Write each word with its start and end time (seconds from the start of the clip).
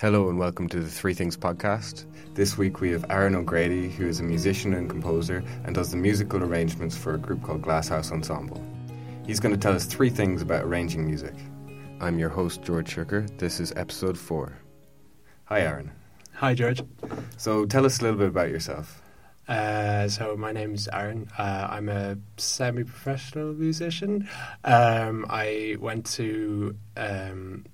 Hello 0.00 0.30
and 0.30 0.38
welcome 0.38 0.66
to 0.66 0.80
the 0.80 0.88
Three 0.88 1.12
Things 1.12 1.36
podcast. 1.36 2.06
This 2.32 2.56
week 2.56 2.80
we 2.80 2.90
have 2.92 3.04
Aaron 3.10 3.34
O'Grady, 3.34 3.90
who 3.90 4.08
is 4.08 4.18
a 4.18 4.22
musician 4.22 4.72
and 4.72 4.88
composer 4.88 5.44
and 5.66 5.74
does 5.74 5.90
the 5.90 5.98
musical 5.98 6.42
arrangements 6.42 6.96
for 6.96 7.12
a 7.12 7.18
group 7.18 7.42
called 7.42 7.60
Glasshouse 7.60 8.10
Ensemble. 8.10 8.64
He's 9.26 9.40
going 9.40 9.54
to 9.54 9.60
tell 9.60 9.74
us 9.74 9.84
three 9.84 10.08
things 10.08 10.40
about 10.40 10.64
arranging 10.64 11.04
music. 11.04 11.34
I'm 12.00 12.18
your 12.18 12.30
host, 12.30 12.62
George 12.62 12.88
Shirker. 12.88 13.26
This 13.36 13.60
is 13.60 13.74
episode 13.76 14.16
four. 14.16 14.56
Hi, 15.44 15.60
Aaron. 15.60 15.90
Hi, 16.32 16.54
George. 16.54 16.80
So 17.36 17.66
tell 17.66 17.84
us 17.84 18.00
a 18.00 18.04
little 18.04 18.20
bit 18.20 18.28
about 18.28 18.48
yourself. 18.48 19.02
Uh, 19.48 20.08
so 20.08 20.34
my 20.34 20.52
name's 20.52 20.88
Aaron. 20.88 21.28
Uh, 21.36 21.68
I'm 21.72 21.90
a 21.90 22.16
semi-professional 22.38 23.52
musician. 23.52 24.30
Um, 24.64 25.26
I 25.28 25.76
went 25.78 26.06
to 26.12 26.74
um, 26.96 27.66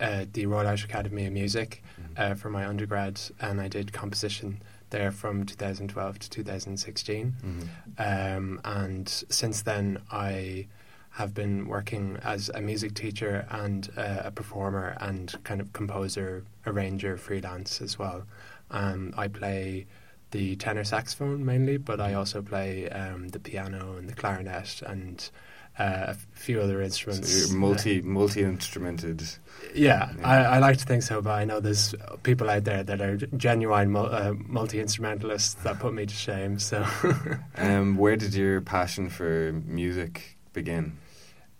uh, 0.00 0.24
the 0.32 0.46
Royal 0.46 0.66
Irish 0.66 0.84
Academy 0.84 1.26
of 1.26 1.32
Music 1.32 1.82
uh, 2.16 2.34
for 2.34 2.50
my 2.50 2.66
undergrad, 2.66 3.20
and 3.40 3.60
I 3.60 3.68
did 3.68 3.92
composition 3.92 4.62
there 4.90 5.10
from 5.10 5.44
2012 5.44 6.18
to 6.18 6.30
2016. 6.30 7.34
Mm-hmm. 7.44 7.62
Um, 7.98 8.60
and 8.64 9.08
since 9.08 9.62
then, 9.62 9.98
I 10.10 10.68
have 11.10 11.32
been 11.32 11.68
working 11.68 12.18
as 12.22 12.50
a 12.54 12.60
music 12.60 12.94
teacher 12.94 13.46
and 13.50 13.88
uh, 13.96 14.22
a 14.24 14.30
performer 14.30 14.96
and 15.00 15.32
kind 15.44 15.60
of 15.60 15.72
composer, 15.72 16.44
arranger, 16.66 17.16
freelance 17.16 17.80
as 17.80 17.98
well. 17.98 18.24
Um, 18.70 19.14
I 19.16 19.28
play 19.28 19.86
the 20.32 20.56
tenor 20.56 20.82
saxophone 20.82 21.44
mainly, 21.44 21.76
but 21.76 22.00
I 22.00 22.14
also 22.14 22.42
play 22.42 22.88
um, 22.88 23.28
the 23.28 23.38
piano 23.38 23.96
and 23.96 24.08
the 24.08 24.14
clarinet 24.14 24.82
and 24.84 25.30
uh, 25.78 26.06
a 26.08 26.14
few 26.34 26.60
other 26.60 26.80
instruments. 26.82 27.30
So 27.32 27.48
you're 27.48 27.56
multi 27.58 28.00
multi 28.02 28.42
instrumented. 28.42 29.22
Yeah, 29.74 30.12
Yeah. 30.18 30.28
I, 30.28 30.36
I 30.56 30.58
like 30.58 30.78
to 30.78 30.84
think 30.84 31.02
so, 31.02 31.20
but 31.22 31.30
I 31.32 31.44
know 31.44 31.58
there's 31.60 31.94
people 32.22 32.48
out 32.50 32.64
there 32.64 32.84
that 32.84 33.00
are 33.00 33.16
genuine 33.36 33.90
mul- 33.90 34.14
uh, 34.14 34.34
multi 34.46 34.78
instrumentalists 34.80 35.54
that 35.64 35.78
put 35.80 35.92
me 35.94 36.06
to 36.06 36.14
shame. 36.14 36.58
So, 36.58 36.84
Um, 37.56 37.96
where 37.96 38.16
did 38.16 38.34
your 38.34 38.60
passion 38.60 39.08
for 39.08 39.52
music 39.66 40.36
begin? 40.52 40.98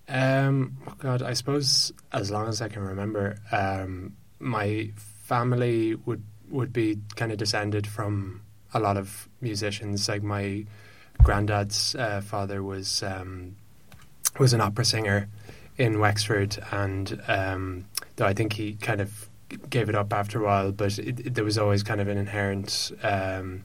um, 0.08 0.76
oh 0.86 0.94
God, 0.98 1.22
I 1.22 1.32
suppose 1.32 1.90
as 2.12 2.30
long 2.30 2.46
as 2.48 2.60
I 2.60 2.68
can 2.68 2.82
remember, 2.82 3.36
um, 3.52 4.14
my 4.38 4.90
family 4.96 5.94
would 5.94 6.22
would 6.50 6.72
be 6.72 6.98
kind 7.16 7.32
of 7.32 7.38
descended 7.38 7.86
from 7.86 8.42
a 8.74 8.78
lot 8.78 8.96
of 8.98 9.28
musicians. 9.40 10.08
Like 10.08 10.22
my 10.22 10.66
granddad's 11.22 11.94
uh, 11.94 12.20
father 12.20 12.62
was 12.62 13.02
um, 13.02 13.56
was 14.38 14.52
an 14.52 14.60
opera 14.60 14.84
singer 14.84 15.28
in 15.78 15.98
Wexford, 15.98 16.58
and 16.70 17.20
um, 17.28 17.84
though 18.16 18.26
I 18.26 18.32
think 18.34 18.52
he 18.54 18.74
kind 18.74 19.00
of 19.00 19.28
gave 19.70 19.88
it 19.88 19.94
up 19.94 20.12
after 20.12 20.40
a 20.40 20.44
while, 20.44 20.72
but 20.72 20.98
it, 20.98 21.20
it- 21.20 21.34
there 21.34 21.44
was 21.44 21.58
always 21.58 21.82
kind 21.82 22.00
of 22.00 22.08
an 22.08 22.16
inherent 22.18 22.92
um, 23.02 23.64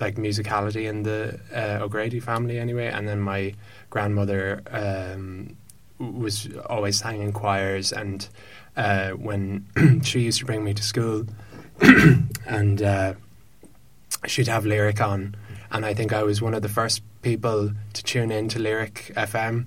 like 0.00 0.14
musicality 0.16 0.88
in 0.88 1.02
the 1.02 1.40
uh, 1.54 1.82
O'Grady 1.84 2.20
family 2.20 2.58
anyway. 2.58 2.86
And 2.86 3.08
then 3.08 3.20
my 3.20 3.54
grandmother 3.90 4.62
um, 4.70 5.56
was 5.98 6.48
always 6.66 6.98
sang 6.98 7.20
in 7.22 7.32
choirs, 7.32 7.92
and 7.92 8.28
uh, 8.76 9.10
when 9.10 9.66
she 10.04 10.20
used 10.20 10.38
to 10.38 10.44
bring 10.46 10.62
me 10.64 10.72
to 10.74 10.82
school, 10.82 11.26
and 12.46 12.82
uh, 12.82 13.14
she'd 14.26 14.48
have 14.48 14.64
lyric 14.66 15.00
on, 15.00 15.34
and 15.70 15.84
I 15.84 15.94
think 15.94 16.12
I 16.12 16.22
was 16.22 16.40
one 16.40 16.54
of 16.54 16.62
the 16.62 16.68
first 16.68 17.02
people 17.22 17.72
to 17.94 18.02
tune 18.04 18.30
in 18.30 18.48
to 18.50 18.58
Lyric 18.60 19.12
FM 19.16 19.66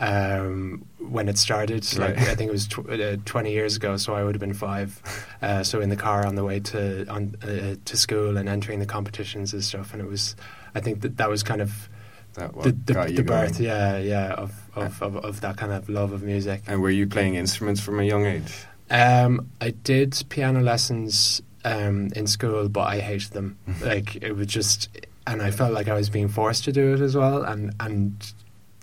um, 0.00 0.84
when 0.98 1.28
it 1.28 1.38
started. 1.38 1.86
Like 1.98 2.18
I 2.18 2.34
think 2.34 2.48
it 2.48 2.52
was 2.52 2.68
tw- 2.68 2.88
uh, 2.90 3.16
twenty 3.24 3.52
years 3.52 3.76
ago, 3.76 3.96
so 3.96 4.14
I 4.14 4.22
would 4.22 4.34
have 4.34 4.40
been 4.40 4.54
five. 4.54 5.00
Uh, 5.42 5.62
so 5.62 5.80
in 5.80 5.88
the 5.88 5.96
car 5.96 6.26
on 6.26 6.34
the 6.34 6.44
way 6.44 6.60
to 6.60 7.06
on 7.08 7.34
uh, 7.42 7.76
to 7.84 7.96
school 7.96 8.36
and 8.36 8.48
entering 8.48 8.78
the 8.78 8.86
competitions 8.86 9.52
and 9.52 9.62
stuff, 9.62 9.92
and 9.92 10.02
it 10.02 10.08
was, 10.08 10.36
I 10.74 10.80
think 10.80 11.00
that 11.02 11.16
that 11.16 11.28
was 11.28 11.42
kind 11.42 11.60
of 11.60 11.88
That 12.34 12.52
the, 12.62 12.72
the, 12.72 13.12
the 13.16 13.22
birth, 13.22 13.60
yeah, 13.60 13.98
yeah, 13.98 14.32
of 14.34 14.52
of, 14.76 15.02
of 15.02 15.16
of 15.16 15.40
that 15.40 15.56
kind 15.56 15.72
of 15.72 15.88
love 15.88 16.12
of 16.12 16.22
music. 16.22 16.62
And 16.66 16.80
were 16.80 16.90
you 16.90 17.06
playing 17.06 17.34
instruments 17.34 17.80
from 17.80 17.98
a 17.98 18.04
young 18.04 18.26
age? 18.26 18.66
Um, 18.90 19.48
I 19.60 19.70
did 19.70 20.24
piano 20.28 20.60
lessons 20.62 21.42
um, 21.64 22.08
in 22.16 22.26
school, 22.26 22.68
but 22.68 22.82
I 22.82 23.00
hated 23.00 23.32
them. 23.32 23.58
like 23.82 24.16
it 24.16 24.32
was 24.32 24.46
just, 24.46 24.88
and 25.26 25.42
I 25.42 25.50
felt 25.50 25.72
like 25.72 25.88
I 25.88 25.94
was 25.94 26.08
being 26.08 26.28
forced 26.28 26.64
to 26.64 26.72
do 26.72 26.94
it 26.94 27.00
as 27.00 27.16
well. 27.16 27.42
And 27.42 27.74
and 27.80 28.32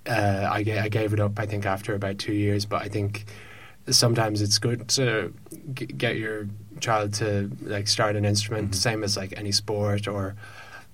uh, 0.08 0.50
I, 0.52 0.60
I 0.60 0.90
gave 0.90 1.14
it 1.14 1.20
up. 1.20 1.40
I 1.40 1.46
think 1.46 1.66
after 1.66 1.94
about 1.96 2.18
two 2.18 2.34
years. 2.34 2.66
But 2.66 2.82
I 2.84 2.88
think 2.90 3.26
sometimes 3.90 4.42
it's 4.42 4.58
good 4.60 4.88
to 4.90 5.34
g- 5.74 5.86
get 5.86 6.18
your 6.18 6.48
child 6.80 7.14
to 7.16 7.50
like 7.62 7.88
start 7.88 8.16
an 8.16 8.26
instrument, 8.26 8.72
Mhm. 8.72 8.76
same 8.76 9.04
as 9.04 9.16
like 9.18 9.34
any 9.38 9.52
sport 9.52 10.08
or 10.08 10.36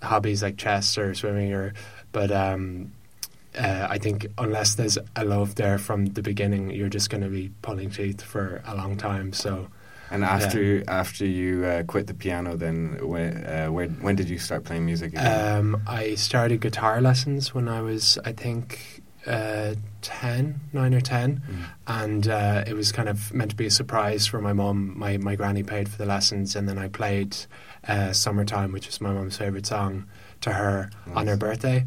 hobbies 0.01 0.41
like 0.43 0.57
chess 0.57 0.97
or 0.97 1.13
swimming 1.13 1.53
or. 1.53 1.73
But 2.11 2.31
um, 2.31 2.91
uh, 3.57 3.87
I 3.89 3.97
think 3.97 4.27
unless 4.37 4.75
there's 4.75 4.97
a 5.15 5.23
love 5.25 5.55
there 5.55 5.77
from 5.77 6.07
the 6.07 6.21
beginning, 6.21 6.71
you're 6.71 6.89
just 6.89 7.09
going 7.09 7.23
to 7.23 7.29
be 7.29 7.51
pulling 7.61 7.89
teeth 7.89 8.21
for 8.21 8.61
a 8.65 8.75
long 8.75 8.97
time. 8.97 9.31
So 9.33 9.67
And 10.09 10.23
after 10.25 10.83
after 10.89 11.25
you 11.25 11.63
uh, 11.65 11.83
quit 11.83 12.07
the 12.07 12.13
piano, 12.13 12.57
then 12.57 12.97
when, 13.01 13.45
uh, 13.45 13.67
where, 13.67 13.87
when 13.87 14.15
did 14.15 14.29
you 14.29 14.37
start 14.39 14.63
playing 14.65 14.85
music 14.85 15.13
again? 15.13 15.57
um, 15.57 15.81
I 15.87 16.15
started 16.15 16.59
guitar 16.61 16.99
lessons 17.01 17.53
when 17.53 17.67
I 17.69 17.81
was, 17.81 18.17
I 18.25 18.33
think, 18.33 19.00
uh, 19.27 19.75
10, 20.01 20.59
9 20.73 20.93
or 20.93 21.01
10. 21.01 21.41
Mm. 21.49 21.65
And 21.87 22.27
uh, 22.27 22.63
it 22.67 22.73
was 22.73 22.91
kind 22.91 23.09
of 23.09 23.33
meant 23.33 23.51
to 23.51 23.57
be 23.57 23.67
a 23.67 23.71
surprise 23.71 24.27
for 24.27 24.41
my 24.41 24.53
mum. 24.53 24.97
My, 24.97 25.17
my 25.17 25.35
granny 25.35 25.63
paid 25.63 25.89
for 25.89 25.97
the 25.97 26.05
lessons, 26.05 26.55
and 26.55 26.67
then 26.67 26.77
I 26.77 26.87
played 26.87 27.37
uh, 27.87 28.13
Summertime, 28.13 28.71
which 28.71 28.87
is 28.87 29.01
my 29.01 29.11
mum's 29.11 29.37
favourite 29.37 29.65
song, 29.65 30.05
to 30.41 30.51
her 30.51 30.89
on 31.13 31.27
her 31.27 31.37
birthday. 31.37 31.85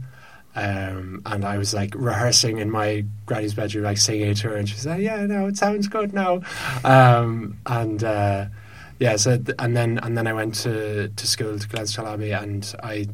Um, 0.56 1.22
and 1.26 1.44
I 1.44 1.58
was 1.58 1.74
like 1.74 1.94
rehearsing 1.96 2.58
in 2.58 2.70
my 2.70 3.04
granny's 3.26 3.54
bedroom, 3.54 3.84
like 3.84 3.98
singing 3.98 4.30
it 4.30 4.36
to 4.38 4.50
her, 4.50 4.56
and 4.56 4.68
she 4.68 4.76
said, 4.76 5.02
"Yeah, 5.02 5.26
no, 5.26 5.46
it 5.46 5.56
sounds 5.56 5.88
good 5.88 6.12
now." 6.12 6.42
Um, 6.84 7.58
and 7.66 8.04
uh, 8.04 8.46
yeah, 9.00 9.16
so 9.16 9.36
th- 9.36 9.56
and 9.58 9.76
then 9.76 9.98
and 9.98 10.16
then 10.16 10.28
I 10.28 10.32
went 10.32 10.54
to 10.56 11.08
to 11.08 11.26
school 11.26 11.58
to 11.58 11.68
Glenstal 11.68 12.06
Abbey, 12.06 12.30
and 12.30 12.72
I 12.84 13.08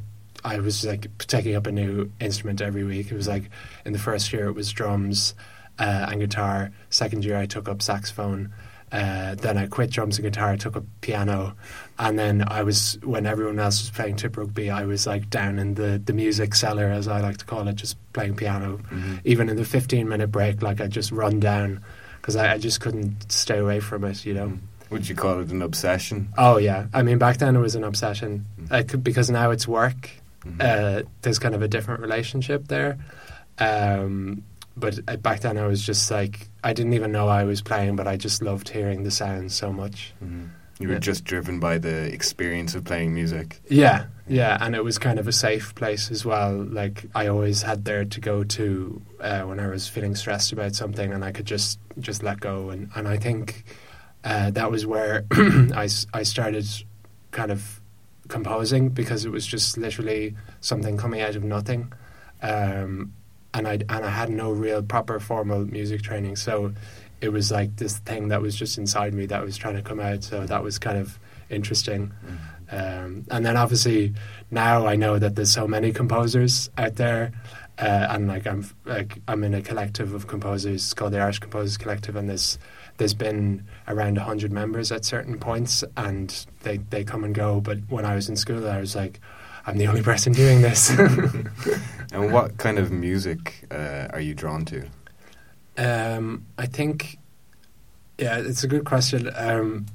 I 0.44 0.58
was 0.60 0.84
like 0.84 1.06
taking 1.18 1.54
up 1.54 1.66
a 1.66 1.72
new 1.72 2.10
instrument 2.20 2.60
every 2.60 2.84
week. 2.84 3.10
It 3.10 3.14
was 3.14 3.28
like 3.28 3.50
in 3.84 3.92
the 3.92 3.98
first 3.98 4.32
year 4.32 4.46
it 4.46 4.52
was 4.54 4.70
drums 4.72 5.34
uh, 5.78 6.06
and 6.10 6.20
guitar. 6.20 6.70
Second 6.90 7.24
year 7.24 7.36
I 7.36 7.46
took 7.46 7.68
up 7.68 7.82
saxophone. 7.82 8.52
Uh, 8.92 9.36
then 9.36 9.56
I 9.56 9.66
quit 9.66 9.90
drums 9.90 10.18
and 10.18 10.24
guitar, 10.24 10.56
took 10.56 10.74
up 10.76 10.82
piano, 11.00 11.54
and 11.96 12.18
then 12.18 12.42
I 12.48 12.64
was 12.64 12.98
when 13.04 13.24
everyone 13.24 13.60
else 13.60 13.80
was 13.80 13.90
playing 13.90 14.16
tip 14.16 14.36
rugby, 14.36 14.68
I 14.68 14.84
was 14.84 15.06
like 15.06 15.30
down 15.30 15.60
in 15.60 15.74
the 15.74 16.02
the 16.04 16.12
music 16.12 16.56
cellar, 16.56 16.86
as 16.86 17.06
I 17.06 17.20
like 17.20 17.36
to 17.36 17.44
call 17.44 17.68
it, 17.68 17.76
just 17.76 17.96
playing 18.14 18.34
piano. 18.34 18.80
Mhm. 18.90 19.20
Even 19.24 19.48
in 19.48 19.56
the 19.56 19.64
fifteen 19.64 20.08
minute 20.08 20.32
break, 20.32 20.60
like 20.60 20.80
I 20.80 20.88
just 20.88 21.12
run 21.12 21.38
down 21.38 21.84
because 22.20 22.34
I, 22.34 22.54
I 22.54 22.58
just 22.58 22.80
couldn't 22.80 23.30
stay 23.30 23.58
away 23.58 23.78
from 23.78 24.02
it, 24.02 24.24
you 24.26 24.34
know. 24.34 24.48
Mm. 24.48 24.58
Would 24.90 25.08
you 25.08 25.14
call 25.14 25.38
it 25.38 25.52
an 25.52 25.62
obsession? 25.62 26.30
Oh 26.36 26.56
yeah, 26.56 26.86
I 26.92 27.02
mean 27.02 27.18
back 27.18 27.36
then 27.36 27.54
it 27.54 27.60
was 27.60 27.76
an 27.76 27.84
obsession, 27.84 28.44
Mm. 28.60 28.70
like 28.72 29.04
because 29.04 29.30
now 29.30 29.52
it's 29.52 29.68
work. 29.68 30.10
Mhm. 30.44 30.60
Uh, 30.60 31.02
there's 31.22 31.38
kind 31.38 31.54
of 31.54 31.62
a 31.62 31.68
different 31.68 32.00
relationship 32.00 32.68
there. 32.68 32.98
Um, 33.58 34.42
but 34.76 34.98
uh, 35.08 35.16
back 35.16 35.40
then 35.40 35.58
I 35.58 35.66
was 35.66 35.82
just 35.84 36.10
like 36.10 36.48
I 36.64 36.72
didn't 36.72 36.94
even 36.94 37.12
know 37.12 37.28
I 37.28 37.44
was 37.44 37.60
playing, 37.62 37.96
but 37.96 38.06
I 38.06 38.16
just 38.16 38.42
loved 38.42 38.68
hearing 38.68 39.02
the 39.02 39.10
sound 39.10 39.52
so 39.52 39.72
much. 39.72 40.14
Mhm. 40.24 40.48
You 40.78 40.88
were 40.88 40.94
Yeah. 40.94 41.00
just 41.00 41.24
driven 41.24 41.60
by 41.60 41.76
the 41.76 42.10
experience 42.12 42.74
of 42.74 42.84
playing 42.84 43.12
music. 43.12 43.60
Yeah, 43.68 44.04
yeah, 44.26 44.56
and 44.62 44.74
it 44.74 44.82
was 44.82 44.96
kind 44.98 45.18
of 45.18 45.28
a 45.28 45.32
safe 45.32 45.74
place 45.74 46.10
as 46.10 46.24
well. 46.24 46.54
Like 46.56 47.04
I 47.14 47.26
always 47.26 47.60
had 47.62 47.84
there 47.84 48.06
to 48.06 48.20
go 48.20 48.44
to 48.44 49.02
uh, 49.20 49.42
when 49.42 49.60
I 49.60 49.66
was 49.66 49.88
feeling 49.88 50.14
stressed 50.14 50.52
about 50.52 50.74
something, 50.74 51.12
and 51.12 51.22
I 51.22 51.32
could 51.32 51.44
just 51.46 51.78
just 51.98 52.22
let 52.22 52.40
go. 52.40 52.70
And 52.70 52.88
and 52.94 53.06
I 53.06 53.18
think 53.18 53.64
uh, 54.24 54.50
that 54.52 54.70
was 54.70 54.86
where 54.86 55.24
I 55.32 55.88
I 56.14 56.22
started 56.22 56.66
kind 57.30 57.50
of 57.52 57.79
composing 58.30 58.88
because 58.88 59.26
it 59.26 59.30
was 59.30 59.46
just 59.46 59.76
literally 59.76 60.34
something 60.60 60.96
coming 60.96 61.20
out 61.20 61.36
of 61.36 61.44
nothing, 61.44 61.92
um, 62.42 63.12
and 63.52 63.68
I 63.68 63.74
and 63.74 64.04
I 64.04 64.10
had 64.10 64.30
no 64.30 64.50
real 64.52 64.82
proper 64.82 65.20
formal 65.20 65.66
music 65.66 66.00
training, 66.02 66.36
so 66.36 66.72
it 67.20 67.30
was 67.30 67.50
like 67.52 67.76
this 67.76 67.98
thing 67.98 68.28
that 68.28 68.40
was 68.40 68.56
just 68.56 68.78
inside 68.78 69.12
me 69.12 69.26
that 69.26 69.44
was 69.44 69.58
trying 69.58 69.76
to 69.76 69.82
come 69.82 70.00
out. 70.00 70.24
So 70.24 70.46
that 70.46 70.62
was 70.62 70.78
kind 70.78 70.96
of 70.96 71.18
interesting. 71.50 72.12
Um, 72.70 73.26
and 73.30 73.44
then 73.44 73.56
obviously 73.56 74.14
now 74.50 74.86
I 74.86 74.96
know 74.96 75.18
that 75.18 75.34
there's 75.34 75.50
so 75.52 75.66
many 75.66 75.92
composers 75.92 76.70
out 76.78 76.96
there, 76.96 77.32
uh, 77.78 78.06
and 78.10 78.28
like 78.28 78.46
I'm 78.46 78.64
like 78.84 79.18
I'm 79.28 79.44
in 79.44 79.54
a 79.54 79.60
collective 79.60 80.14
of 80.14 80.28
composers 80.28 80.94
called 80.94 81.12
the 81.12 81.20
Irish 81.20 81.40
Composers 81.40 81.76
Collective, 81.76 82.16
and 82.16 82.28
there's 82.28 82.58
there's 83.00 83.14
been 83.14 83.64
around 83.88 84.18
hundred 84.18 84.52
members 84.52 84.92
at 84.92 85.06
certain 85.06 85.38
points, 85.38 85.82
and 85.96 86.46
they 86.62 86.76
they 86.76 87.02
come 87.02 87.24
and 87.24 87.34
go. 87.34 87.60
But 87.60 87.78
when 87.88 88.04
I 88.04 88.14
was 88.14 88.28
in 88.28 88.36
school, 88.36 88.68
I 88.68 88.78
was 88.78 88.94
like, 88.94 89.20
I'm 89.66 89.78
the 89.78 89.86
only 89.86 90.02
person 90.12 90.32
doing 90.32 90.60
this. 90.60 90.92
And 92.12 92.32
what 92.32 92.56
kind 92.58 92.80
of 92.80 92.90
music 92.90 93.66
uh, 93.70 94.08
are 94.12 94.18
you 94.18 94.34
drawn 94.34 94.64
to? 94.64 94.84
Um, 95.78 96.44
I 96.58 96.66
think, 96.66 97.18
yeah, 98.18 98.38
it's 98.38 98.64
a 98.64 98.66
good 98.66 98.84
question. 98.84 99.30
Um, 99.36 99.86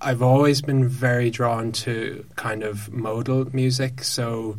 I've 0.00 0.20
always 0.20 0.60
been 0.60 0.88
very 0.88 1.30
drawn 1.30 1.70
to 1.86 2.26
kind 2.34 2.64
of 2.64 2.92
modal 2.92 3.44
music, 3.54 4.02
so 4.02 4.58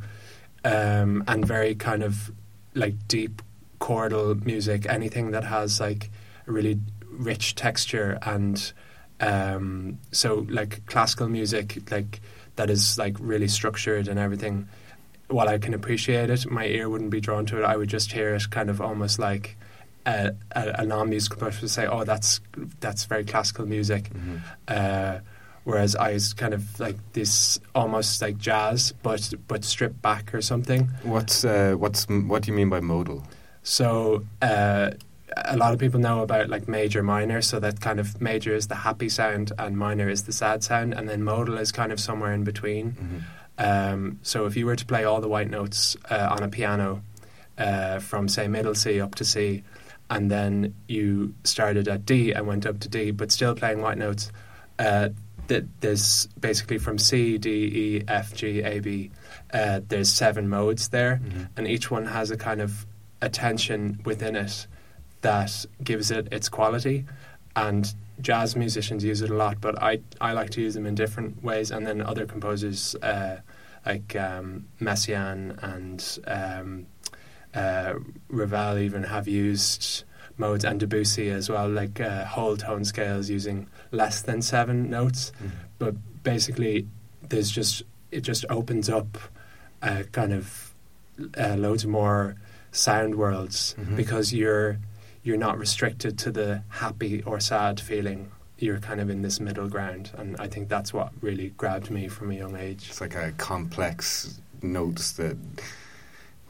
um, 0.64 1.26
and 1.28 1.46
very 1.46 1.76
kind 1.76 2.04
of 2.04 2.32
like 2.74 3.06
deep 3.10 3.42
chordal 3.82 4.42
music, 4.46 4.86
anything 4.88 5.32
that 5.32 5.44
has 5.44 5.82
like 5.82 6.10
a 6.48 6.54
really 6.54 6.80
rich 7.18 7.56
texture 7.56 8.18
and 8.22 8.74
um, 9.20 10.00
so 10.12 10.46
like 10.50 10.86
classical 10.88 11.30
music, 11.30 11.90
like 11.92 12.22
that 12.56 12.70
is 12.70 12.98
like 12.98 13.16
really 13.20 13.48
structured 13.48 14.08
and 14.08 14.20
everything. 14.20 14.68
While 15.28 15.50
I 15.50 15.58
can 15.58 15.74
appreciate 15.74 16.30
it, 16.30 16.50
my 16.50 16.66
ear 16.66 16.90
wouldn't 16.90 17.10
be 17.10 17.22
drawn 17.22 17.46
to 17.48 17.60
it. 17.60 17.64
I 17.64 17.76
would 17.78 17.90
just 17.90 18.12
hear 18.12 18.36
it 18.36 18.50
kind 18.50 18.70
of 18.70 18.80
almost 18.80 19.18
like 19.18 19.58
a, 20.06 20.34
a, 20.52 20.76
a 20.80 20.86
non-musical 20.86 21.40
person 21.40 21.62
would 21.62 21.72
say, 21.72 21.88
"Oh, 21.88 22.04
that's 22.04 22.42
that's 22.80 23.06
very 23.06 23.26
classical 23.26 23.66
music." 23.66 24.12
Mhm. 24.14 24.42
Uh, 24.68 25.20
whereas 25.64 25.96
I 25.96 26.14
was 26.14 26.34
kind 26.34 26.54
of 26.54 26.80
like 26.80 26.98
this 27.14 27.60
almost 27.74 28.22
like 28.22 28.38
jazz, 28.38 28.94
but 29.02 29.34
but 29.48 29.64
stripped 29.64 30.02
back 30.02 30.34
or 30.34 30.42
something. 30.42 30.90
What's 31.04 31.44
uh, 31.44 31.74
what's 31.78 32.06
what 32.08 32.44
do 32.44 32.52
you 32.52 32.58
mean 32.58 32.70
by 32.70 32.82
modal? 32.82 33.24
So 33.64 34.24
uh, 34.44 34.92
a 35.38 35.58
lot 35.58 35.74
of 35.74 35.80
people 35.80 36.00
know 36.00 36.22
about 36.22 36.50
like 36.50 36.68
major 36.68 37.04
minor. 37.04 37.42
So 37.42 37.60
that 37.60 37.82
kind 37.82 38.00
of 38.00 38.22
major 38.22 38.56
is 38.56 38.68
the 38.68 38.76
happy 38.76 39.10
sound 39.10 39.52
and 39.60 39.78
minor 39.78 40.08
is 40.10 40.24
the 40.24 40.32
sad 40.34 40.64
sound, 40.64 40.94
and 40.94 41.08
then 41.10 41.24
modal 41.24 41.58
is 41.58 41.72
kind 41.72 41.92
of 41.92 42.00
somewhere 42.00 42.34
in 42.34 42.44
between. 42.44 42.92
Mhm. 42.94 43.22
Um, 43.58 44.20
so 44.22 44.46
if 44.46 44.56
you 44.58 44.66
were 44.66 44.76
to 44.76 44.86
play 44.86 45.04
all 45.06 45.22
the 45.22 45.28
white 45.30 45.50
notes 45.50 45.96
uh, 46.10 46.28
on 46.32 46.44
a 46.44 46.50
piano 46.50 47.02
uh, 47.58 48.00
from 48.00 48.28
say 48.28 48.48
middle 48.48 48.76
C 48.76 49.00
up 49.00 49.16
to 49.16 49.26
C, 49.26 49.64
and 50.10 50.30
then 50.30 50.74
you 50.88 51.34
started 51.44 51.88
at 51.88 52.06
D 52.06 52.32
and 52.34 52.46
went 52.48 52.66
up 52.66 52.80
to 52.82 52.90
D, 52.90 53.12
but 53.12 53.32
still 53.32 53.56
playing 53.56 53.82
white 53.82 53.98
notes, 53.98 54.32
uh, 54.78 55.10
th- 55.48 55.64
there's 55.80 56.28
basically 56.40 56.78
from 56.78 56.98
C, 56.98 57.38
D, 57.38 57.50
E, 57.50 58.04
F, 58.08 58.34
G, 58.36 58.62
A, 58.62 58.80
B. 58.80 59.12
Uh, 59.54 59.80
there's 59.88 60.12
seven 60.12 60.50
modes 60.50 60.90
there, 60.90 61.22
Mhm. 61.24 61.48
and 61.56 61.68
each 61.68 61.90
one 61.90 62.06
has 62.08 62.30
a 62.32 62.38
kind 62.38 62.60
of 62.62 62.86
attention 63.22 64.00
within 64.06 64.36
it 64.36 64.68
that 65.30 65.66
gives 65.84 66.12
it 66.12 66.28
its 66.32 66.48
quality. 66.50 67.06
And 67.56 67.84
jazz 68.22 68.56
musicians 68.56 69.04
use 69.04 69.22
it 69.22 69.30
a 69.30 69.34
lot, 69.36 69.60
but 69.62 69.76
I, 69.82 70.00
I 70.22 70.34
like 70.34 70.50
to 70.52 70.62
use 70.62 70.74
them 70.78 70.86
in 70.86 70.96
different 70.96 71.44
ways. 71.44 71.72
And 71.72 71.86
then 71.88 72.02
other 72.02 72.26
composers 72.26 72.96
uh, 73.02 73.38
like 73.86 74.16
um, 74.16 74.66
Messiaen 74.82 75.42
and 75.72 76.00
um, 76.28 76.86
uh, 77.54 77.94
Ravel 78.30 78.78
even 78.80 79.04
have 79.04 79.28
used 79.28 80.04
modes, 80.38 80.66
and 80.66 80.80
Debussy 80.80 81.30
as 81.30 81.50
well, 81.50 81.70
like 81.70 82.02
uh, 82.02 82.26
whole 82.26 82.58
tone 82.58 82.84
scales 82.84 83.30
using 83.30 83.68
less 83.92 84.22
than 84.22 84.42
seven 84.42 84.90
notes 84.90 85.32
Mhm. 85.42 85.52
but 85.80 85.96
basically 86.24 86.86
there's 87.30 87.50
just 87.50 87.84
it 88.12 88.22
just 88.22 88.44
opens 88.50 88.90
up 88.90 89.18
uh, 89.82 90.04
kind 90.12 90.34
of 90.34 90.74
uh, 91.38 91.56
loads 91.56 91.86
more 91.86 92.36
sound 92.72 93.16
worlds 93.16 93.76
Mhm. 93.80 93.96
because 93.96 94.34
you're 94.34 94.78
you're 95.26 95.38
not 95.38 95.58
restricted 95.58 96.20
to 96.20 96.32
the 96.32 96.62
happy 96.70 97.24
or 97.24 97.40
sad 97.40 97.80
feeling. 97.80 98.32
You're 98.60 98.80
kind 98.80 99.02
of 99.02 99.10
in 99.10 99.24
this 99.24 99.40
middle 99.40 99.68
ground. 99.68 100.12
And 100.16 100.38
I 100.38 100.48
think 100.48 100.70
that's 100.70 100.94
what 100.94 101.12
really 101.20 101.50
grabbed 101.58 101.90
me 101.90 102.08
from 102.08 102.30
a 102.30 102.36
young 102.36 102.56
age. 102.56 102.86
It's 102.90 103.02
like 103.02 103.16
a 103.16 103.34
complex 103.34 104.40
notes 104.62 105.14
that 105.14 105.36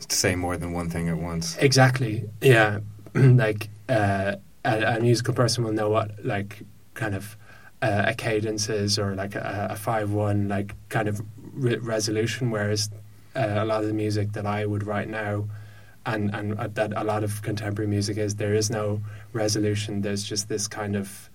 say 0.09 0.35
more 0.35 0.57
than 0.57 0.73
one 0.73 0.89
thing 0.89 1.07
at 1.07 1.17
once. 1.17 1.57
exactly. 1.57 2.29
Yeah. 2.41 2.79
Like 3.15 3.69
uh, 3.87 4.35
a, 4.65 4.97
a 4.97 4.99
musical 4.99 5.33
person 5.33 5.63
will 5.63 5.71
know 5.71 5.89
what 5.89 6.11
like 6.25 6.63
kind 6.95 7.15
of 7.15 7.37
uh, 7.81 8.03
a 8.07 8.13
cadence 8.13 8.67
is 8.67 8.99
or 8.99 9.15
like 9.15 9.35
a, 9.35 9.69
a 9.71 9.75
five 9.77 10.11
one 10.11 10.49
like 10.49 10.75
kind 10.89 11.07
of 11.07 11.21
re- 11.53 11.77
resolution. 11.77 12.51
Whereas 12.51 12.89
uh, 13.37 13.53
a 13.55 13.63
lot 13.63 13.81
of 13.83 13.87
the 13.87 13.93
music 13.93 14.33
that 14.33 14.45
I 14.45 14.65
would 14.65 14.85
write 14.85 15.07
now 15.07 15.45
and 16.05 16.33
and 16.35 16.57
uh, 16.59 16.67
that 16.73 16.91
a 16.95 17.03
lot 17.03 17.23
of 17.23 17.41
contemporary 17.41 17.89
music 17.89 18.17
is 18.17 18.35
there 18.35 18.53
is 18.53 18.69
no 18.69 19.01
resolution 19.33 20.01
there's 20.01 20.23
just 20.23 20.47
this 20.49 20.67
kind 20.67 20.95
of 20.95 21.29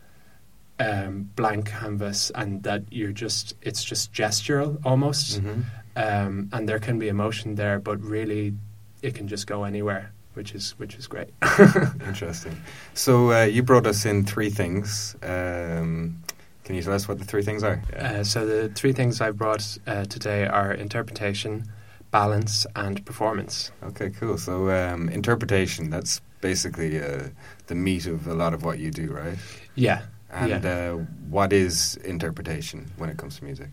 um, 0.79 1.29
blank 1.37 1.67
canvas 1.67 2.31
and 2.35 2.63
that 2.63 2.83
you're 2.91 3.13
just 3.13 3.55
it's 3.63 3.85
just 3.85 4.13
gestural 4.13 4.79
almost 4.85 5.41
Mhm. 5.43 5.65
um, 5.97 6.49
and 6.53 6.69
there 6.69 6.79
can 6.79 6.99
be 6.99 7.09
emotion 7.09 7.55
there, 7.57 7.79
but 7.79 8.01
really 8.01 8.55
it 9.03 9.15
can 9.15 9.29
just 9.29 9.47
go 9.47 9.65
anywhere, 9.65 10.11
which 10.35 10.55
is 10.55 10.73
which 10.79 10.95
is 10.97 11.07
great. 11.07 11.29
Interesting. 12.07 12.57
So 12.95 13.33
uh, 13.33 13.45
you 13.45 13.63
brought 13.63 13.87
us 13.87 14.07
in 14.07 14.25
three 14.25 14.51
things. 14.51 15.17
Um, 15.23 16.23
can 16.65 16.77
you 16.77 16.83
tell 16.83 16.95
us 16.95 17.09
what 17.09 17.19
the 17.19 17.25
three 17.25 17.43
things 17.43 17.63
are? 17.63 17.83
Uh, 17.99 18.23
so 18.25 18.47
the 18.47 18.69
three 18.71 18.93
things 18.93 19.21
I 19.21 19.33
brought 19.33 19.79
uh, 19.87 20.05
today 20.05 20.47
are 20.47 20.73
interpretation, 20.73 21.65
balance, 22.11 22.67
and 22.77 23.05
performance. 23.05 23.71
Okay, 23.83 24.11
cool. 24.11 24.39
So 24.39 24.71
um, 24.71 25.09
interpretation, 25.09 25.91
that's 25.91 26.21
basically 26.41 27.01
uh, 27.01 27.29
the 27.67 27.75
meat 27.75 28.07
of 28.07 28.27
a 28.27 28.35
lot 28.35 28.55
of 28.55 28.65
what 28.65 28.79
you 28.79 28.91
do, 28.91 29.13
right? 29.13 29.39
Yeah. 29.75 30.03
And 30.31 30.65
uh, 30.65 30.93
what 31.29 31.53
is 31.53 31.97
interpretation 32.05 32.91
when 32.97 33.11
it 33.11 33.17
comes 33.17 33.39
to 33.39 33.45
music? 33.45 33.69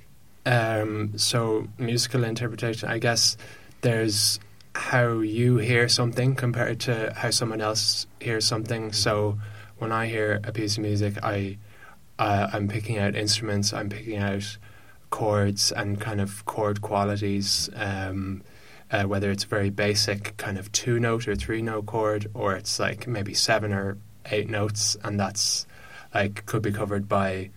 Um, 0.46 1.18
so 1.18 1.68
musical 1.78 2.24
interpretation, 2.24 2.90
I 2.90 3.00
guess 3.00 3.38
there's 3.82 4.40
how 4.74 5.20
you 5.20 5.58
hear 5.58 5.90
something 5.90 6.36
compared 6.36 6.80
to 6.82 7.14
how 7.16 7.32
someone 7.32 7.62
else 7.62 8.08
hears 8.20 8.46
something. 8.46 8.94
So 8.94 9.38
when 9.78 9.92
I 9.92 10.08
hear 10.08 10.40
a 10.44 10.52
piece 10.52 10.78
of 10.78 10.84
music, 10.84 11.16
I 11.24 11.58
uh, 12.20 12.50
I'm 12.54 12.68
picking 12.68 12.98
out 12.98 13.16
instruments, 13.16 13.74
I'm 13.74 13.90
picking 13.90 14.18
out 14.18 14.58
chords 15.10 15.72
and 15.72 16.00
kind 16.00 16.22
of 16.22 16.46
chord 16.46 16.82
qualities. 16.82 17.70
Um, 17.76 18.44
uh, 18.90 19.04
whether 19.04 19.30
it's 19.32 19.44
very 19.44 19.70
basic 19.70 20.38
kind 20.38 20.58
of 20.58 20.72
two 20.72 21.00
note 21.00 21.28
or 21.28 21.36
three 21.36 21.62
note 21.62 21.86
chord, 21.86 22.30
or 22.34 22.56
it's 22.56 22.80
like 22.80 23.08
maybe 23.08 23.34
seven 23.34 23.74
or 23.74 23.98
eight 24.32 24.50
notes, 24.50 24.96
and 25.04 25.20
that's 25.20 25.68
like 26.14 26.46
could 26.46 26.62
be 26.62 26.72
covered 26.72 27.08
by 27.08 27.50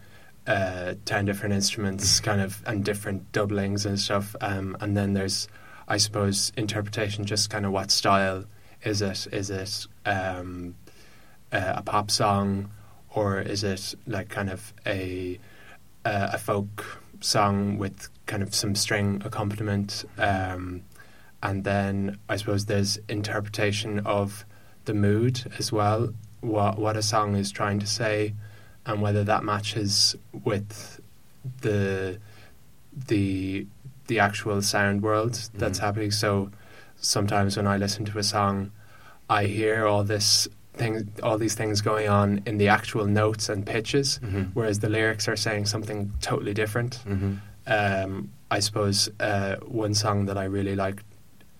uh, 0.47 0.95
ten 1.05 1.25
different 1.25 1.55
instruments, 1.55 2.21
kind 2.21 2.41
of, 2.41 2.63
and 2.67 2.85
different 2.85 3.31
doublings 3.33 3.87
and 3.87 3.99
stuff. 3.99 4.35
Um, 4.41 4.77
and 4.81 4.97
then 4.97 5.13
there's, 5.13 5.49
I 5.87 5.99
suppose, 5.99 6.53
interpretation. 6.57 7.25
Just 7.25 7.51
kind 7.51 7.65
of 7.65 7.73
what 7.73 7.91
style 7.91 8.45
is 8.83 9.03
it? 9.03 9.29
Is 9.33 9.51
it 9.51 9.87
um, 10.05 10.75
uh, 11.53 11.75
a 11.77 11.83
pop 11.83 12.11
song, 12.11 12.71
or 13.15 13.41
is 13.41 13.63
it 13.63 13.95
like 14.07 14.29
kind 14.29 14.51
of 14.51 14.75
a 14.85 15.39
uh, 16.05 16.31
a 16.33 16.39
folk 16.39 17.00
song 17.21 17.79
with 17.79 18.09
kind 18.27 18.43
of 18.43 18.55
some 18.55 18.75
string 18.75 19.23
accompaniment? 19.25 20.05
Um, 20.19 20.83
and 21.43 21.65
then 21.65 22.19
I 22.29 22.37
suppose 22.37 22.67
there's 22.67 22.99
interpretation 23.09 24.01
of 24.01 24.45
the 24.85 24.95
mood 24.95 25.53
as 25.59 25.73
well. 25.73 26.13
What 26.41 26.79
what 26.79 26.97
a 26.97 27.03
song 27.03 27.37
is 27.37 27.51
trying 27.51 27.79
to 27.81 27.87
say 27.87 28.35
and 28.87 29.01
whether 29.03 29.25
that 29.25 29.45
matches 29.45 30.17
with 30.45 31.01
the 31.61 32.19
the 33.07 33.67
the 34.07 34.19
actual 34.19 34.61
sound 34.63 35.03
world 35.03 35.35
that's 35.55 35.79
Mhm. 35.79 35.83
happening. 35.83 36.11
So 36.11 36.51
sometimes 36.97 37.57
when 37.57 37.67
I 37.67 37.77
listen 37.77 38.05
to 38.07 38.19
a 38.19 38.23
song, 38.23 38.73
I 39.29 39.45
hear 39.45 39.87
all 39.87 40.03
this 40.03 40.49
thing, 40.75 41.13
all 41.23 41.39
these 41.39 41.55
things 41.55 41.81
going 41.81 42.09
on 42.09 42.43
in 42.47 42.59
the 42.59 42.69
actual 42.69 43.07
notes 43.07 43.49
and 43.49 43.67
pitches, 43.67 44.19
Mm-hmm. 44.23 44.43
whereas 44.55 44.79
the 44.81 44.89
lyrics 44.89 45.29
are 45.29 45.37
saying 45.37 45.67
something 45.67 46.13
totally 46.21 46.55
different. 46.55 47.01
Mm-hmm. 47.07 47.35
Um, 47.67 48.33
I 48.51 48.61
suppose 48.61 49.09
uh, 49.21 49.57
one 49.57 49.95
song 49.95 50.27
that 50.27 50.37
I 50.39 50.45
really 50.45 50.75
like 50.77 51.03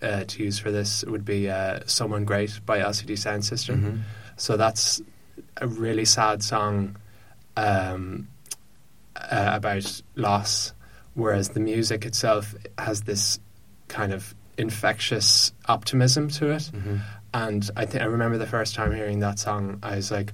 uh, 0.01 0.23
to 0.25 0.43
use 0.43 0.59
for 0.59 0.71
this 0.71 1.03
would 1.05 1.23
be 1.25 1.49
uh, 1.49 1.79
"Someone 1.85 2.25
Great" 2.25 2.59
by 2.65 2.79
LCD 2.79 3.11
Soundsystem. 3.13 3.77
Mm-hmm. 3.77 3.97
So 4.37 4.57
that's 4.57 5.01
a 5.57 5.67
really 5.67 6.05
sad 6.05 6.41
song 6.43 6.95
um, 7.55 8.27
uh, 9.15 9.51
about 9.53 10.01
loss, 10.15 10.73
whereas 11.13 11.49
the 11.49 11.59
music 11.59 12.05
itself 12.05 12.55
has 12.77 13.01
this 13.01 13.39
kind 13.87 14.11
of 14.13 14.33
infectious 14.57 15.53
optimism 15.67 16.29
to 16.29 16.49
it. 16.51 16.71
And 17.33 17.69
I 17.77 17.85
think 17.85 18.03
I 18.03 18.07
remember 18.07 18.37
the 18.37 18.45
first 18.47 18.75
time 18.75 18.93
hearing 18.93 19.19
that 19.19 19.39
song, 19.39 19.79
I 19.83 19.95
was 19.95 20.11
like, 20.11 20.33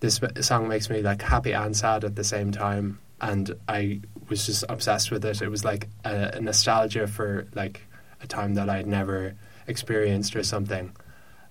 "This 0.00 0.20
song 0.40 0.68
makes 0.68 0.90
me 0.90 1.00
like 1.02 1.22
happy 1.22 1.52
and 1.52 1.74
sad 1.76 2.04
at 2.04 2.16
the 2.16 2.24
same 2.24 2.52
time." 2.52 2.98
And 3.20 3.56
I 3.68 4.00
was 4.28 4.44
just 4.46 4.64
obsessed 4.68 5.10
with 5.10 5.24
it. 5.24 5.40
It 5.40 5.48
was 5.48 5.64
like 5.64 5.88
a, 6.04 6.32
a 6.34 6.40
nostalgia 6.40 7.06
for 7.06 7.46
like 7.54 7.80
a 8.22 8.26
time 8.26 8.54
that 8.54 8.68
I'd 8.68 8.86
never 8.86 9.34
experienced 9.66 10.36
or 10.36 10.42
something. 10.42 10.94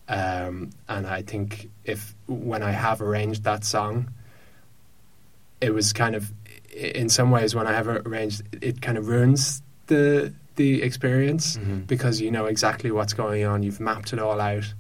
Um, 0.08 0.72
and 0.88 1.08
I 1.08 1.22
think 1.24 1.70
if 1.86 2.14
when 2.28 2.62
I 2.62 2.72
have 2.72 3.02
arranged 3.02 3.44
that 3.46 3.64
song, 3.64 4.10
it 5.62 5.74
was 5.74 5.94
kind 5.94 6.16
of 6.16 6.32
in 6.76 7.10
some 7.10 7.32
ways 7.32 7.56
when 7.56 7.68
I 7.68 7.72
have 7.74 7.88
arranged 7.88 8.44
it 8.62 8.82
kind 8.82 8.98
of 8.98 9.08
ruins 9.08 9.62
the 9.88 10.34
the 10.56 10.84
experience 10.84 11.58
Mm-hmm. 11.58 11.80
because 11.86 12.22
you 12.22 12.30
know 12.30 12.46
exactly 12.46 12.92
what's 12.92 13.14
going 13.14 13.44
on. 13.46 13.64
You've 13.64 13.80
mapped 13.80 14.14
it 14.14 14.20
all 14.20 14.40
out. 14.40 14.72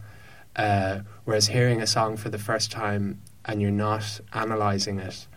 Uh, 0.55 1.00
whereas 1.25 1.48
hearing 1.48 1.81
a 1.81 1.88
song 1.88 2.17
for 2.17 2.29
the 2.29 2.38
first 2.38 2.72
time 2.72 3.19
and 3.45 3.62
you're 3.62 3.72
not 3.72 4.22
analyzing 4.33 5.00
it 5.00 5.27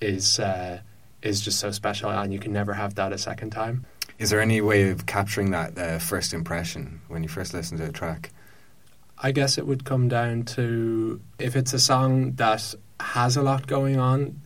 is 0.00 0.40
uh, 0.40 0.80
is 1.22 1.40
just 1.40 1.60
so 1.60 1.70
special, 1.70 2.10
and 2.10 2.32
you 2.32 2.38
can 2.38 2.52
never 2.52 2.72
have 2.72 2.94
that 2.96 3.12
a 3.12 3.18
second 3.18 3.50
time. 3.50 3.86
Is 4.18 4.30
there 4.30 4.40
any 4.40 4.60
way 4.60 4.90
of 4.90 5.06
capturing 5.06 5.50
that 5.50 5.78
uh, 5.78 5.98
first 5.98 6.32
impression 6.32 7.00
when 7.08 7.22
you 7.22 7.28
first 7.28 7.54
listen 7.54 7.78
to 7.78 7.84
a 7.84 7.92
track? 7.92 8.30
I 9.18 9.30
guess 9.30 9.56
it 9.56 9.66
would 9.66 9.84
come 9.84 10.08
down 10.08 10.42
to 10.56 11.20
if 11.38 11.54
it's 11.54 11.72
a 11.72 11.78
song 11.78 12.32
that 12.32 12.74
has 12.98 13.36
a 13.36 13.42
lot 13.42 13.66
going 13.66 13.98
on 13.98 14.40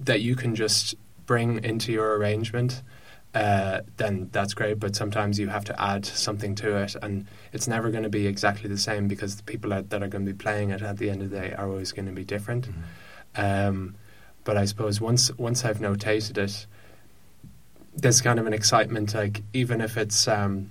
that 0.00 0.20
you 0.20 0.36
can 0.36 0.54
just 0.54 0.94
bring 1.26 1.62
into 1.64 1.92
your 1.92 2.16
arrangement, 2.16 2.82
uh, 3.34 3.80
then 3.96 4.28
that's 4.32 4.54
great. 4.54 4.80
But 4.80 4.96
sometimes 4.96 5.38
you 5.38 5.48
have 5.48 5.64
to 5.66 5.80
add 5.80 6.04
something 6.04 6.54
to 6.56 6.76
it, 6.76 6.96
and 7.00 7.26
it's 7.52 7.68
never 7.68 7.90
going 7.90 8.02
to 8.02 8.10
be 8.10 8.26
exactly 8.26 8.68
the 8.68 8.78
same 8.78 9.08
because 9.08 9.36
the 9.36 9.42
people 9.42 9.70
that, 9.70 9.90
that 9.90 10.02
are 10.02 10.08
going 10.08 10.26
to 10.26 10.32
be 10.32 10.36
playing 10.36 10.70
it 10.70 10.82
at 10.82 10.98
the 10.98 11.10
end 11.10 11.22
of 11.22 11.30
the 11.30 11.38
day 11.38 11.52
are 11.52 11.68
always 11.68 11.92
going 11.92 12.06
to 12.06 12.12
be 12.12 12.24
different. 12.24 12.68
Mm-hmm. 12.68 13.68
Um, 13.68 13.94
but 14.44 14.56
I 14.56 14.64
suppose 14.64 15.00
once 15.00 15.30
once 15.38 15.64
I've 15.64 15.78
notated 15.78 16.38
it, 16.38 16.66
there's 17.94 18.20
kind 18.20 18.38
of 18.38 18.46
an 18.46 18.52
excitement. 18.52 19.14
Like 19.14 19.42
even 19.52 19.80
if 19.80 19.96
it's 19.96 20.26
um, 20.26 20.70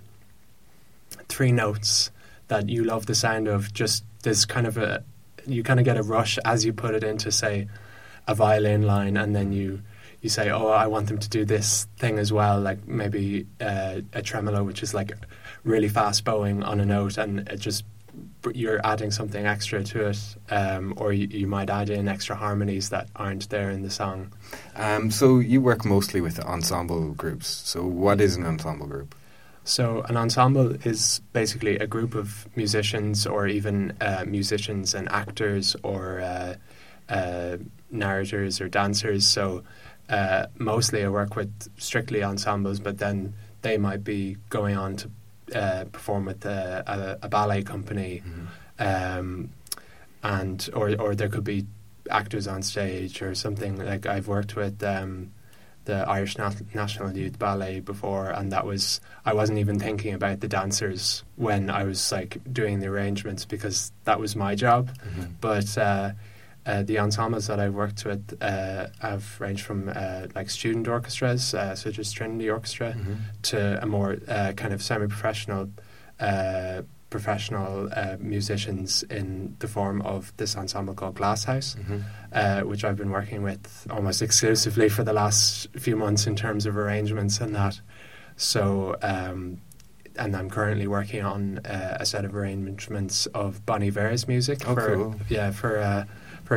three 1.28 1.52
notes 1.52 2.12
that 2.48 2.68
you 2.68 2.84
love 2.84 3.06
the 3.06 3.16
sound 3.16 3.48
of, 3.48 3.74
just 3.74 4.04
there's 4.24 4.46
kind 4.46 4.68
of 4.68 4.78
a 4.78 5.04
you 5.46 5.64
kind 5.64 5.80
of 5.80 5.86
get 5.86 5.98
a 5.98 6.04
rush 6.04 6.38
as 6.46 6.66
you 6.66 6.74
put 6.74 6.94
it 6.94 7.04
into 7.04 7.32
say 7.32 7.68
a 8.28 8.36
violin 8.36 8.82
line, 8.82 9.16
and 9.16 9.36
then 9.36 9.54
you 9.54 9.82
you 10.22 10.30
say, 10.30 10.50
oh, 10.50 10.68
I 10.68 10.88
want 10.88 11.08
them 11.08 11.18
to 11.18 11.30
do 11.30 11.46
this 11.46 11.88
thing 11.98 12.20
as 12.20 12.32
well, 12.32 12.60
like 12.60 12.88
maybe 12.88 13.48
uh, 13.62 14.02
a 14.14 14.22
tremolo, 14.22 14.64
which 14.64 14.84
is 14.84 14.94
like 14.94 15.14
really 15.64 15.90
fast 15.90 16.26
bowing 16.26 16.64
on 16.64 16.80
a 16.80 16.86
note, 16.86 17.18
and 17.18 17.48
it 17.48 17.60
just 17.60 17.86
you're 18.54 18.86
adding 18.86 19.12
something 19.12 19.46
extra 19.46 19.84
to 19.84 20.08
it, 20.08 20.36
um, 20.50 20.94
or 20.98 21.14
you, 21.14 21.28
you, 21.28 21.48
might 21.48 21.70
add 21.70 21.90
in 21.90 22.08
extra 22.08 22.36
harmonies 22.36 22.90
that 22.90 23.08
aren't 23.16 23.50
there 23.50 23.70
in 23.70 23.82
the 23.82 23.90
song. 23.90 24.34
Um, 24.76 25.12
so 25.12 25.40
you 25.40 25.62
work 25.62 25.86
mostly 25.86 26.20
with 26.20 26.40
ensemble 26.40 27.12
groups. 27.14 27.48
So 27.48 27.86
what 27.86 28.20
is 28.20 28.36
an 28.36 28.46
ensemble 28.46 28.88
group? 28.88 29.16
So 29.64 30.02
an 30.04 30.18
ensemble 30.18 30.72
is 30.86 31.22
basically 31.34 31.78
a 31.78 31.88
group 31.88 32.16
of 32.16 32.48
musicians, 32.56 33.28
or 33.28 33.48
even 33.48 33.94
uh, 34.02 34.24
musicians 34.26 34.96
and 34.96 35.10
actors, 35.12 35.76
or 35.84 36.22
uh, 36.22 36.56
uh, 37.10 37.58
narrators 37.92 38.62
or 38.62 38.70
dancers. 38.70 39.28
So 39.28 39.64
uh, 40.10 40.48
mostly 40.58 41.04
I 41.04 41.10
work 41.10 41.36
with 41.36 41.70
strictly 41.78 42.24
ensembles, 42.24 42.80
but 42.80 42.98
then 42.98 43.34
they 43.62 43.78
might 43.78 44.04
be 44.04 44.38
going 44.50 44.76
on 44.76 44.96
to 44.98 45.12
uh, 45.56 45.86
perform 45.92 46.26
with 46.26 46.46
a, 46.46 46.84
a, 47.22 47.26
a 47.26 47.30
ballet 47.30 47.64
company, 47.64 48.24
mm-hmm. 48.26 49.20
um, 49.20 49.50
and 50.24 50.70
or 50.74 50.96
or 51.00 51.16
there 51.16 51.30
could 51.30 51.44
be 51.44 51.66
actors 52.10 52.48
on 52.48 52.64
stage 52.64 53.22
or 53.22 53.36
something. 53.36 53.78
Like 53.78 54.06
I've 54.06 54.28
worked 54.28 54.56
with 54.56 54.84
um, 54.84 55.32
the 55.86 56.08
Irish 56.08 56.38
Nat- 56.38 56.74
National 56.74 57.16
Youth 57.16 57.38
Ballet 57.38 57.80
before, 57.80 58.30
and 58.30 58.52
that 58.52 58.66
was 58.66 59.02
I 59.26 59.34
wasn't 59.34 59.60
even 59.60 59.80
thinking 59.80 60.14
about 60.14 60.40
the 60.40 60.48
dancers 60.48 61.24
when 61.36 61.70
I 61.70 61.84
was 61.84 62.12
like 62.12 62.40
doing 62.52 62.80
the 62.80 62.88
arrangements 62.88 63.46
because 63.46 63.92
that 64.06 64.20
was 64.20 64.36
my 64.36 64.56
job, 64.56 64.90
mm-hmm. 64.90 65.34
but. 65.40 65.78
Uh, 65.78 66.12
uh, 66.70 66.84
the 66.84 67.00
ensembles 67.00 67.48
that 67.48 67.60
I've 67.60 67.74
worked 67.74 68.06
with 68.06 68.38
uh, 68.42 68.88
have 69.00 69.42
ranged 69.42 69.64
from 69.64 69.90
uh, 69.90 70.28
like 70.36 70.52
student 70.52 70.88
orchestras, 70.88 71.56
uh, 71.56 71.74
such 71.74 71.98
as 71.98 72.12
Trinity 72.12 72.48
Orchestra, 72.48 72.94
mm-hmm. 72.94 73.14
to 73.42 73.82
a 73.82 73.88
more 73.88 74.18
uh, 74.28 74.54
kind 74.56 74.72
of 74.72 74.84
semi-professional, 74.84 75.72
uh, 76.20 76.84
professional 77.10 77.90
musicians 78.20 79.02
in 79.04 79.56
the 79.58 79.68
form 79.68 80.00
of 80.04 80.32
this 80.38 80.56
ensemble 80.56 80.94
called 80.94 81.16
Glasshouse, 81.16 81.76
mm-hmm. 81.76 82.70
which 82.70 82.84
I've 82.84 82.98
been 82.98 83.10
working 83.10 83.42
with 83.42 83.88
almost 83.90 84.22
exclusively 84.22 84.90
for 84.90 85.04
the 85.04 85.14
last 85.14 85.70
few 85.76 85.96
months 85.96 86.28
in 86.28 86.36
terms 86.36 86.68
of 86.68 86.78
arrangements 86.78 87.42
and 87.42 87.56
that. 87.56 87.82
So. 88.38 88.96
Um, 89.02 89.62
and 90.18 90.36
I'm 90.36 90.50
currently 90.50 90.86
working 90.86 91.24
on 91.24 91.62
a 91.64 92.06
set 92.06 92.26
of 92.26 92.36
arrangements 92.36 93.26
of 93.28 93.66
Bon 93.66 93.82
Iver's 93.82 94.28
music. 94.28 94.68
Oh, 94.68 94.76
for, 94.76 94.96
cool. 94.96 95.16
Yeah, 95.30 95.52
for 95.52 96.06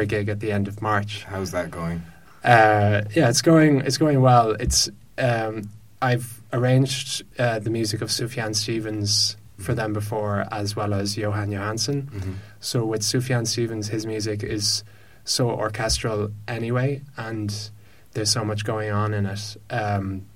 a 0.00 0.06
gig 0.06 0.28
at 0.28 0.40
the 0.40 0.52
end 0.52 0.68
of 0.68 0.82
March. 0.82 1.24
How's 1.24 1.50
that 1.52 1.70
going? 1.70 2.02
Uh, 2.44 3.02
yeah, 3.14 3.28
it's 3.28 3.42
going. 3.42 3.80
It's 3.82 3.98
going 3.98 4.20
well. 4.20 4.52
It's 4.52 4.90
um, 5.18 5.68
I've 6.00 6.42
arranged 6.52 7.24
uh, 7.38 7.58
the 7.60 7.70
music 7.70 8.02
of 8.02 8.08
Sufjan 8.08 8.54
Stevens 8.54 9.36
for 9.58 9.74
them 9.74 9.92
before, 9.92 10.46
as 10.50 10.74
well 10.74 10.92
as 10.92 11.16
Jóhann 11.16 11.50
Jóhannsson. 11.50 12.10
Mm-hmm. 12.10 12.32
So 12.60 12.84
with 12.84 13.02
Sufjan 13.02 13.46
Stevens, 13.46 13.88
his 13.88 14.06
music 14.06 14.42
is 14.42 14.82
so 15.24 15.50
orchestral 15.50 16.32
anyway, 16.48 17.02
and 17.16 17.70
there's 18.12 18.30
so 18.30 18.44
much 18.44 18.64
going 18.64 18.90
on 18.90 19.14
in 19.14 19.26
it. 19.26 19.56
Um, 19.70 20.26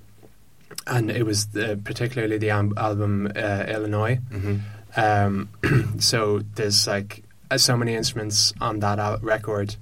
and 0.85 1.11
it 1.11 1.25
was 1.25 1.47
the, 1.47 1.79
particularly 1.83 2.37
the 2.37 2.51
am- 2.51 2.73
album 2.77 3.31
uh, 3.35 3.65
Illinois. 3.67 4.19
Mm-hmm. 4.31 4.99
Um, 4.99 5.99
so 5.99 6.39
there's 6.55 6.87
like 6.87 7.23
so 7.55 7.77
many 7.77 7.95
instruments 7.95 8.53
on 8.59 8.79
that 8.79 9.19
record 9.21 9.75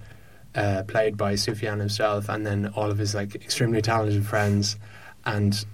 uh, 0.56 0.84
played 0.88 1.18
by 1.18 1.34
Sufjan 1.34 1.80
himself, 1.80 2.30
and 2.30 2.46
then 2.46 2.68
all 2.76 2.90
of 2.90 2.98
his 2.98 3.16
like 3.16 3.36
extremely 3.36 3.82
talented 3.82 4.26
friends, 4.26 4.78
and 5.26 5.66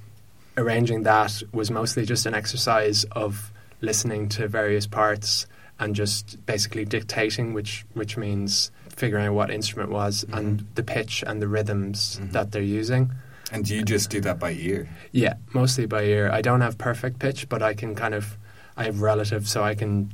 arranging 0.57 1.03
that 1.03 1.41
was 1.51 1.69
mostly 1.69 2.05
just 2.05 2.25
an 2.25 2.33
exercise 2.33 3.03
of 3.11 3.51
listening 3.81 4.29
to 4.29 4.47
various 4.47 4.87
parts 4.87 5.47
and 5.79 5.95
just 5.95 6.43
basically 6.45 6.85
dictating, 6.85 7.53
which 7.53 7.85
which 7.93 8.17
means 8.17 8.71
figuring 8.89 9.27
out 9.27 9.33
what 9.33 9.51
instrument 9.51 9.89
was 9.89 10.23
mm-hmm. 10.23 10.37
and 10.37 10.67
the 10.75 10.83
pitch 10.83 11.23
and 11.25 11.41
the 11.41 11.47
rhythms 11.47 12.19
mm-hmm. 12.19 12.31
that 12.31 12.51
they're 12.51 12.61
using. 12.61 13.11
And 13.51 13.67
you 13.69 13.83
just 13.83 14.09
do 14.09 14.21
that 14.21 14.39
by 14.39 14.53
ear? 14.53 14.87
Yeah, 15.11 15.33
mostly 15.53 15.85
by 15.85 16.03
ear. 16.03 16.31
I 16.31 16.41
don't 16.41 16.61
have 16.61 16.77
perfect 16.77 17.19
pitch, 17.19 17.49
but 17.49 17.61
I 17.61 17.73
can 17.73 17.95
kind 17.95 18.13
of 18.13 18.37
I 18.77 18.85
have 18.85 19.01
relative, 19.01 19.47
so 19.47 19.63
I 19.63 19.75
can 19.75 20.13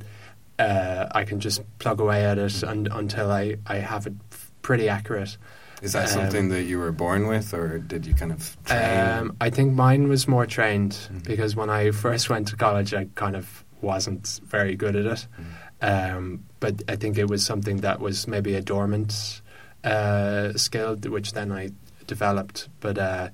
uh, 0.58 1.06
I 1.14 1.24
can 1.24 1.40
just 1.40 1.62
plug 1.78 2.00
away 2.00 2.24
at 2.24 2.38
it 2.38 2.62
and, 2.62 2.88
until 2.88 3.30
I, 3.30 3.56
I 3.66 3.76
have 3.76 4.06
it 4.06 4.14
pretty 4.62 4.88
accurate. 4.88 5.36
Is 5.82 5.92
that 5.92 6.08
um, 6.08 6.08
something 6.08 6.48
that 6.48 6.64
you 6.64 6.78
were 6.78 6.92
born 6.92 7.28
with, 7.28 7.54
or 7.54 7.78
did 7.78 8.04
you 8.04 8.14
kind 8.14 8.32
of 8.32 8.56
train? 8.64 9.00
Um, 9.00 9.36
I 9.40 9.50
think 9.50 9.74
mine 9.74 10.08
was 10.08 10.26
more 10.26 10.46
trained 10.46 10.92
mm-hmm. 10.92 11.18
because 11.18 11.54
when 11.54 11.70
I 11.70 11.92
first 11.92 12.28
went 12.28 12.48
to 12.48 12.56
college, 12.56 12.92
I 12.94 13.06
kind 13.14 13.36
of 13.36 13.64
wasn't 13.80 14.40
very 14.44 14.74
good 14.74 14.96
at 14.96 15.06
it. 15.06 15.26
Mm-hmm. 15.38 16.16
Um, 16.16 16.44
but 16.58 16.82
I 16.88 16.96
think 16.96 17.18
it 17.18 17.28
was 17.28 17.46
something 17.46 17.78
that 17.78 18.00
was 18.00 18.26
maybe 18.26 18.54
a 18.54 18.60
dormant 18.60 19.40
uh, 19.84 20.54
skill, 20.54 20.96
which 20.96 21.32
then 21.32 21.52
I 21.52 21.70
developed. 22.08 22.68
But 22.80 22.98
uh, 22.98 23.28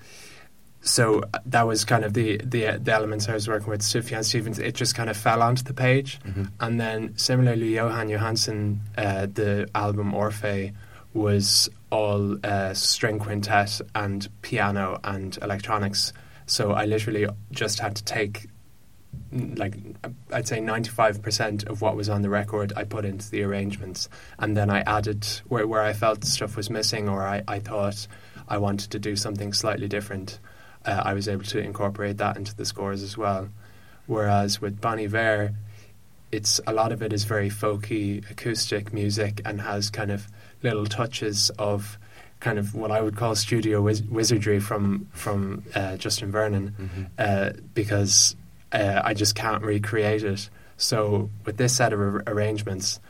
so 0.84 1.22
uh, 1.32 1.38
that 1.46 1.66
was 1.66 1.84
kind 1.84 2.04
of 2.04 2.12
the, 2.12 2.36
the 2.44 2.78
the 2.78 2.92
elements 2.92 3.28
I 3.28 3.34
was 3.34 3.48
working 3.48 3.70
with. 3.70 3.80
Sufjan 3.80 4.22
Stevens, 4.22 4.58
it 4.58 4.74
just 4.74 4.94
kind 4.94 5.08
of 5.08 5.16
fell 5.16 5.42
onto 5.42 5.62
the 5.62 5.72
page, 5.72 6.20
mm-hmm. 6.20 6.44
and 6.60 6.78
then 6.78 7.16
similarly, 7.16 7.72
Jóhann 7.72 8.10
Jóhannsson, 8.10 8.78
uh, 8.96 9.26
the 9.26 9.68
album 9.74 10.14
Orpheus 10.14 10.72
was 11.14 11.70
all 11.90 12.36
uh, 12.44 12.74
string 12.74 13.18
quintet 13.18 13.80
and 13.94 14.28
piano 14.42 15.00
and 15.04 15.38
electronics. 15.40 16.12
So 16.46 16.72
I 16.72 16.84
literally 16.84 17.26
just 17.50 17.78
had 17.78 17.96
to 17.96 18.04
take 18.04 18.48
like 19.32 19.76
I'd 20.32 20.46
say 20.46 20.58
95% 20.58 21.68
of 21.68 21.80
what 21.80 21.96
was 21.96 22.08
on 22.08 22.22
the 22.22 22.28
record 22.28 22.72
I 22.76 22.84
put 22.84 23.04
into 23.04 23.30
the 23.30 23.42
arrangements 23.42 24.08
and 24.38 24.56
then 24.56 24.70
I 24.70 24.80
added 24.80 25.24
where, 25.48 25.66
where 25.66 25.82
I 25.82 25.92
felt 25.92 26.24
stuff 26.24 26.56
was 26.56 26.68
missing 26.68 27.08
or 27.08 27.22
I, 27.22 27.42
I 27.46 27.58
thought 27.58 28.06
I 28.48 28.58
wanted 28.58 28.90
to 28.90 28.98
do 28.98 29.16
something 29.16 29.52
slightly 29.52 29.88
different 29.88 30.38
uh, 30.84 31.02
I 31.04 31.14
was 31.14 31.28
able 31.28 31.44
to 31.44 31.58
incorporate 31.58 32.18
that 32.18 32.36
into 32.36 32.54
the 32.54 32.64
scores 32.64 33.02
as 33.02 33.16
well. 33.16 33.48
Whereas 34.06 34.60
with 34.60 34.80
Bon 34.80 34.98
Iver, 34.98 35.54
it's 36.30 36.60
a 36.66 36.72
lot 36.72 36.92
of 36.92 37.02
it 37.02 37.12
is 37.12 37.24
very 37.24 37.48
folky 37.48 38.28
acoustic 38.30 38.92
music 38.92 39.40
and 39.44 39.60
has 39.60 39.90
kind 39.90 40.10
of 40.10 40.26
little 40.62 40.86
touches 40.86 41.50
of 41.58 41.98
kind 42.40 42.58
of 42.58 42.74
what 42.74 42.90
I 42.90 43.00
would 43.00 43.16
call 43.16 43.34
studio 43.36 43.80
wiz- 43.80 44.02
wizardry 44.02 44.60
from 44.60 45.08
from 45.12 45.62
uh, 45.74 45.96
Justin 45.96 46.30
Vernon 46.30 46.74
mm-hmm. 46.78 47.02
uh, 47.18 47.50
because 47.72 48.36
uh, 48.72 49.00
I 49.02 49.14
just 49.14 49.34
can't 49.34 49.62
recreate 49.62 50.24
it. 50.24 50.50
So 50.76 51.30
with 51.46 51.56
this 51.56 51.76
set 51.76 51.92
of 51.92 52.00
ar- 52.00 52.22
arrangements, 52.26 53.00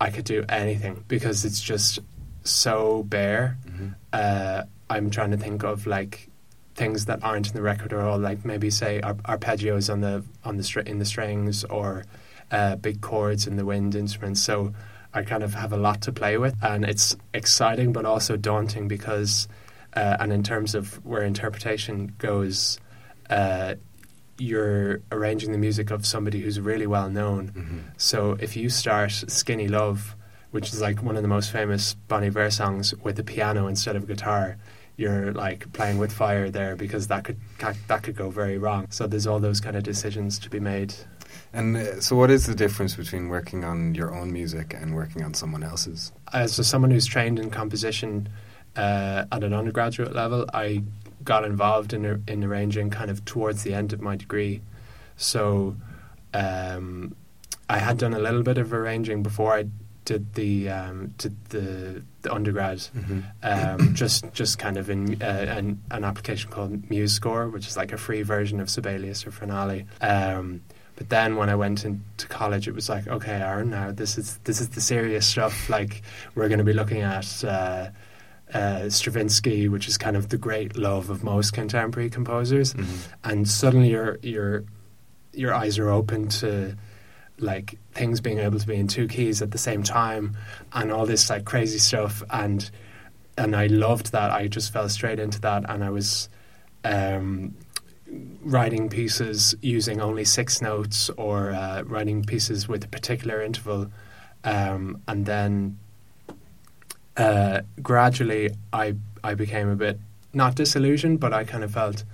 I 0.00 0.10
could 0.10 0.24
do 0.24 0.44
anything 0.48 1.04
because 1.06 1.44
it's 1.44 1.60
just 1.60 2.00
so 2.42 3.04
bare. 3.04 3.58
Mm-hmm. 3.66 3.88
Uh, 4.12 4.62
I'm 4.90 5.10
trying 5.10 5.30
to 5.30 5.36
think 5.36 5.62
of 5.64 5.86
like 5.86 6.28
things 6.74 7.04
that 7.06 7.22
aren't 7.22 7.48
in 7.48 7.54
the 7.54 7.62
record 7.62 7.92
at 7.92 8.00
all, 8.00 8.18
like 8.18 8.44
maybe 8.44 8.70
say 8.70 9.00
ar- 9.00 9.14
arpeggios 9.14 9.92
on 9.92 10.00
the 10.00 10.24
on 10.44 10.56
the 10.56 10.64
str- 10.64 10.80
in 10.80 10.98
the 10.98 11.04
strings 11.04 11.64
or 11.64 12.04
uh, 12.50 12.76
big 12.76 13.00
chords 13.00 13.46
in 13.46 13.56
the 13.56 13.64
wind 13.64 13.94
instruments. 13.94 14.42
So 14.42 14.74
I 15.12 15.22
kind 15.22 15.42
of 15.42 15.54
have 15.54 15.72
a 15.72 15.76
lot 15.76 16.02
to 16.02 16.12
play 16.12 16.36
with, 16.38 16.56
and 16.62 16.84
it's 16.84 17.16
exciting 17.32 17.92
but 17.92 18.04
also 18.04 18.36
daunting 18.36 18.88
because, 18.88 19.48
uh, 19.94 20.16
and 20.18 20.32
in 20.32 20.42
terms 20.42 20.74
of 20.74 21.04
where 21.04 21.22
interpretation 21.22 22.14
goes, 22.18 22.78
uh, 23.30 23.76
you're 24.38 25.00
arranging 25.12 25.52
the 25.52 25.58
music 25.58 25.92
of 25.92 26.04
somebody 26.04 26.40
who's 26.40 26.58
really 26.58 26.88
well 26.88 27.08
known. 27.08 27.48
Mm-hmm. 27.48 27.78
So 27.96 28.36
if 28.40 28.56
you 28.56 28.68
start 28.68 29.12
"Skinny 29.12 29.68
Love," 29.68 30.16
which 30.50 30.72
is 30.72 30.80
like 30.80 31.02
one 31.02 31.14
of 31.16 31.22
the 31.22 31.28
most 31.28 31.52
famous 31.52 31.94
Bon 32.08 32.24
Iver 32.24 32.50
songs, 32.50 32.92
with 32.96 33.18
a 33.20 33.24
piano 33.24 33.68
instead 33.68 33.94
of 33.94 34.08
guitar 34.08 34.56
you're 34.96 35.32
like 35.32 35.72
playing 35.72 35.98
with 35.98 36.12
fire 36.12 36.50
there 36.50 36.76
because 36.76 37.08
that 37.08 37.24
could 37.24 37.38
that 37.58 38.02
could 38.02 38.16
go 38.16 38.30
very 38.30 38.58
wrong. 38.58 38.86
So 38.90 39.06
there's 39.06 39.26
all 39.26 39.40
those 39.40 39.60
kind 39.60 39.76
of 39.76 39.82
decisions 39.82 40.38
to 40.40 40.50
be 40.50 40.60
made. 40.60 40.94
And 41.52 41.76
uh, 41.76 42.00
so, 42.00 42.16
what 42.16 42.30
is 42.30 42.46
the 42.46 42.54
difference 42.54 42.94
between 42.96 43.28
working 43.28 43.64
on 43.64 43.94
your 43.94 44.14
own 44.14 44.32
music 44.32 44.74
and 44.74 44.94
working 44.94 45.22
on 45.22 45.34
someone 45.34 45.62
else's? 45.62 46.12
As 46.32 46.54
someone 46.66 46.90
who's 46.90 47.06
trained 47.06 47.38
in 47.38 47.50
composition 47.50 48.28
uh, 48.76 49.24
at 49.30 49.44
an 49.44 49.52
undergraduate 49.52 50.14
level, 50.14 50.46
I 50.52 50.82
got 51.22 51.44
involved 51.44 51.92
in 51.92 52.22
in 52.26 52.44
arranging 52.44 52.90
kind 52.90 53.10
of 53.10 53.24
towards 53.24 53.62
the 53.62 53.74
end 53.74 53.92
of 53.92 54.00
my 54.00 54.16
degree. 54.16 54.62
So 55.16 55.76
um, 56.32 57.14
I 57.68 57.78
had 57.78 57.98
done 57.98 58.14
a 58.14 58.18
little 58.18 58.42
bit 58.42 58.58
of 58.58 58.72
arranging 58.72 59.22
before 59.22 59.54
I 59.54 59.66
did 60.04 60.34
the 60.34 60.68
um, 60.68 61.14
did 61.18 61.36
the, 61.46 62.02
the 62.22 62.32
undergrad, 62.32 62.78
mm-hmm. 62.78 63.20
um, 63.42 63.94
just 63.94 64.32
just 64.32 64.58
kind 64.58 64.76
of 64.76 64.90
in 64.90 65.22
uh, 65.22 65.46
an, 65.48 65.80
an 65.90 66.04
application 66.04 66.50
called 66.50 66.88
MuseScore, 66.88 67.52
which 67.52 67.66
is 67.66 67.76
like 67.76 67.92
a 67.92 67.96
free 67.96 68.22
version 68.22 68.60
of 68.60 68.68
Sibelius 68.68 69.26
or 69.26 69.30
Finale. 69.30 69.86
Um, 70.00 70.62
but 70.96 71.08
then 71.08 71.36
when 71.36 71.50
I 71.50 71.56
went 71.56 71.84
into 71.84 72.28
college, 72.28 72.68
it 72.68 72.74
was 72.74 72.88
like, 72.88 73.08
okay, 73.08 73.32
Aaron, 73.32 73.70
now 73.70 73.90
this 73.90 74.16
is 74.16 74.38
this 74.44 74.60
is 74.60 74.70
the 74.70 74.80
serious 74.80 75.26
stuff. 75.26 75.68
Like 75.68 76.02
we're 76.34 76.48
going 76.48 76.58
to 76.58 76.64
be 76.64 76.74
looking 76.74 77.02
at. 77.02 77.44
Uh, 77.44 77.90
uh, 78.52 78.88
Stravinsky, 78.88 79.68
which 79.68 79.88
is 79.88 79.98
kind 79.98 80.16
of 80.16 80.28
the 80.28 80.36
great 80.36 80.76
love 80.76 81.10
of 81.10 81.24
most 81.24 81.54
contemporary 81.54 82.08
composers, 82.10 82.74
mm-hmm. 82.74 83.12
and 83.24 83.48
suddenly 83.48 83.88
your 83.88 84.18
your 84.22 84.64
your 85.32 85.52
eyes 85.52 85.78
are 85.78 85.90
open 85.90 86.28
to 86.28 86.76
like 87.44 87.78
things 87.92 88.20
being 88.20 88.38
able 88.38 88.58
to 88.58 88.66
be 88.66 88.76
in 88.76 88.88
two 88.88 89.06
keys 89.06 89.42
at 89.42 89.50
the 89.50 89.58
same 89.58 89.82
time 89.82 90.36
and 90.72 90.90
all 90.90 91.06
this 91.06 91.30
like 91.30 91.44
crazy 91.44 91.78
stuff. 91.78 92.22
And 92.30 92.68
and 93.36 93.54
I 93.54 93.66
loved 93.66 94.12
that. 94.12 94.30
I 94.30 94.48
just 94.48 94.72
fell 94.72 94.88
straight 94.88 95.18
into 95.18 95.40
that. 95.40 95.68
And 95.68 95.82
I 95.84 95.90
was 95.90 96.28
um, 96.84 97.54
writing 98.42 98.88
pieces 98.88 99.54
using 99.60 100.00
only 100.00 100.24
six 100.24 100.62
notes 100.62 101.10
or 101.10 101.50
uh, 101.52 101.82
writing 101.82 102.24
pieces 102.24 102.68
with 102.68 102.84
a 102.84 102.88
particular 102.88 103.42
interval. 103.42 103.90
Um, 104.44 105.00
and 105.08 105.26
then 105.26 105.78
uh, 107.16 107.62
gradually 107.82 108.50
I 108.72 108.94
I 109.22 109.34
became 109.34 109.68
a 109.68 109.76
bit 109.76 109.98
not 110.32 110.56
disillusioned 110.56 111.20
but 111.20 111.32
I 111.32 111.44
kind 111.44 111.62
of 111.62 111.72
felt 111.72 112.04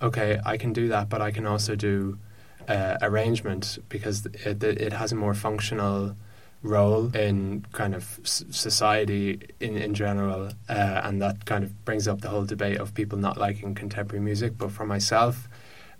okay 0.00 0.38
I 0.46 0.56
can 0.56 0.72
do 0.72 0.88
that 0.88 1.08
but 1.08 1.20
I 1.20 1.30
can 1.30 1.46
also 1.46 1.74
do 1.74 2.18
uh, 2.68 2.98
arrangement 3.02 3.78
because 3.88 4.26
it, 4.26 4.62
it 4.62 4.92
has 4.92 5.12
a 5.12 5.16
more 5.16 5.34
functional 5.34 6.16
role 6.64 7.14
in 7.14 7.64
kind 7.72 7.94
of 7.94 8.18
society 8.24 9.38
in, 9.60 9.76
in 9.76 9.94
general, 9.94 10.50
uh, 10.68 11.00
and 11.04 11.20
that 11.22 11.44
kind 11.44 11.62
of 11.62 11.84
brings 11.84 12.08
up 12.08 12.22
the 12.22 12.28
whole 12.28 12.44
debate 12.44 12.78
of 12.78 12.94
people 12.94 13.18
not 13.18 13.36
liking 13.36 13.74
contemporary 13.74 14.24
music. 14.24 14.56
But 14.56 14.72
for 14.72 14.86
myself, 14.86 15.48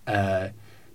uh, 0.06 0.48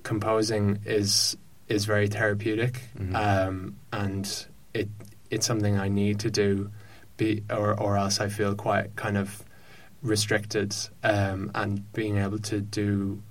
composing 0.04 0.80
is 0.86 1.38
is 1.68 1.86
very 1.86 2.08
therapeutic, 2.08 2.82
mm-hmm. 2.98 3.16
um, 3.16 3.76
and 3.94 4.48
it 4.74 4.90
it's 5.30 5.46
something 5.46 5.78
I 5.78 5.88
need 5.88 6.20
to 6.22 6.32
do, 6.32 6.72
be 7.18 7.44
or 7.50 7.80
or 7.80 7.96
else 7.96 8.20
I 8.20 8.28
feel 8.28 8.56
quite 8.56 8.96
kind 8.96 9.18
of 9.18 9.44
restricted, 10.02 10.76
um, 11.04 11.52
and 11.54 11.92
being 11.94 12.18
able 12.18 12.40
to 12.40 12.60
do 12.60 13.22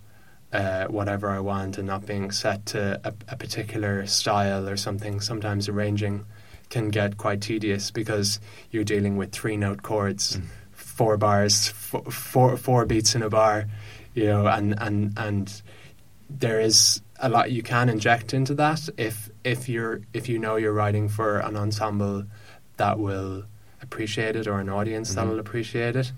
uh, 0.53 0.87
whatever 0.87 1.31
I 1.31 1.41
want 1.41 1.79
and 1.79 1.87
not 1.87 2.07
being 2.07 2.31
set 2.31 2.67
to 2.67 3.01
a, 3.05 3.13
a, 3.29 3.37
particular 3.37 4.07
style 4.07 4.69
or 4.69 4.77
something. 4.77 5.21
Sometimes 5.21 5.69
arranging 5.69 6.25
can 6.71 6.89
get 6.89 7.19
quite 7.19 7.43
tedious 7.43 7.91
because 7.91 8.41
you're 8.71 8.85
dealing 8.85 9.17
with 9.17 9.33
three 9.33 9.57
note 9.57 9.83
chords, 9.83 10.39
mm. 10.39 10.45
four 10.73 11.17
bars, 11.19 11.69
four, 11.69 12.03
four, 12.05 12.57
four 12.57 12.87
beats 12.87 13.15
in 13.15 13.23
a 13.23 13.29
bar, 13.29 13.67
you 14.15 14.25
know, 14.25 14.47
and, 14.47 14.75
and, 14.81 15.13
and 15.19 15.63
there 16.31 16.61
is 16.61 17.03
a 17.21 17.29
lot 17.29 17.51
you 17.51 17.63
can 17.63 17.89
inject 17.89 18.33
into 18.33 18.55
that 18.55 18.89
if 18.97 19.31
if 19.45 19.69
you're 19.69 20.03
if 20.13 20.29
you 20.29 20.39
know 20.39 20.57
you're 20.57 20.73
writing 20.73 21.09
for 21.09 21.39
an 21.39 21.57
ensemble 21.57 22.25
that 22.77 22.99
will 22.99 23.45
appreciate 23.83 24.37
it 24.37 24.47
or 24.47 24.61
an 24.61 24.69
audience 24.69 25.11
mm-hmm. 25.11 25.21
that 25.21 25.27
will 25.27 25.41
appreciate 25.41 25.97
it. 25.97 26.13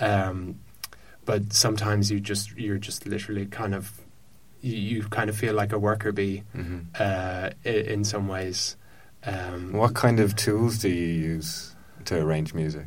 Um, 0.00 0.58
but 1.24 1.52
sometimes 1.52 2.10
you 2.10 2.20
just 2.20 2.56
you're 2.56 2.78
just 2.78 3.06
literally 3.06 3.46
kind 3.46 3.74
of 3.74 4.00
you, 4.60 4.76
you 4.76 5.02
kind 5.04 5.30
of 5.30 5.36
feel 5.36 5.54
like 5.54 5.72
a 5.72 5.78
worker 5.78 6.12
bee 6.12 6.42
mm-hmm. 6.56 6.80
uh, 6.98 7.50
in, 7.64 7.86
in, 7.86 8.04
some 8.04 8.28
ways. 8.28 8.76
Um, 9.24 9.72
what 9.72 9.94
kind 9.94 10.20
of 10.20 10.36
tools 10.36 10.78
do 10.78 10.88
you 10.88 11.06
use 11.06 11.74
to 12.06 12.20
arrange 12.20 12.54
music? 12.54 12.86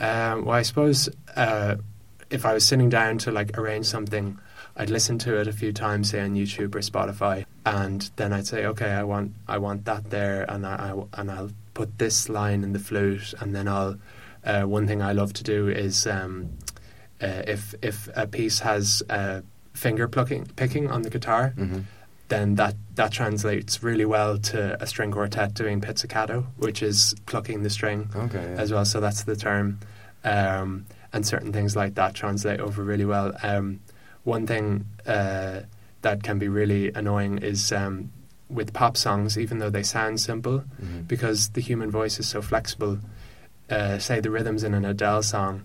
Um, 0.00 0.44
well, 0.44 0.56
I 0.56 0.62
suppose 0.62 1.08
uh, 1.36 1.76
if 2.30 2.44
I 2.44 2.52
was 2.52 2.66
sitting 2.66 2.88
down 2.88 3.18
to 3.18 3.30
like 3.30 3.56
arrange 3.58 3.86
something, 3.86 4.38
I'd 4.76 4.90
listen 4.90 5.18
to 5.20 5.38
it 5.40 5.46
a 5.46 5.52
few 5.52 5.72
times, 5.72 6.10
say 6.10 6.20
on 6.20 6.34
YouTube 6.34 6.74
or 6.74 6.80
Spotify, 6.80 7.44
and 7.64 8.10
then 8.16 8.32
I'd 8.32 8.46
say, 8.46 8.66
okay, 8.66 8.90
I 8.90 9.04
want 9.04 9.32
I 9.46 9.58
want 9.58 9.84
that 9.84 10.10
there, 10.10 10.44
and 10.50 10.66
I, 10.66 10.92
I 10.92 11.20
and 11.20 11.30
I'll 11.30 11.50
put 11.74 11.98
this 11.98 12.28
line 12.28 12.64
in 12.64 12.72
the 12.72 12.78
flute, 12.78 13.34
and 13.40 13.54
then 13.54 13.68
I'll. 13.68 13.96
Uh, 14.44 14.64
one 14.64 14.86
thing 14.86 15.00
I 15.00 15.12
love 15.12 15.32
to 15.32 15.42
do 15.42 15.70
is 15.70 16.06
um, 16.06 16.50
uh, 17.24 17.42
if 17.46 17.74
if 17.82 18.08
a 18.14 18.26
piece 18.26 18.58
has 18.60 19.02
uh, 19.08 19.40
finger 19.72 20.06
plucking 20.06 20.46
picking 20.56 20.90
on 20.90 21.02
the 21.02 21.10
guitar, 21.10 21.54
mm-hmm. 21.56 21.80
then 22.28 22.56
that 22.56 22.74
that 22.96 23.12
translates 23.12 23.82
really 23.82 24.04
well 24.04 24.36
to 24.38 24.80
a 24.82 24.86
string 24.86 25.10
quartet 25.10 25.54
doing 25.54 25.80
pizzicato, 25.80 26.46
which 26.58 26.82
is 26.82 27.14
plucking 27.26 27.62
the 27.62 27.70
string 27.70 28.10
okay, 28.14 28.42
yeah. 28.42 28.60
as 28.60 28.72
well. 28.72 28.84
So 28.84 29.00
that's 29.00 29.24
the 29.24 29.36
term, 29.36 29.80
um, 30.22 30.84
and 31.12 31.26
certain 31.26 31.52
things 31.52 31.74
like 31.74 31.94
that 31.94 32.14
translate 32.14 32.60
over 32.60 32.82
really 32.82 33.06
well. 33.06 33.32
Um, 33.42 33.80
one 34.24 34.46
thing 34.46 34.84
uh, 35.06 35.60
that 36.02 36.22
can 36.22 36.38
be 36.38 36.48
really 36.48 36.92
annoying 36.92 37.38
is 37.38 37.72
um, 37.72 38.12
with 38.50 38.74
pop 38.74 38.96
songs, 38.98 39.38
even 39.38 39.60
though 39.60 39.70
they 39.70 39.82
sound 39.82 40.20
simple, 40.20 40.58
mm-hmm. 40.58 41.02
because 41.02 41.48
the 41.50 41.62
human 41.62 41.90
voice 41.90 42.20
is 42.20 42.28
so 42.28 42.42
flexible. 42.42 42.98
Uh, 43.70 43.98
say 43.98 44.20
the 44.20 44.30
rhythms 44.30 44.62
in 44.62 44.74
an 44.74 44.84
Adele 44.84 45.22
song 45.22 45.64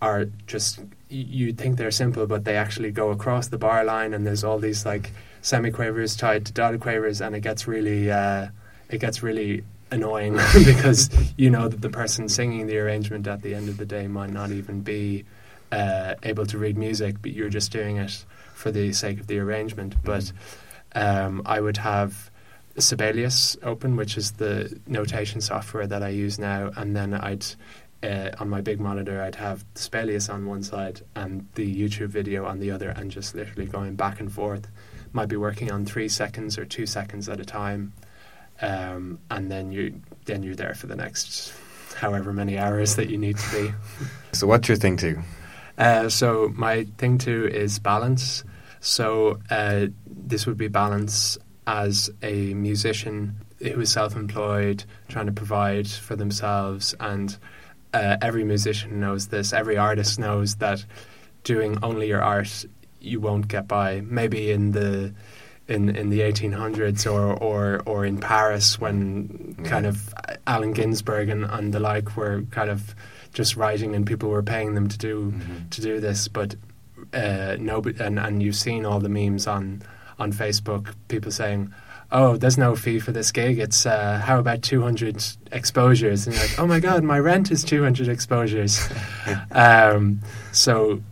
are 0.00 0.26
just 0.46 0.80
you 1.08 1.52
think 1.52 1.76
they're 1.76 1.90
simple, 1.90 2.26
but 2.26 2.44
they 2.44 2.56
actually 2.56 2.90
go 2.90 3.10
across 3.10 3.48
the 3.48 3.58
bar 3.58 3.84
line, 3.84 4.14
and 4.14 4.26
there's 4.26 4.44
all 4.44 4.58
these 4.58 4.84
like 4.84 5.12
semiquavers 5.42 6.18
tied 6.18 6.46
to 6.46 6.52
dotted 6.52 6.80
quavers, 6.80 7.20
and 7.20 7.34
it 7.34 7.40
gets 7.40 7.66
really 7.66 8.10
uh, 8.10 8.48
it 8.90 8.98
gets 8.98 9.22
really 9.22 9.64
annoying 9.90 10.34
because 10.64 11.10
you 11.36 11.50
know 11.50 11.68
that 11.68 11.80
the 11.80 11.88
person 11.88 12.28
singing 12.28 12.66
the 12.66 12.78
arrangement 12.78 13.26
at 13.26 13.42
the 13.42 13.54
end 13.54 13.68
of 13.68 13.76
the 13.76 13.86
day 13.86 14.06
might 14.06 14.30
not 14.30 14.50
even 14.50 14.80
be 14.80 15.24
uh, 15.72 16.14
able 16.22 16.46
to 16.46 16.58
read 16.58 16.76
music, 16.76 17.16
but 17.22 17.32
you're 17.32 17.48
just 17.48 17.72
doing 17.72 17.96
it 17.96 18.24
for 18.54 18.70
the 18.70 18.92
sake 18.92 19.20
of 19.20 19.26
the 19.26 19.38
arrangement. 19.38 19.94
Mm-hmm. 20.02 20.06
But 20.06 20.32
um, 20.94 21.42
I 21.44 21.60
would 21.60 21.76
have 21.78 22.30
Sibelius 22.78 23.56
open, 23.62 23.96
which 23.96 24.16
is 24.16 24.32
the 24.32 24.78
notation 24.86 25.40
software 25.40 25.86
that 25.86 26.02
I 26.02 26.08
use 26.08 26.38
now, 26.38 26.70
and 26.76 26.94
then 26.94 27.14
I'd 27.14 27.44
uh, 28.02 28.30
on 28.38 28.48
my 28.48 28.60
big 28.60 28.80
monitor, 28.80 29.22
I'd 29.22 29.34
have 29.36 29.64
Sibelius 29.74 30.28
on 30.28 30.46
one 30.46 30.62
side 30.62 31.02
and 31.16 31.46
the 31.54 31.74
YouTube 31.74 32.08
video 32.08 32.44
on 32.46 32.60
the 32.60 32.70
other, 32.70 32.90
and 32.90 33.10
just 33.10 33.34
literally 33.34 33.66
going 33.66 33.96
back 33.96 34.20
and 34.20 34.32
forth. 34.32 34.68
Might 35.12 35.28
be 35.28 35.36
working 35.36 35.72
on 35.72 35.84
three 35.84 36.08
seconds 36.08 36.58
or 36.58 36.64
two 36.64 36.86
seconds 36.86 37.28
at 37.28 37.40
a 37.40 37.44
time, 37.44 37.92
um, 38.60 39.18
and 39.30 39.50
then 39.50 39.72
you 39.72 40.00
then 40.26 40.42
you're 40.42 40.54
there 40.54 40.74
for 40.74 40.86
the 40.86 40.96
next 40.96 41.52
however 41.96 42.32
many 42.32 42.58
hours 42.58 42.96
that 42.96 43.10
you 43.10 43.18
need 43.18 43.38
to 43.38 43.50
be. 43.52 43.74
so, 44.32 44.46
what's 44.46 44.68
your 44.68 44.76
thing 44.76 44.96
two? 44.96 45.18
Uh, 45.76 46.08
so, 46.08 46.52
my 46.54 46.84
thing 46.98 47.18
two 47.18 47.48
is 47.48 47.78
balance. 47.78 48.44
So, 48.80 49.40
uh, 49.50 49.86
this 50.06 50.46
would 50.46 50.58
be 50.58 50.68
balance 50.68 51.38
as 51.66 52.10
a 52.22 52.54
musician 52.54 53.36
who 53.58 53.80
is 53.80 53.90
self-employed, 53.90 54.84
trying 55.08 55.26
to 55.26 55.32
provide 55.32 55.88
for 55.88 56.14
themselves 56.14 56.94
and 57.00 57.36
uh, 57.92 58.16
every 58.20 58.44
musician 58.44 59.00
knows 59.00 59.28
this. 59.28 59.52
Every 59.52 59.76
artist 59.76 60.18
knows 60.18 60.56
that 60.56 60.84
doing 61.44 61.78
only 61.82 62.08
your 62.08 62.22
art, 62.22 62.64
you 63.00 63.20
won't 63.20 63.48
get 63.48 63.68
by. 63.68 64.02
Maybe 64.02 64.50
in 64.50 64.72
the 64.72 65.14
in 65.66 65.94
in 65.94 66.10
the 66.10 66.20
1800s 66.20 67.10
or 67.10 67.34
or 67.34 67.82
or 67.86 68.04
in 68.04 68.18
Paris 68.18 68.80
when 68.80 69.56
yeah. 69.58 69.68
kind 69.68 69.86
of 69.86 70.14
Allen 70.46 70.72
Ginsberg 70.72 71.28
and, 71.28 71.44
and 71.44 71.72
the 71.72 71.80
like 71.80 72.16
were 72.16 72.42
kind 72.50 72.70
of 72.70 72.94
just 73.34 73.56
writing 73.56 73.94
and 73.94 74.06
people 74.06 74.30
were 74.30 74.42
paying 74.42 74.74
them 74.74 74.88
to 74.88 74.98
do 74.98 75.30
mm-hmm. 75.30 75.68
to 75.68 75.80
do 75.80 76.00
this. 76.00 76.28
But 76.28 76.56
uh, 77.12 77.56
nobody 77.58 78.02
and 78.02 78.18
and 78.18 78.42
you've 78.42 78.56
seen 78.56 78.84
all 78.84 79.00
the 79.00 79.08
memes 79.08 79.46
on 79.46 79.82
on 80.18 80.32
Facebook, 80.32 80.94
people 81.08 81.30
saying 81.30 81.72
oh, 82.10 82.36
there's 82.36 82.58
no 82.58 82.74
fee 82.74 82.98
for 82.98 83.12
this 83.12 83.30
gig. 83.32 83.58
It's 83.58 83.86
uh, 83.86 84.20
how 84.24 84.38
about 84.38 84.62
200 84.62 85.24
exposures? 85.52 86.26
And 86.26 86.34
you're 86.34 86.44
like, 86.44 86.58
oh 86.58 86.66
my 86.66 86.80
god, 86.80 87.04
my 87.04 87.18
rent 87.18 87.50
is 87.50 87.64
200 87.64 88.08
exposures. 88.08 88.80
um, 89.52 90.20
so 90.52 91.02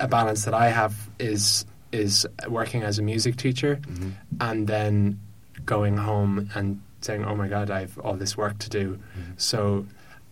a 0.00 0.08
balance 0.08 0.44
that 0.44 0.54
I 0.54 0.68
have 0.68 0.94
is 1.18 1.64
is 1.90 2.26
working 2.48 2.82
as 2.82 2.98
a 2.98 3.02
music 3.02 3.36
teacher, 3.36 3.76
mm-hmm. 3.82 4.10
and 4.40 4.66
then 4.66 5.20
going 5.66 5.96
home 5.96 6.50
and 6.54 6.80
saying, 7.02 7.24
oh 7.24 7.36
my 7.36 7.48
god, 7.48 7.70
I 7.70 7.80
have 7.80 7.98
all 7.98 8.14
this 8.14 8.36
work 8.36 8.58
to 8.58 8.70
do. 8.70 8.94
Mm-hmm. 8.94 9.32
So 9.36 9.86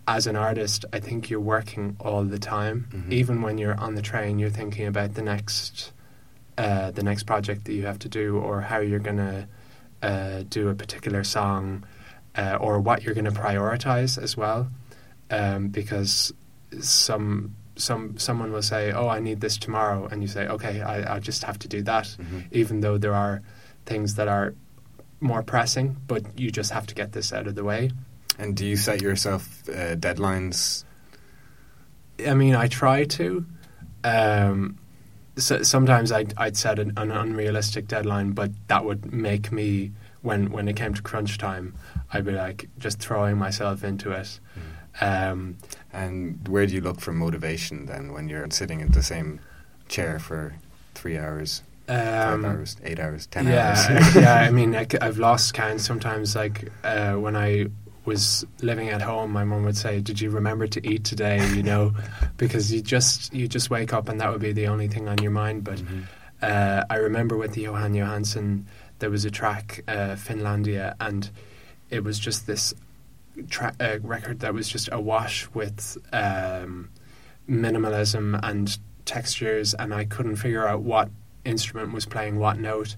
as 0.08 0.26
an 0.26 0.36
artist, 0.36 0.84
I 0.92 1.00
think 1.00 1.30
you're 1.30 1.40
working 1.40 1.96
all 2.00 2.24
the 2.24 2.38
time. 2.38 2.88
Mhm. 2.90 3.12
Even 3.12 3.42
when 3.42 3.58
you're 3.58 3.78
on 3.78 3.94
the 3.94 4.02
train, 4.02 4.38
you're 4.38 4.50
thinking 4.50 4.86
about 4.86 5.14
the 5.14 5.22
next, 5.22 5.92
uh, 6.58 6.90
the 6.90 7.02
next 7.02 7.24
project 7.24 7.66
that 7.66 7.74
you 7.74 7.86
have 7.86 7.98
to 8.00 8.08
do, 8.08 8.38
or 8.38 8.62
how 8.62 8.78
you're 8.78 8.98
gonna 8.98 9.46
uh, 10.02 10.42
do 10.48 10.68
a 10.68 10.74
particular 10.74 11.24
song, 11.24 11.84
uh, 12.36 12.56
or 12.60 12.80
what 12.80 13.02
you're 13.02 13.14
gonna 13.14 13.32
prioritize 13.32 14.20
as 14.22 14.36
well, 14.36 14.70
um, 15.30 15.68
because 15.68 16.32
some 16.80 17.54
some 17.76 18.18
someone 18.18 18.52
will 18.52 18.62
say, 18.62 18.92
"Oh, 18.92 19.08
I 19.08 19.20
need 19.20 19.40
this 19.40 19.56
tomorrow," 19.56 20.06
and 20.06 20.22
you 20.22 20.28
say, 20.28 20.46
"Okay, 20.46 20.80
I, 20.82 21.16
I 21.16 21.18
just 21.20 21.44
have 21.44 21.58
to 21.60 21.68
do 21.68 21.82
that," 21.82 22.04
Mhm. 22.18 22.44
even 22.50 22.80
though 22.80 22.98
there 22.98 23.14
are 23.14 23.42
things 23.86 24.14
that 24.16 24.28
are 24.28 24.54
more 25.20 25.42
pressing, 25.42 25.96
but 26.06 26.22
you 26.38 26.50
just 26.50 26.70
have 26.72 26.86
to 26.86 26.94
get 26.94 27.12
this 27.12 27.32
out 27.32 27.46
of 27.46 27.54
the 27.54 27.64
way. 27.64 27.90
And 28.38 28.56
do 28.56 28.64
you 28.66 28.76
set 28.76 29.02
yourself 29.02 29.62
uh, 29.68 29.96
deadlines? 29.96 30.84
I 32.26 32.34
mean, 32.34 32.54
I 32.54 32.68
try 32.68 33.04
to. 33.04 33.44
Um, 34.04 34.78
so, 35.40 35.62
sometimes 35.62 36.12
I'd, 36.12 36.32
I'd 36.36 36.56
set 36.56 36.78
an, 36.78 36.92
an 36.96 37.10
unrealistic 37.10 37.88
deadline, 37.88 38.32
but 38.32 38.50
that 38.68 38.84
would 38.84 39.12
make 39.12 39.50
me 39.50 39.92
when 40.22 40.50
when 40.50 40.68
it 40.68 40.76
came 40.76 40.94
to 40.94 41.02
crunch 41.02 41.38
time, 41.38 41.74
I'd 42.12 42.24
be 42.24 42.32
like 42.32 42.68
just 42.78 42.98
throwing 43.00 43.38
myself 43.38 43.82
into 43.82 44.12
it. 44.12 44.38
Um, 45.00 45.56
And 45.92 46.46
where 46.48 46.66
do 46.66 46.74
you 46.74 46.80
look 46.80 47.00
for 47.00 47.12
motivation 47.12 47.86
then 47.86 48.12
when 48.12 48.28
you're 48.28 48.48
sitting 48.50 48.80
in 48.80 48.90
the 48.90 49.02
same 49.02 49.40
chair 49.88 50.18
for 50.18 50.54
three 50.94 51.16
hours, 51.16 51.62
five 51.86 52.34
um, 52.34 52.44
hours, 52.44 52.76
eight 52.84 53.00
hours, 53.00 53.26
ten 53.26 53.46
yeah, 53.46 53.74
hours? 53.88 54.14
yeah. 54.14 54.34
I 54.34 54.50
mean, 54.58 54.76
I, 54.76 54.86
have 55.00 55.18
lost 55.18 55.54
count 55.54 55.80
sometimes. 55.80 56.36
Like 56.36 56.70
uh, 56.84 57.14
when 57.14 57.34
I 57.34 57.66
was 58.04 58.46
living 58.62 58.88
at 58.88 59.02
home, 59.02 59.30
my 59.32 59.44
mom 59.44 59.64
would 59.64 59.76
say, 59.76 60.00
"Did 60.00 60.20
you 60.20 60.30
remember 60.30 60.66
to 60.66 60.86
eat 60.86 61.04
today?" 61.04 61.46
You 61.54 61.62
know, 61.70 61.94
because 62.36 62.72
you 62.72 62.80
just 62.80 63.32
you 63.34 63.46
just 63.48 63.70
wake 63.70 63.92
up 63.92 64.08
and 64.08 64.20
that 64.20 64.30
would 64.32 64.40
be 64.40 64.52
the 64.52 64.66
only 64.68 64.88
thing 64.88 65.08
on 65.08 65.18
your 65.18 65.32
mind. 65.32 65.64
But 65.64 65.78
Mhm. 65.78 66.04
uh, 66.42 66.84
I 66.88 66.96
remember 66.96 67.36
with 67.36 67.52
the 67.52 67.64
Jóhann 67.64 67.94
Jóhannsson, 67.94 68.64
there 69.00 69.10
was 69.10 69.24
a 69.24 69.30
track, 69.30 69.82
uh, 69.88 70.16
Fordlândia, 70.16 70.94
and 71.00 71.30
it 71.90 72.02
was 72.04 72.18
just 72.18 72.46
this 72.46 72.72
tra- 73.48 73.74
uh, 73.80 73.98
record 74.02 74.40
that 74.40 74.54
was 74.54 74.68
just 74.68 74.88
awash 74.92 75.48
with 75.54 75.96
um, 76.12 76.88
minimalism 77.48 78.38
and 78.42 78.78
textures, 79.04 79.74
and 79.74 79.92
I 79.92 80.04
couldn't 80.04 80.36
figure 80.36 80.66
out 80.66 80.82
what 80.82 81.10
instrument 81.44 81.92
was 81.92 82.06
playing 82.06 82.38
what 82.38 82.58
note, 82.58 82.96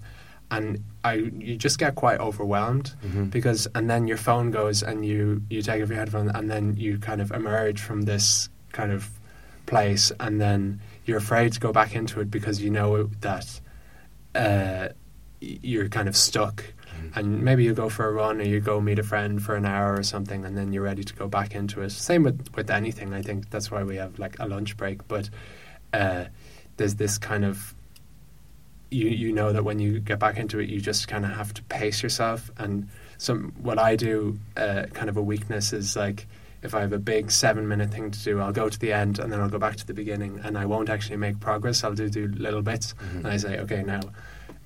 and 0.52 0.64
I 1.02 1.14
you 1.46 1.56
just 1.56 1.78
get 1.78 1.94
quite 1.96 2.20
overwhelmed 2.20 2.94
Mhm. 3.04 3.30
because 3.30 3.66
and 3.74 3.88
then 3.90 4.06
your 4.06 4.18
phone 4.18 4.50
goes 4.52 4.82
and 4.82 5.04
you 5.04 5.42
you 5.50 5.60
take 5.62 5.82
off 5.82 5.88
your 5.88 5.98
headphone 5.98 6.28
and 6.36 6.48
then 6.50 6.76
you 6.76 6.98
kind 6.98 7.20
of 7.20 7.32
emerge 7.32 7.80
from 7.80 8.02
this 8.02 8.48
kind 8.72 8.92
of 8.92 9.08
place 9.66 10.12
and 10.20 10.40
then 10.40 10.80
you're 11.06 11.18
afraid 11.18 11.52
to 11.54 11.60
go 11.60 11.72
back 11.72 11.94
into 11.96 12.20
it 12.20 12.30
because 12.30 12.60
you 12.64 12.70
know 12.70 13.08
that 13.20 13.60
uh, 14.34 14.88
you're 15.40 15.88
kind 15.88 16.08
of 16.08 16.16
stuck 16.16 16.64
Mhm. 16.64 17.16
and 17.16 17.42
maybe 17.42 17.64
you 17.64 17.74
go 17.74 17.88
for 17.88 18.06
a 18.06 18.12
run 18.12 18.40
or 18.40 18.44
you 18.44 18.60
go 18.60 18.80
meet 18.80 18.98
a 18.98 19.02
friend 19.02 19.42
for 19.42 19.56
an 19.56 19.64
hour 19.66 19.94
or 19.98 20.02
something 20.02 20.44
and 20.44 20.56
then 20.56 20.72
you're 20.72 20.84
ready 20.84 21.02
to 21.04 21.14
go 21.14 21.26
back 21.28 21.54
into 21.54 21.80
it 21.82 21.90
same 21.90 22.22
with 22.22 22.38
with 22.54 22.70
anything 22.70 23.12
i 23.14 23.22
think 23.22 23.50
that's 23.50 23.70
why 23.70 23.82
we 23.82 23.96
have 23.96 24.18
like 24.18 24.36
a 24.38 24.46
lunch 24.46 24.76
break 24.76 24.98
but 25.08 25.28
uh, 25.92 26.24
there's 26.76 26.94
this 26.96 27.18
kind 27.18 27.44
of 27.44 27.74
you 28.92 29.08
you 29.08 29.32
know 29.32 29.52
that 29.52 29.64
when 29.64 29.78
you 29.78 29.98
get 30.00 30.18
back 30.18 30.36
into 30.36 30.58
it 30.60 30.68
you 30.68 30.80
just 30.80 31.08
kind 31.08 31.24
of 31.24 31.30
have 31.32 31.52
to 31.54 31.62
pace 31.64 32.02
yourself 32.02 32.50
and 32.58 32.88
some 33.18 33.52
what 33.60 33.78
i 33.78 33.96
do 33.96 34.38
uh, 34.56 34.84
kind 34.92 35.08
of 35.08 35.16
a 35.16 35.22
weakness 35.22 35.72
is 35.72 35.96
like 35.96 36.26
if 36.62 36.74
i 36.74 36.80
have 36.80 36.92
a 36.92 36.98
big 36.98 37.30
seven 37.30 37.66
minute 37.66 37.90
thing 37.90 38.10
to 38.10 38.22
do 38.22 38.40
i'll 38.40 38.52
go 38.52 38.68
to 38.68 38.78
the 38.78 38.92
end 38.92 39.18
and 39.18 39.32
then 39.32 39.40
i'll 39.40 39.48
go 39.48 39.58
back 39.58 39.76
to 39.76 39.86
the 39.86 39.94
beginning 39.94 40.40
and 40.44 40.58
i 40.58 40.64
won't 40.66 40.88
actually 40.90 41.16
make 41.16 41.40
progress 41.40 41.82
i'll 41.84 41.94
do 41.94 42.08
do 42.08 42.26
little 42.36 42.62
bits 42.62 42.94
Mhm. 42.94 43.16
and 43.18 43.26
I 43.28 43.36
say, 43.38 43.58
okay, 43.60 43.82
now, 43.82 44.00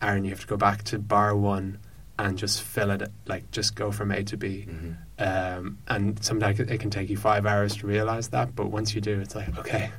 Aaron, 0.03 0.25
you 0.25 0.31
have 0.31 0.41
to 0.41 0.47
go 0.47 0.57
back 0.57 0.83
to 0.85 0.99
bar 0.99 1.35
one 1.37 1.79
and 2.19 2.37
just 2.39 2.63
fill 2.63 2.91
it, 2.91 3.03
like 3.27 3.51
just 3.51 3.75
go 3.75 3.93
from 3.93 4.11
A 4.11 4.23
to 4.25 4.37
B. 4.39 4.67
Mhm. 4.69 4.97
Um, 5.19 5.79
and 5.89 6.23
sometimes 6.25 6.61
it 6.61 6.81
can 6.81 6.89
take 6.91 7.09
you 7.11 7.17
five 7.19 7.45
hours 7.47 7.77
to 7.77 7.87
realize 7.87 8.29
that, 8.29 8.55
but 8.57 8.67
once 8.71 8.95
you 8.95 9.01
do, 9.03 9.21
it's 9.21 9.35
like, 9.35 9.57
okay, 9.59 9.91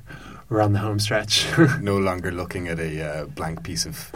we're 0.49 0.61
on 0.61 0.73
the 0.73 0.79
home 0.79 0.99
stretch. 0.99 1.45
No 1.81 1.97
longer 1.97 2.31
looking 2.31 2.67
at 2.67 2.79
a 2.79 3.01
uh, 3.01 3.25
blank 3.25 3.63
piece 3.63 3.85
of 3.85 4.11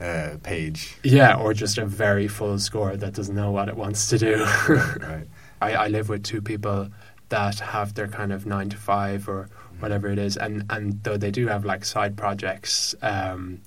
uh, 0.00 0.36
page. 0.42 0.96
yeah, 1.02 1.36
or 1.36 1.54
just 1.54 1.78
a 1.78 1.86
very 1.86 2.28
full 2.28 2.58
score 2.58 2.96
that 2.96 3.12
doesn't 3.14 3.34
know 3.34 3.50
what 3.50 3.68
it 3.68 3.76
wants 3.76 4.08
to 4.08 4.18
do. 4.18 4.44
right. 4.68 5.26
I, 5.60 5.72
I 5.74 5.88
live 5.88 6.08
with 6.08 6.24
two 6.24 6.40
people 6.42 6.88
that 7.28 7.60
have 7.60 7.94
their 7.94 8.08
kind 8.08 8.32
of 8.32 8.44
nine 8.46 8.68
to 8.70 8.76
five 8.76 9.28
or 9.28 9.48
whatever 9.78 10.08
it 10.08 10.18
is, 10.18 10.36
and, 10.36 10.64
and 10.70 11.02
though 11.04 11.16
they 11.16 11.30
do 11.30 11.46
have 11.46 11.64
like 11.64 11.84
side 11.84 12.16
projects, 12.16 12.94
um, 13.02 13.60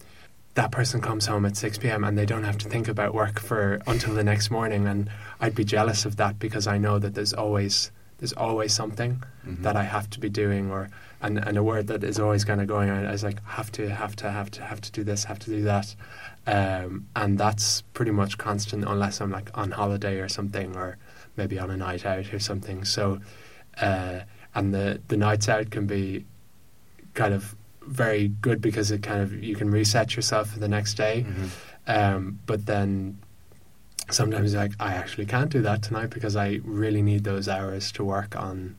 that 0.55 0.71
person 0.71 1.01
comes 1.01 1.25
home 1.25 1.45
at 1.45 1.57
six 1.57 1.77
p.m. 1.77 2.03
and 2.03 2.17
they 2.17 2.25
don't 2.25 2.43
have 2.43 2.57
to 2.59 2.69
think 2.69 2.87
about 2.87 3.13
work 3.13 3.39
for 3.39 3.81
until 3.87 4.13
the 4.13 4.23
next 4.23 4.51
morning, 4.51 4.87
and 4.87 5.09
I'd 5.41 5.55
be 5.55 5.63
jealous 5.65 6.05
of 6.05 6.15
that 6.17 6.37
because 6.39 6.67
I 6.67 6.77
know 6.77 6.99
that 6.99 7.15
there's 7.15 7.33
always 7.33 7.91
there's 8.19 8.33
always 8.33 8.73
something 8.73 9.21
Mhm. 9.45 9.63
that 9.63 9.75
I 9.75 9.83
have 9.83 10.09
to 10.11 10.19
be 10.19 10.29
doing, 10.29 10.71
or 10.71 10.89
and, 11.25 11.39
and 11.39 11.57
a 11.57 11.63
word 11.63 11.87
that 11.87 12.03
is 12.03 12.19
always 12.19 12.45
kind 12.45 12.61
of 12.61 12.67
going 12.67 12.89
on 12.89 13.03
is 13.05 13.23
like 13.23 13.43
have 13.45 13.71
to 13.73 13.89
have 13.89 14.15
to 14.17 14.29
have 14.29 14.51
to 14.51 14.61
have 14.61 14.79
to 14.81 14.91
do 14.91 15.03
this, 15.03 15.23
have 15.23 15.39
to 15.39 15.49
do 15.49 15.63
that, 15.63 15.95
um, 16.45 17.07
and 17.15 17.37
that's 17.37 17.81
pretty 17.93 18.11
much 18.11 18.37
constant 18.37 18.85
unless 18.87 19.19
I'm 19.21 19.31
like 19.31 19.49
on 19.57 19.71
holiday 19.71 20.19
or 20.19 20.29
something, 20.29 20.75
or 20.75 20.97
maybe 21.35 21.57
on 21.57 21.71
a 21.71 21.77
night 21.77 22.05
out 22.05 22.31
or 22.31 22.39
something. 22.39 22.85
So, 22.85 23.19
uh, 23.81 24.19
and 24.53 24.73
the 24.73 25.01
the 25.07 25.17
nights 25.17 25.49
out 25.49 25.71
can 25.71 25.87
be 25.87 26.25
kind 27.15 27.33
of 27.33 27.55
very 27.81 28.27
good 28.27 28.61
because 28.61 28.91
it 28.91 29.01
kind 29.01 29.21
of 29.21 29.43
you 29.43 29.55
can 29.55 29.71
reset 29.71 30.15
yourself 30.15 30.51
for 30.51 30.59
the 30.59 30.67
next 30.67 30.93
day. 30.93 31.25
Mhm. 31.27 31.49
Um, 31.87 32.39
but 32.45 32.65
then 32.67 33.17
sometimes 34.11 34.53
like 34.53 34.73
I 34.79 34.93
actually 34.93 35.25
can't 35.25 35.49
do 35.49 35.61
that 35.63 35.81
tonight 35.81 36.11
because 36.11 36.35
I 36.35 36.59
really 36.63 37.01
need 37.01 37.23
those 37.23 37.47
hours 37.47 37.91
to 37.93 38.03
work 38.03 38.35
on 38.35 38.75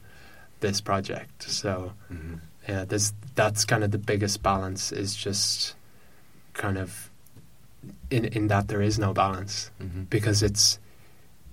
this 0.66 0.80
project. 0.80 1.42
So 1.62 1.92
Mhm. 2.10 2.40
yeah, 2.68 2.84
this 2.92 3.12
that's 3.34 3.64
kind 3.64 3.82
of 3.84 3.90
the 3.90 3.98
biggest 4.12 4.42
balance 4.42 4.90
is 5.02 5.14
just 5.26 5.74
kind 6.54 6.78
of 6.78 7.10
in 8.10 8.24
in 8.36 8.48
that 8.48 8.68
there 8.68 8.82
is 8.82 8.98
no 8.98 9.12
balance 9.12 9.70
Mhm. 9.80 10.08
because 10.10 10.42
it's 10.48 10.78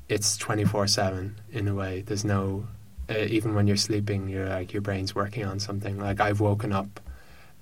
it's 0.10 0.38
24/7 0.38 1.36
in 1.52 1.68
a 1.68 1.76
way. 1.76 2.02
There's 2.08 2.26
no 2.26 2.68
uh, 3.10 3.26
even 3.38 3.54
when 3.56 3.68
you're 3.68 3.86
sleeping, 3.90 4.30
you're 4.30 4.48
like 4.58 4.74
your 4.74 4.82
brain's 4.82 5.14
working 5.14 5.46
on 5.46 5.60
something. 5.60 5.96
Like 6.08 6.20
I've 6.22 6.40
woken 6.40 6.72
up 6.72 7.00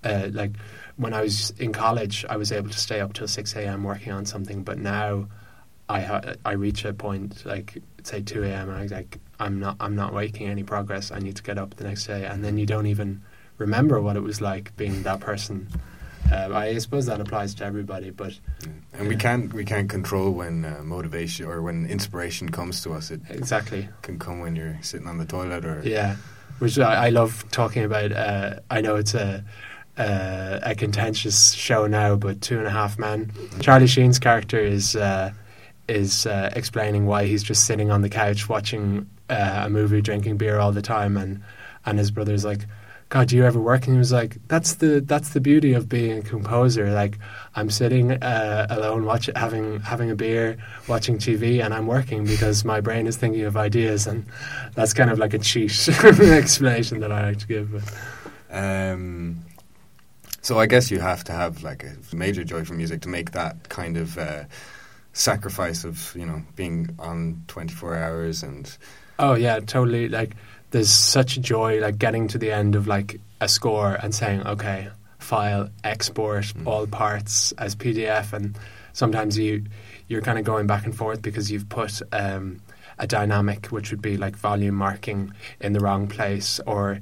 uh, 0.04 0.28
like 0.42 0.54
when 0.98 1.14
I 1.14 1.22
was 1.22 1.52
in 1.60 1.72
college, 1.74 2.26
I 2.34 2.36
was 2.38 2.52
able 2.52 2.70
to 2.70 2.80
stay 2.88 3.00
up 3.02 3.14
till 3.14 3.28
6 3.28 3.56
a.m. 3.56 3.84
working 3.84 4.12
on 4.14 4.26
something, 4.26 4.64
but 4.64 4.78
now 4.80 5.28
I 5.92 6.36
I 6.46 6.54
reach 6.54 6.86
a 6.86 6.94
point 6.94 7.46
like 7.46 7.82
say 8.04 8.22
2 8.22 8.44
a.m. 8.44 8.70
and 8.70 8.78
I 8.78 8.82
was 8.84 8.92
like 8.92 9.20
I'm 9.40 9.60
not 9.60 9.76
I'm 9.80 9.96
not 9.96 10.14
making 10.14 10.48
any 10.48 10.64
progress. 10.64 11.12
I 11.12 11.20
need 11.20 11.36
to 11.36 11.44
get 11.44 11.58
up 11.58 11.76
the 11.76 11.84
next 11.84 12.06
day, 12.08 12.26
and 12.26 12.44
then 12.44 12.58
you 12.58 12.66
don't 12.66 12.86
even 12.88 13.22
remember 13.58 14.02
what 14.02 14.16
it 14.16 14.22
was 14.22 14.40
like 14.42 14.76
being 14.78 15.04
that 15.04 15.20
person. 15.20 15.68
Uh, 16.32 16.50
I 16.54 16.78
suppose 16.78 17.08
that 17.08 17.20
applies 17.20 17.54
to 17.56 17.66
everybody, 17.66 18.12
but 18.12 18.40
Yeah. 18.62 18.70
And 18.94 19.08
we 19.08 19.16
can't 19.16 19.52
we 19.54 19.66
can't 19.66 19.90
control 19.90 20.32
when 20.32 20.66
uh, 20.66 20.82
motivation 20.84 21.46
or 21.46 21.62
when 21.62 21.86
inspiration 21.88 22.50
comes 22.50 22.82
to 22.84 22.94
us. 22.94 23.12
It 23.12 23.22
exactly. 23.30 23.90
can 24.02 24.20
come 24.20 24.40
when 24.40 24.56
you're 24.56 24.78
sitting 24.82 25.08
on 25.08 25.18
the 25.18 25.26
toilet 25.26 25.66
or 25.66 25.82
Yeah, 25.84 26.16
which 26.60 26.78
I, 26.78 27.08
I 27.08 27.10
love 27.10 27.44
talking 27.52 27.84
about. 27.84 28.12
Uh, 28.12 28.60
I 28.70 28.82
know 28.82 28.96
it's 28.96 29.16
a, 29.16 29.44
a 29.98 30.60
a 30.64 30.76
contentious 30.76 31.54
show 31.54 31.88
now, 31.88 32.16
but 32.16 32.42
Two 32.42 32.60
and 32.60 32.68
a 32.68 32.72
Half 32.72 33.00
Men. 33.00 33.32
Charlie 33.60 33.88
Sheen's 33.88 34.20
character 34.20 34.60
is 34.60 34.96
uh, 34.96 35.32
is 35.92 36.26
uh, 36.26 36.52
explaining 36.56 37.06
why 37.06 37.26
he's 37.26 37.44
just 37.44 37.66
sitting 37.66 37.92
on 37.92 38.02
the 38.02 38.10
couch 38.10 38.50
watching 38.50 39.10
uh, 39.30 39.64
a 39.66 39.70
movie, 39.70 40.02
drinking 40.02 40.38
beer 40.38 40.58
all 40.60 40.72
the 40.72 40.82
time, 40.82 41.18
and 41.18 41.42
and 41.86 42.00
his 42.00 42.12
brother's 42.12 42.46
like. 42.46 42.66
God, 43.10 43.28
do 43.28 43.36
you 43.36 43.44
ever 43.44 43.60
work? 43.60 43.88
And 43.88 43.96
he 43.96 43.98
was 43.98 44.14
like, 44.14 44.38
"That's 44.48 44.76
the 44.76 45.02
that's 45.02 45.32
the 45.32 45.42
beauty 45.42 45.74
of 45.74 45.90
being 45.90 46.20
a 46.20 46.22
composer. 46.22 46.92
Like, 46.92 47.20
I'm 47.56 47.70
sitting 47.70 48.14
uh, 48.14 48.68
alone, 48.70 49.04
watch 49.04 49.30
having 49.36 49.82
having 49.82 50.10
a 50.10 50.16
beer, 50.16 50.58
watching 50.88 51.18
TV, 51.18 51.62
and 51.62 51.74
I'm 51.74 51.88
working 51.88 52.24
because 52.24 52.64
my 52.64 52.80
brain 52.80 53.08
is 53.08 53.18
thinking 53.18 53.42
of 53.42 53.58
ideas, 53.58 54.08
and 54.08 54.26
that's 54.76 54.94
kind 54.94 55.10
of 55.10 55.20
like 55.20 55.34
a 55.34 55.40
cheat 55.40 55.90
explanation 55.90 57.02
that 57.02 57.12
I 57.12 57.32
like 57.32 57.40
to 57.40 57.48
give. 57.48 58.00
Um, 58.50 59.44
so 60.42 60.58
I 60.60 60.66
guess 60.66 60.90
you 60.90 61.00
have 61.00 61.24
to 61.26 61.32
have 61.32 61.64
like 61.64 61.84
a 61.84 62.16
major 62.16 62.44
joy 62.44 62.64
for 62.66 62.74
music 62.74 63.02
to 63.02 63.10
make 63.10 63.32
that 63.32 63.70
kind 63.70 63.98
of 63.98 64.18
uh, 64.18 64.44
sacrifice 65.14 65.84
of 65.84 66.14
you 66.16 66.26
know 66.26 66.42
being 66.56 66.96
on 67.00 67.44
24 67.48 67.96
hours 67.98 68.44
and 68.44 68.78
oh 69.20 69.34
yeah, 69.36 69.60
totally. 69.60 70.10
Like, 70.10 70.36
there's 70.72 70.90
such 70.90 71.40
joy 71.42 71.80
like 71.80 71.98
getting 72.00 72.28
to 72.30 72.38
the 72.38 72.52
end 72.52 72.76
of 72.76 72.88
like 72.88 73.20
a 73.42 73.48
score 73.48 73.96
and 74.02 74.16
saying, 74.16 74.46
okay, 74.48 74.88
file, 75.20 75.70
export 75.84 76.46
Mm. 76.46 76.66
all 76.68 76.88
parts 76.88 77.52
as 77.58 77.76
PDF, 77.76 78.34
and 78.34 78.58
sometimes 78.94 79.38
you 79.38 79.66
you're 80.08 80.22
kind 80.22 80.40
of 80.40 80.46
going 80.46 80.68
back 80.68 80.86
and 80.86 80.96
forth 80.96 81.22
because 81.22 81.52
you've 81.52 81.70
put 81.70 82.02
um, 82.12 82.60
a 83.00 83.08
dynamic, 83.08 83.68
which 83.68 83.92
would 83.92 84.02
be 84.02 84.18
like 84.18 84.36
volume 84.36 84.76
marking 84.76 85.34
in 85.60 85.74
the 85.74 85.80
wrong 85.80 86.08
place, 86.08 86.60
or 86.66 87.00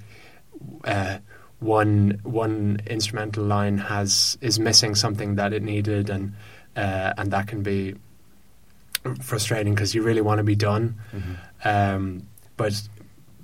uh, 0.86 1.18
one 1.60 2.20
one 2.24 2.82
instrumental 2.88 3.44
line 3.44 3.78
has 3.78 4.38
is 4.42 4.60
missing 4.60 4.96
something 4.96 5.36
that 5.36 5.54
it 5.54 5.64
needed, 5.64 6.10
and 6.10 6.34
uh, 6.76 7.14
and 7.18 7.32
that 7.32 7.48
can 7.48 7.64
be 7.64 7.96
frustrating 9.22 9.74
because 9.74 9.96
you 9.96 10.02
really 10.02 10.22
want 10.22 10.40
to 10.40 10.44
be 10.44 10.56
done, 10.56 10.96
Mm-hmm. 11.14 11.68
um, 11.68 12.28
but 12.58 12.74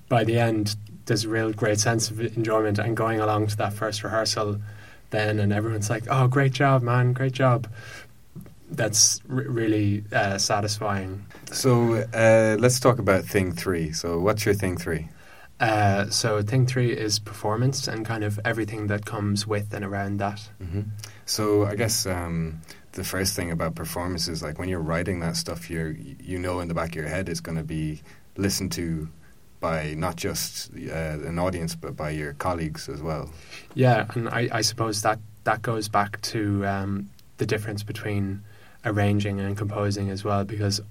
by 0.10 0.24
the 0.24 0.38
end, 0.40 0.76
there's 1.06 1.24
a 1.26 1.30
real 1.30 1.52
great 1.54 1.80
sense 1.80 2.10
of 2.12 2.20
enjoyment 2.20 2.80
and 2.80 2.98
going 2.98 3.20
along 3.20 3.48
to 3.48 3.58
that 3.58 3.74
first 3.74 4.04
rehearsal 4.04 4.60
then 5.12 5.40
and 5.40 5.54
everyone's 5.54 5.88
like 5.90 6.04
oh 6.10 6.28
great 6.28 6.52
job 6.52 6.82
man 6.82 7.14
great 7.14 7.32
job 7.32 7.68
that's 8.72 9.22
r- 9.30 9.36
really 9.48 10.04
uh, 10.12 10.38
satisfying 10.40 11.24
So 11.52 11.94
uh, 12.12 12.58
let's 12.60 12.80
talk 12.80 12.98
about 12.98 13.24
thing 13.24 13.52
three. 13.52 13.92
So 13.94 14.20
what's 14.20 14.46
your 14.46 14.56
thing 14.56 14.78
three? 14.78 15.10
uh, 15.60 16.10
so 16.10 16.42
thing 16.42 16.66
three 16.66 16.92
is 16.92 17.20
performance 17.20 17.88
and 17.88 18.04
kind 18.06 18.24
of 18.24 18.40
everything 18.44 18.88
that 18.88 19.06
comes 19.06 19.46
with 19.48 19.74
and 19.74 19.86
around 19.86 20.18
that 20.18 20.42
hmm 20.60 20.82
So 21.26 21.66
I 21.66 21.76
guess 21.76 22.06
um, 22.08 22.62
the 22.96 23.04
first 23.04 23.36
thing 23.36 23.52
about 23.52 23.76
performance 23.76 24.28
is 24.28 24.42
like 24.42 24.58
when 24.58 24.68
you're 24.68 24.80
writing 24.80 25.20
that 25.20 25.36
stuff, 25.36 25.70
you 25.70 26.16
you 26.20 26.40
know 26.40 26.60
in 26.60 26.68
the 26.68 26.74
back 26.74 26.90
of 26.90 26.96
your 26.96 27.08
head 27.08 27.30
it's 27.30 27.42
going 27.42 27.58
to 27.58 27.64
be 27.64 28.02
listened 28.38 28.72
to 28.74 29.08
by 29.60 29.94
not 29.94 30.16
just 30.16 30.72
uh, 30.74 31.20
an 31.26 31.40
audience 31.40 31.76
but 31.76 31.96
by 31.96 32.10
your 32.10 32.34
colleagues 32.34 32.90
as 32.90 33.02
well. 33.02 33.30
yeah 33.74 34.06
and 34.14 34.28
I, 34.30 34.50
I 34.52 34.62
suppose 34.62 35.02
that 35.04 35.20
that 35.44 35.62
goes 35.62 35.88
back 35.88 36.22
to 36.22 36.66
um, 36.66 37.10
the 37.38 37.46
difference 37.46 37.84
between 37.84 38.42
arranging 38.84 39.40
and 39.40 39.58
composing 39.58 40.10
as 40.10 40.24
well 40.24 40.44
because 40.44 40.82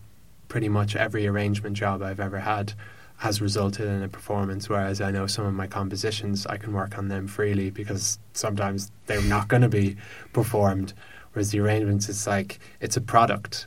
pretty 0.49 0.69
much 0.69 0.97
every 0.97 1.27
arrangement 1.27 1.77
job 1.77 2.03
I've 2.03 2.21
ever 2.21 2.39
had 2.39 2.73
has 3.19 3.41
resulted 3.41 3.87
in 3.87 4.03
a 4.03 4.09
performance 4.09 4.69
whereas 4.69 5.01
I 5.01 5.11
know 5.11 5.27
some 5.27 5.47
of 5.47 5.55
my 5.55 5.67
compositions 5.67 6.47
I 6.47 6.57
can 6.57 6.73
work 6.73 6.99
on 6.99 7.09
them 7.09 7.29
freely 7.29 7.71
because 7.71 8.19
sometimes 8.33 8.91
they're 9.07 9.23
not 9.23 9.49
going 9.49 9.63
to 9.63 9.69
be 9.69 9.97
performed 10.33 10.93
whereas 11.35 11.51
the 11.51 11.61
arrangements 11.61 12.09
it's 12.09 12.27
like 12.27 12.59
it's 12.81 12.97
a 12.97 13.01
product 13.01 13.67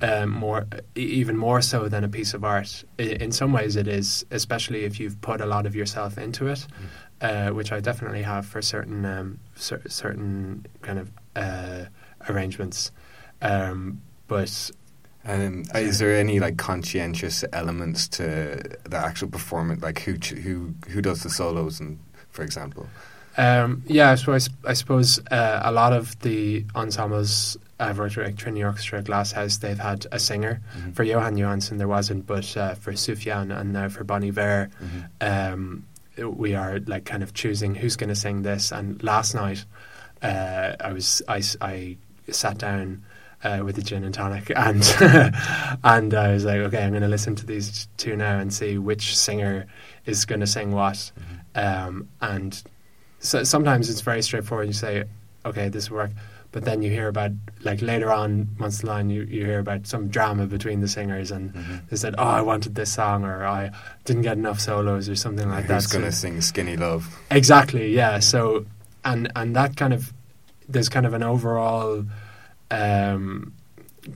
um, 0.00 0.30
more 0.30 0.66
even 0.94 1.36
more 1.36 1.60
so 1.60 1.88
than 1.88 2.04
a 2.04 2.08
piece 2.08 2.34
of 2.34 2.44
art. 2.44 2.84
In 2.98 3.32
some 3.32 3.52
ways 3.52 3.76
it 3.76 3.88
is 3.88 4.24
especially 4.30 4.84
if 4.84 5.00
you've 5.00 5.20
put 5.20 5.40
a 5.40 5.46
lot 5.46 5.66
of 5.66 5.74
yourself 5.74 6.16
into 6.18 6.46
it 6.46 6.66
uh, 7.20 7.50
which 7.50 7.72
I 7.72 7.80
definitely 7.80 8.22
have 8.22 8.46
for 8.46 8.60
certain 8.62 9.04
um, 9.04 9.38
cer- 9.54 9.82
certain 9.88 10.66
kind 10.82 10.98
of 10.98 11.10
uh, 11.34 11.84
arrangements. 12.28 12.92
Um, 13.40 14.02
but 14.28 14.70
uh, 15.26 15.50
is 15.74 15.98
there 15.98 16.14
any 16.16 16.40
like 16.40 16.56
conscientious 16.56 17.44
elements 17.52 18.08
to 18.08 18.78
the 18.84 18.96
actual 18.96 19.28
performance, 19.28 19.82
like 19.82 20.00
who 20.00 20.18
ch- 20.18 20.30
who 20.30 20.74
who 20.88 21.00
does 21.00 21.22
the 21.22 21.30
solos, 21.30 21.80
and 21.80 21.98
for 22.30 22.42
example? 22.42 22.88
Um, 23.36 23.82
yeah, 23.86 24.14
so 24.14 24.32
I, 24.32 24.38
sp- 24.40 24.64
I 24.66 24.72
suppose 24.72 25.18
uh, 25.30 25.60
a 25.64 25.72
lot 25.72 25.92
of 25.92 26.18
the 26.20 26.64
ensembles 26.74 27.56
I've 27.78 27.98
worked 27.98 28.16
with, 28.16 28.26
like 28.26 28.36
Trinity 28.36 28.64
Orchestra, 28.64 29.02
Glasshouse, 29.02 29.58
they've 29.58 29.78
had 29.78 30.06
a 30.10 30.18
singer. 30.18 30.60
Mhm. 30.78 30.94
For 30.94 31.04
Jóhann 31.04 31.36
Jóhannsson, 31.38 31.76
there 31.78 31.88
wasn't, 31.88 32.26
but 32.26 32.56
uh, 32.56 32.74
for 32.74 32.92
Sufjan 32.92 33.54
and 33.54 33.72
now 33.74 33.88
for 33.90 34.04
Bon 34.04 34.24
Iver, 34.24 34.70
Mhm. 34.82 35.50
um, 35.54 35.84
we 36.34 36.54
are 36.54 36.80
like 36.86 37.04
kind 37.04 37.22
of 37.22 37.34
choosing 37.34 37.74
who's 37.74 37.96
going 37.96 38.08
to 38.08 38.14
sing 38.14 38.40
this. 38.42 38.72
And 38.72 39.02
last 39.02 39.34
night, 39.34 39.66
uh, 40.22 40.72
I 40.80 40.92
was 40.94 41.20
I, 41.28 41.42
I 41.60 41.96
sat 42.30 42.56
down 42.56 43.04
uh, 43.44 43.60
with 43.62 43.76
a 43.76 43.82
gin 43.82 44.02
and 44.02 44.14
tonic, 44.14 44.50
and 44.56 44.82
and 45.84 46.14
I 46.14 46.32
was 46.32 46.46
like, 46.46 46.56
okay, 46.60 46.82
I'm 46.82 46.90
going 46.90 47.02
to 47.02 47.08
listen 47.08 47.34
to 47.36 47.44
these 47.46 47.86
two 47.98 48.16
now 48.16 48.38
and 48.38 48.50
see 48.52 48.78
which 48.78 49.16
singer 49.16 49.66
is 50.06 50.24
going 50.24 50.40
to 50.40 50.46
sing 50.46 50.72
what. 50.72 51.12
Um, 51.54 52.08
and 52.22 52.62
so 53.20 53.44
sometimes 53.44 53.88
it's 53.90 54.00
very 54.00 54.22
straightforward. 54.22 54.66
You 54.68 54.72
say, 54.72 55.04
okay, 55.44 55.68
this 55.68 55.90
will 55.90 55.98
work. 55.98 56.10
But 56.52 56.64
then 56.64 56.80
you 56.80 56.90
hear 56.90 57.08
about, 57.08 57.32
like 57.64 57.82
later 57.82 58.10
on, 58.10 58.48
months 58.58 58.78
the 58.80 58.86
line, 58.86 59.10
you, 59.10 59.22
you 59.24 59.44
hear 59.44 59.58
about 59.58 59.86
some 59.86 60.08
drama 60.08 60.46
between 60.46 60.80
the 60.80 60.88
singers, 60.88 61.30
and 61.30 61.52
Mhm. 61.52 61.88
they 61.90 61.96
said, 61.96 62.14
"Oh, 62.16 62.24
I 62.24 62.40
wanted 62.40 62.74
this 62.74 62.90
song," 62.92 63.24
or 63.24 63.44
"I 63.44 63.72
didn't 64.06 64.22
get 64.22 64.38
enough 64.38 64.58
solos," 64.60 65.08
or 65.08 65.16
something 65.16 65.50
like 65.50 65.66
that. 65.66 65.74
Who's 65.74 65.86
going 65.88 66.04
to 66.06 66.12
So- 66.12 66.18
sing 66.28 66.40
"Skinny 66.40 66.76
Love"? 66.78 67.14
Exactly, 67.30 67.94
yeah. 67.94 68.20
So, 68.20 68.64
and 69.04 69.30
and 69.36 69.54
that 69.54 69.76
kind 69.76 69.92
of 69.92 70.14
there's 70.68 70.88
kind 70.88 71.04
of 71.04 71.12
an 71.12 71.22
overall 71.22 72.04
um, 72.70 73.52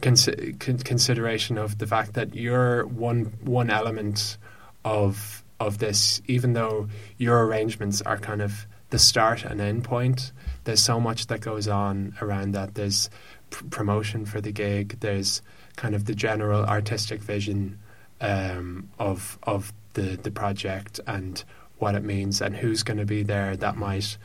consi- 0.01 0.59
con- 0.59 0.79
consideration 0.79 1.59
of 1.59 1.79
the 1.79 1.87
fact 1.87 2.15
that 2.15 2.35
you're 2.35 2.87
one 2.87 3.33
one 3.43 3.71
element 3.71 4.39
of 4.85 5.43
of 5.59 5.79
this, 5.79 6.23
even 6.27 6.55
though 6.55 6.89
your 7.19 7.45
arrangements 7.45 8.01
are 8.03 8.17
kind 8.17 8.41
of 8.41 8.67
the 8.91 8.99
start 8.99 9.45
and 9.45 9.61
end 9.61 9.85
point. 9.85 10.33
There's 10.65 10.83
so 10.83 11.01
much 11.01 11.27
that 11.29 11.41
goes 11.41 11.67
on 11.69 12.15
around 12.21 12.53
that. 12.53 12.75
There's 12.75 13.09
pr- 13.51 13.65
promotion 13.71 14.27
for 14.27 14.41
the 14.41 14.53
gig. 14.53 14.99
There's 15.01 15.43
kind 15.77 15.95
of 15.95 16.05
the 16.05 16.15
general 16.15 16.65
artistic 16.65 17.21
vision 17.23 17.79
um, 18.21 18.89
of 18.99 19.39
of 19.45 19.73
the 19.95 20.17
the 20.23 20.31
project 20.31 21.01
and 21.07 21.43
what 21.79 21.95
it 21.95 22.05
means 22.05 22.43
and 22.43 22.55
who's 22.55 22.83
going 22.83 22.99
to 22.99 23.07
be 23.07 23.23
there 23.23 23.57
that 23.57 23.77
might 23.77 24.19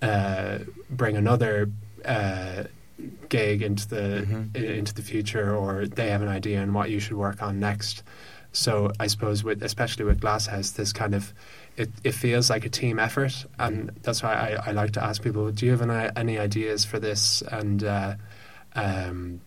uh, 0.00 0.58
bring 0.90 1.16
another 1.16 1.68
uh, 2.04 2.64
gig 3.28 3.62
into 3.62 3.88
the 3.88 4.26
Mhm. 4.28 4.54
into 4.54 4.94
the 4.94 5.02
future, 5.02 5.54
or 5.56 5.86
they 5.86 6.10
have 6.10 6.22
an 6.22 6.28
idea 6.28 6.60
on 6.62 6.72
what 6.72 6.90
you 6.90 7.00
should 7.00 7.16
work 7.16 7.42
on 7.42 7.58
next. 7.58 8.02
So 8.52 8.92
I 9.00 9.06
suppose 9.08 9.42
with 9.44 9.62
especially 9.62 10.04
with 10.04 10.20
Glasshouse, 10.20 10.70
this 10.72 10.92
kind 10.92 11.14
of 11.14 11.32
it, 11.80 11.90
it 12.04 12.12
feels 12.14 12.50
like 12.50 12.64
a 12.64 12.68
team 12.68 12.98
effort, 12.98 13.46
and 13.58 13.90
that's 14.02 14.22
why 14.22 14.34
I, 14.34 14.68
I 14.68 14.72
like 14.72 14.92
to 14.92 15.02
ask 15.04 15.22
people, 15.22 15.50
do 15.50 15.64
you 15.66 15.72
have 15.72 15.82
any, 15.82 16.10
any 16.16 16.38
ideas 16.38 16.84
for 16.84 16.98
this? 16.98 17.42
And 17.42 17.82
uh, 17.84 18.14
um, 18.74 19.40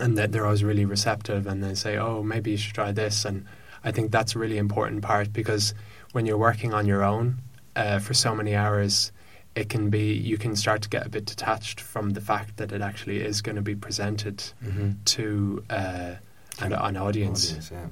and 0.00 0.16
that 0.18 0.30
they're 0.32 0.44
always 0.46 0.62
really 0.62 0.84
receptive, 0.84 1.46
and 1.46 1.62
they 1.64 1.74
say, 1.74 1.96
oh, 1.98 2.22
maybe 2.22 2.52
you 2.52 2.56
should 2.56 2.74
try 2.74 2.92
this. 2.92 3.24
And 3.24 3.44
I 3.82 3.90
think 3.90 4.12
that's 4.12 4.36
a 4.36 4.38
really 4.38 4.58
important 4.58 5.02
part 5.02 5.32
because 5.32 5.74
when 6.12 6.26
you're 6.26 6.38
working 6.38 6.72
on 6.74 6.86
your 6.86 7.02
own 7.02 7.38
uh, 7.74 7.98
for 7.98 8.14
so 8.14 8.34
many 8.34 8.54
hours, 8.54 9.10
it 9.56 9.68
can 9.68 9.90
be 9.90 10.12
you 10.12 10.38
can 10.38 10.54
start 10.54 10.82
to 10.82 10.88
get 10.88 11.04
a 11.06 11.08
bit 11.08 11.24
detached 11.26 11.80
from 11.80 12.10
the 12.10 12.20
fact 12.20 12.56
that 12.58 12.70
it 12.72 12.82
actually 12.82 13.20
is 13.20 13.42
going 13.42 13.56
to 13.56 13.62
be 13.62 13.74
presented 13.74 14.38
Mm-hmm. 14.64 14.90
to 15.16 15.64
uh, 15.70 16.14
an, 16.60 16.72
an 16.72 16.96
audience. 16.96 17.70
yeah. 17.72 17.88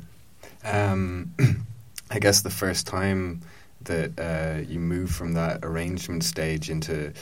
Um, 0.93 1.35
I 2.11 2.19
guess 2.19 2.43
the 2.43 2.51
first 2.51 2.87
time 2.87 3.43
that 3.83 4.19
uh, 4.19 4.61
you 4.69 4.79
move 4.81 5.11
from 5.11 5.35
that 5.35 5.61
arrangement 5.63 6.25
stage 6.25 6.69
into 6.71 7.13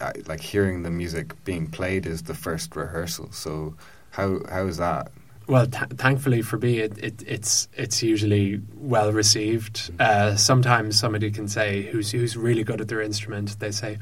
uh, 0.00 0.12
like 0.26 0.40
hearing 0.40 0.82
the 0.82 0.90
music 0.90 1.32
being 1.44 1.66
played 1.66 2.06
is 2.06 2.22
the 2.24 2.34
first 2.34 2.74
rehearsal. 2.76 3.30
So 3.32 3.74
how 4.10 4.40
how 4.50 4.66
is 4.66 4.76
that? 4.78 5.10
Well, 5.48 5.66
th- 5.66 5.90
thankfully 5.96 6.42
for 6.42 6.56
me, 6.58 6.78
it, 6.78 6.98
it, 6.98 7.22
it's 7.26 7.68
it's 7.74 8.02
usually 8.02 8.60
well 8.76 9.12
received. 9.12 9.90
Uh, 9.98 10.36
sometimes 10.36 10.98
somebody 10.98 11.30
can 11.30 11.48
say 11.48 11.82
who's 11.82 12.10
who's 12.12 12.36
really 12.36 12.62
good 12.64 12.80
at 12.80 12.88
their 12.88 13.00
instrument. 13.00 13.58
They 13.58 13.70
say, 13.72 13.98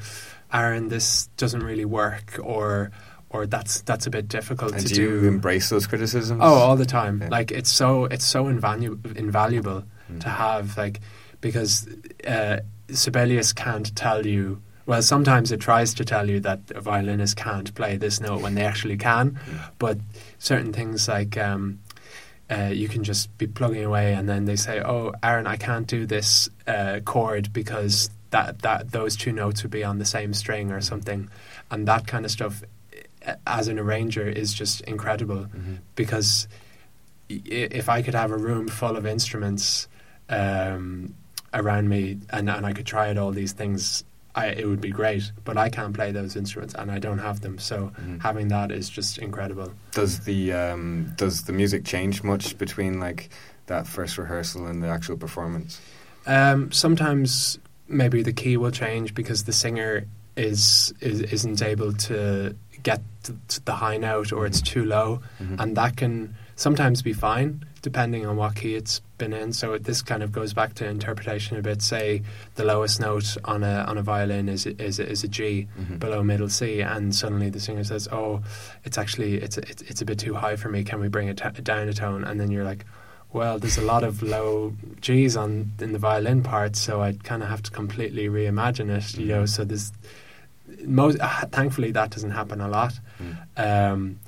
"Aaron, 0.53 0.89
this 0.89 1.27
doesn't 1.37 1.63
really 1.63 1.85
work," 1.85 2.39
or 2.43 2.91
or 3.29 3.47
that's 3.47 3.81
that's 3.81 4.05
a 4.05 4.09
bit 4.09 4.27
difficult 4.27 4.73
And 4.73 4.85
to 4.87 4.93
do 4.93 5.01
you 5.01 5.21
do. 5.21 5.27
embrace 5.27 5.69
those 5.69 5.87
criticisms? 5.87 6.41
Oh, 6.43 6.53
all 6.53 6.75
the 6.75 6.85
time. 6.85 7.21
Yeah. 7.21 7.29
Like 7.29 7.51
it's 7.51 7.71
so 7.71 8.05
it's 8.05 8.25
so 8.25 8.45
invalu- 8.45 9.15
invaluable 9.17 9.83
To 10.19 10.29
have 10.29 10.77
like 10.77 10.99
because 11.41 11.87
uh, 12.27 12.59
Sibelius 12.91 13.53
can't 13.53 13.95
tell 13.95 14.25
you. 14.25 14.61
Well, 14.85 15.01
sometimes 15.01 15.51
it 15.51 15.59
tries 15.61 15.93
to 15.95 16.03
tell 16.05 16.29
you 16.29 16.39
that 16.41 16.59
a 16.75 16.81
violinist 16.81 17.37
can't 17.37 17.73
play 17.75 17.97
this 17.97 18.19
note 18.19 18.41
when 18.41 18.55
they 18.55 18.63
actually 18.65 18.97
can, 18.97 19.39
but 19.79 19.97
certain 20.39 20.73
things 20.73 21.07
like 21.07 21.37
um, 21.37 21.79
uh, 22.49 22.71
you 22.73 22.89
can 22.89 23.03
just 23.03 23.35
be 23.37 23.47
plugging 23.47 23.83
away, 23.85 24.13
and 24.13 24.27
then 24.27 24.45
they 24.45 24.55
say, 24.57 24.81
"Oh, 24.81 25.13
Aaron, 25.23 25.47
I 25.47 25.55
can't 25.57 25.87
do 25.87 26.05
this 26.05 26.49
uh, 26.67 26.99
chord 27.05 27.53
because 27.53 28.09
that 28.31 28.59
that 28.63 28.91
those 28.91 29.15
two 29.15 29.31
notes 29.31 29.61
would 29.63 29.71
be 29.71 29.83
on 29.83 29.99
the 29.99 30.05
same 30.05 30.33
string 30.33 30.71
or 30.71 30.81
something," 30.81 31.29
and 31.69 31.87
that 31.87 32.07
kind 32.07 32.25
of 32.25 32.31
stuff. 32.31 32.63
uh, 33.25 33.35
As 33.45 33.67
an 33.67 33.77
arranger, 33.79 34.27
is 34.27 34.51
just 34.51 34.81
incredible 34.81 35.45
Mhm. 35.45 35.77
because 35.95 36.47
if 37.29 37.87
I 37.87 38.01
could 38.01 38.15
have 38.15 38.31
a 38.31 38.37
room 38.37 38.67
full 38.67 38.97
of 38.97 39.05
instruments 39.05 39.87
um, 40.31 41.13
around 41.53 41.89
me 41.89 42.17
and, 42.29 42.49
and 42.49 42.65
I 42.65 42.73
could 42.73 42.85
try 42.85 43.09
out 43.09 43.17
all 43.17 43.31
these 43.31 43.51
things, 43.53 44.03
I, 44.35 44.47
it 44.47 44.65
would 44.67 44.79
be 44.81 44.89
great. 44.91 45.31
But 45.43 45.57
I 45.57 45.69
can't 45.69 45.93
play 45.93 46.11
those 46.11 46.35
instruments 46.35 46.73
and 46.75 46.89
I 46.89 46.99
don't 46.99 47.19
have 47.19 47.41
them, 47.41 47.57
so 47.59 47.91
Mhm. 48.01 48.21
having 48.21 48.47
that 48.47 48.71
is 48.71 48.89
just 48.89 49.17
incredible. 49.17 49.73
Does 49.91 50.21
the 50.21 50.53
um, 50.53 51.11
does 51.17 51.43
the 51.43 51.53
music 51.53 51.83
change 51.85 52.23
much 52.23 52.57
between 52.57 52.99
like 52.99 53.29
that 53.67 53.85
first 53.87 54.17
rehearsal 54.17 54.67
and 54.67 54.81
the 54.81 54.87
actual 54.87 55.17
performance? 55.17 55.79
Um, 56.25 56.71
sometimes 56.71 57.59
maybe 57.87 58.23
the 58.23 58.33
key 58.33 58.55
will 58.57 58.71
change 58.71 59.13
because 59.13 59.43
the 59.43 59.53
singer 59.53 60.05
is, 60.37 60.93
is 61.01 61.19
isn't 61.21 61.61
able 61.61 61.91
to 61.93 62.55
get 62.83 63.01
to, 63.23 63.35
the 63.65 63.73
high 63.73 63.97
note 63.97 64.31
or 64.31 64.45
it's 64.45 64.61
too 64.61 64.85
low, 64.85 65.21
Mhm. 65.41 65.59
and 65.59 65.75
that 65.77 65.97
can 65.97 66.33
sometimes 66.55 67.01
be 67.01 67.11
fine. 67.13 67.65
Depending 67.81 68.25
on 68.25 68.35
what 68.37 68.55
key 68.55 68.75
it's 68.75 69.01
been 69.17 69.33
in. 69.33 69.53
So 69.53 69.77
this 69.77 70.01
kind 70.01 70.21
of 70.23 70.31
goes 70.31 70.53
back 70.53 70.73
to 70.75 70.85
interpretation 70.87 71.57
a 71.57 71.61
bit. 71.61 71.81
Say 71.81 72.21
the 72.55 72.63
lowest 72.63 72.99
note 72.99 73.37
on 73.45 73.63
a 73.63 73.83
on 73.87 73.97
a 73.97 74.01
violin 74.03 74.49
is 74.49 74.65
is 74.65 74.99
is 74.99 75.23
a 75.23 75.27
G 75.27 75.67
Mhm. 75.79 75.99
below 75.99 76.23
middle 76.23 76.49
C, 76.49 76.81
and 76.81 77.13
suddenly 77.15 77.49
the 77.49 77.59
singer 77.59 77.83
says, 77.83 78.07
"Oh, 78.11 78.41
it's 78.83 78.97
actually 78.97 79.35
it's 79.35 79.57
a, 79.57 79.61
it's, 79.69 79.81
it's 79.83 80.01
a 80.01 80.05
bit 80.05 80.19
too 80.19 80.35
high 80.35 80.55
for 80.55 80.69
me. 80.69 80.83
Can 80.83 80.99
we 80.99 81.07
bring 81.07 81.27
it 81.27 81.37
t- 81.37 81.61
down 81.61 81.87
a 81.89 81.93
tone?" 81.93 82.23
And 82.23 82.39
then 82.39 82.51
you're 82.51 82.65
like. 82.65 82.85
Well, 83.33 83.59
there's 83.59 83.77
a 83.77 83.81
lot 83.81 84.03
of 84.03 84.21
low 84.21 84.73
G's 84.99 85.37
on 85.37 85.71
in 85.79 85.93
the 85.93 85.97
violin 85.99 86.43
part, 86.43 86.75
so 86.75 87.01
I 87.01 87.13
kind 87.13 87.41
of 87.41 87.47
have 87.47 87.63
to 87.63 87.71
completely 87.71 88.27
reimagine 88.27 88.89
it. 88.89 89.17
You 89.17 89.25
know, 89.27 89.43
Mhm. 89.43 89.47
so 89.49 89.63
there's 89.63 89.93
most. 90.85 91.17
Uh, 91.21 91.45
thankfully, 91.45 91.91
that 91.93 92.09
doesn't 92.09 92.31
happen 92.31 92.59
a 92.59 92.67
lot. 92.67 92.99
Mm. 93.23 93.91
Um, 93.93 94.19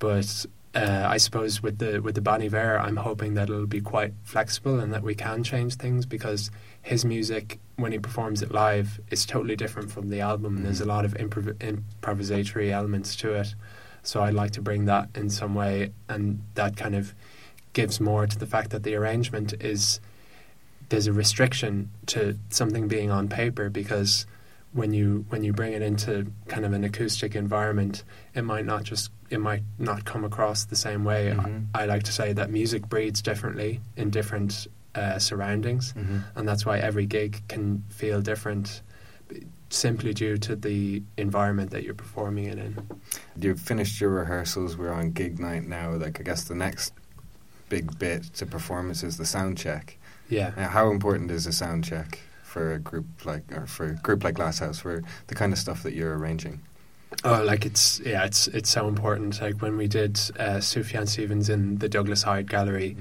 but 0.00 0.44
uh, 0.74 1.06
I 1.08 1.16
suppose 1.16 1.62
with 1.62 1.78
the 1.78 2.00
with 2.00 2.14
the 2.14 2.20
Bon 2.20 2.42
Iver, 2.42 2.78
I'm 2.78 2.96
hoping 2.96 3.34
that 3.34 3.48
it'll 3.48 3.66
be 3.66 3.80
quite 3.80 4.12
flexible 4.22 4.78
and 4.78 4.92
that 4.92 5.02
we 5.02 5.14
can 5.14 5.42
change 5.42 5.76
things 5.76 6.06
because 6.06 6.50
his 6.82 7.04
music, 7.04 7.58
when 7.76 7.92
he 7.92 7.98
performs 7.98 8.42
it 8.42 8.52
live, 8.52 9.00
is 9.10 9.24
totally 9.24 9.56
different 9.56 9.90
from 9.90 10.10
the 10.10 10.20
album. 10.20 10.62
There's 10.62 10.80
a 10.80 10.86
lot 10.86 11.04
of 11.04 11.14
improv- 11.14 11.54
improvisatory 11.54 12.70
elements 12.70 13.16
to 13.16 13.32
it, 13.32 13.54
so 14.02 14.22
I'd 14.22 14.34
like 14.34 14.52
to 14.52 14.62
bring 14.62 14.84
that 14.84 15.08
in 15.14 15.30
some 15.30 15.54
way, 15.54 15.92
and 16.08 16.42
that 16.54 16.76
kind 16.76 16.94
of 16.94 17.14
gives 17.72 18.00
more 18.00 18.26
to 18.26 18.38
the 18.38 18.46
fact 18.46 18.70
that 18.70 18.82
the 18.82 18.94
arrangement 18.94 19.54
is 19.60 20.00
there's 20.88 21.06
a 21.06 21.12
restriction 21.12 21.90
to 22.06 22.38
something 22.48 22.88
being 22.88 23.10
on 23.10 23.28
paper 23.28 23.68
because 23.68 24.26
when 24.72 24.92
you 24.92 25.24
when 25.30 25.42
you 25.44 25.52
bring 25.52 25.72
it 25.72 25.82
into 25.82 26.30
kind 26.46 26.64
of 26.64 26.72
an 26.72 26.84
acoustic 26.84 27.34
environment, 27.34 28.04
it 28.34 28.42
might 28.42 28.64
not 28.66 28.84
just 28.84 29.10
it 29.30 29.38
might 29.40 29.62
not 29.78 30.04
come 30.04 30.24
across 30.24 30.64
the 30.64 30.76
same 30.76 31.04
way. 31.04 31.34
Mhm. 31.36 31.66
I, 31.74 31.82
I 31.82 31.86
like 31.86 32.02
to 32.04 32.12
say 32.12 32.32
that 32.34 32.50
music 32.50 32.88
breathes 32.88 33.22
differently 33.22 33.80
in 33.96 34.10
different 34.10 34.66
uh, 34.94 35.18
surroundings, 35.18 35.92
Mhm. 35.92 36.22
and 36.34 36.48
that's 36.48 36.64
why 36.66 36.78
every 36.78 37.06
gig 37.06 37.42
can 37.48 37.84
feel 37.90 38.20
different, 38.20 38.82
simply 39.70 40.12
due 40.14 40.38
to 40.38 40.56
the 40.56 41.02
environment 41.16 41.70
that 41.70 41.84
you're 41.84 41.94
performing 41.94 42.46
it 42.46 42.58
in. 42.58 42.78
You've 43.38 43.60
finished 43.60 44.00
your 44.00 44.10
rehearsals. 44.10 44.76
We're 44.76 44.92
on 44.92 45.10
gig 45.12 45.38
night 45.38 45.66
now. 45.68 45.92
Like 45.94 46.18
I 46.20 46.22
guess 46.22 46.44
the 46.44 46.54
next 46.54 46.92
big 47.68 47.98
bit 47.98 48.24
to 48.34 48.46
performance 48.46 49.02
is 49.02 49.18
the 49.18 49.26
sound 49.26 49.58
check. 49.58 49.98
Yeah. 50.30 50.52
Now, 50.56 50.68
how 50.68 50.90
important 50.90 51.30
is 51.30 51.46
a 51.46 51.52
sound 51.52 51.84
check 51.84 52.18
for 52.48 52.72
a 52.72 52.78
group 52.78 53.06
like 53.24 53.44
or 53.52 53.66
for 53.66 53.86
a 53.86 53.94
group 53.94 54.24
like 54.24 54.34
Glasshouse 54.34 54.80
for 54.80 55.02
the 55.28 55.34
kind 55.34 55.52
of 55.52 55.58
stuff 55.58 55.82
that 55.82 55.92
you're 55.92 56.16
arranging? 56.18 56.60
Oh, 57.24 57.42
like 57.44 57.64
it's 57.66 58.00
yeah, 58.00 58.24
it's 58.24 58.48
it's 58.48 58.70
so 58.70 58.88
important. 58.88 59.40
Like 59.40 59.60
when 59.62 59.76
we 59.76 59.86
did 59.88 60.16
uh, 60.38 60.58
Sufjan 60.60 61.06
Stevens 61.08 61.48
in 61.48 61.78
the 61.78 61.88
Douglas 61.88 62.22
Hyde 62.22 62.48
Gallery, 62.50 62.96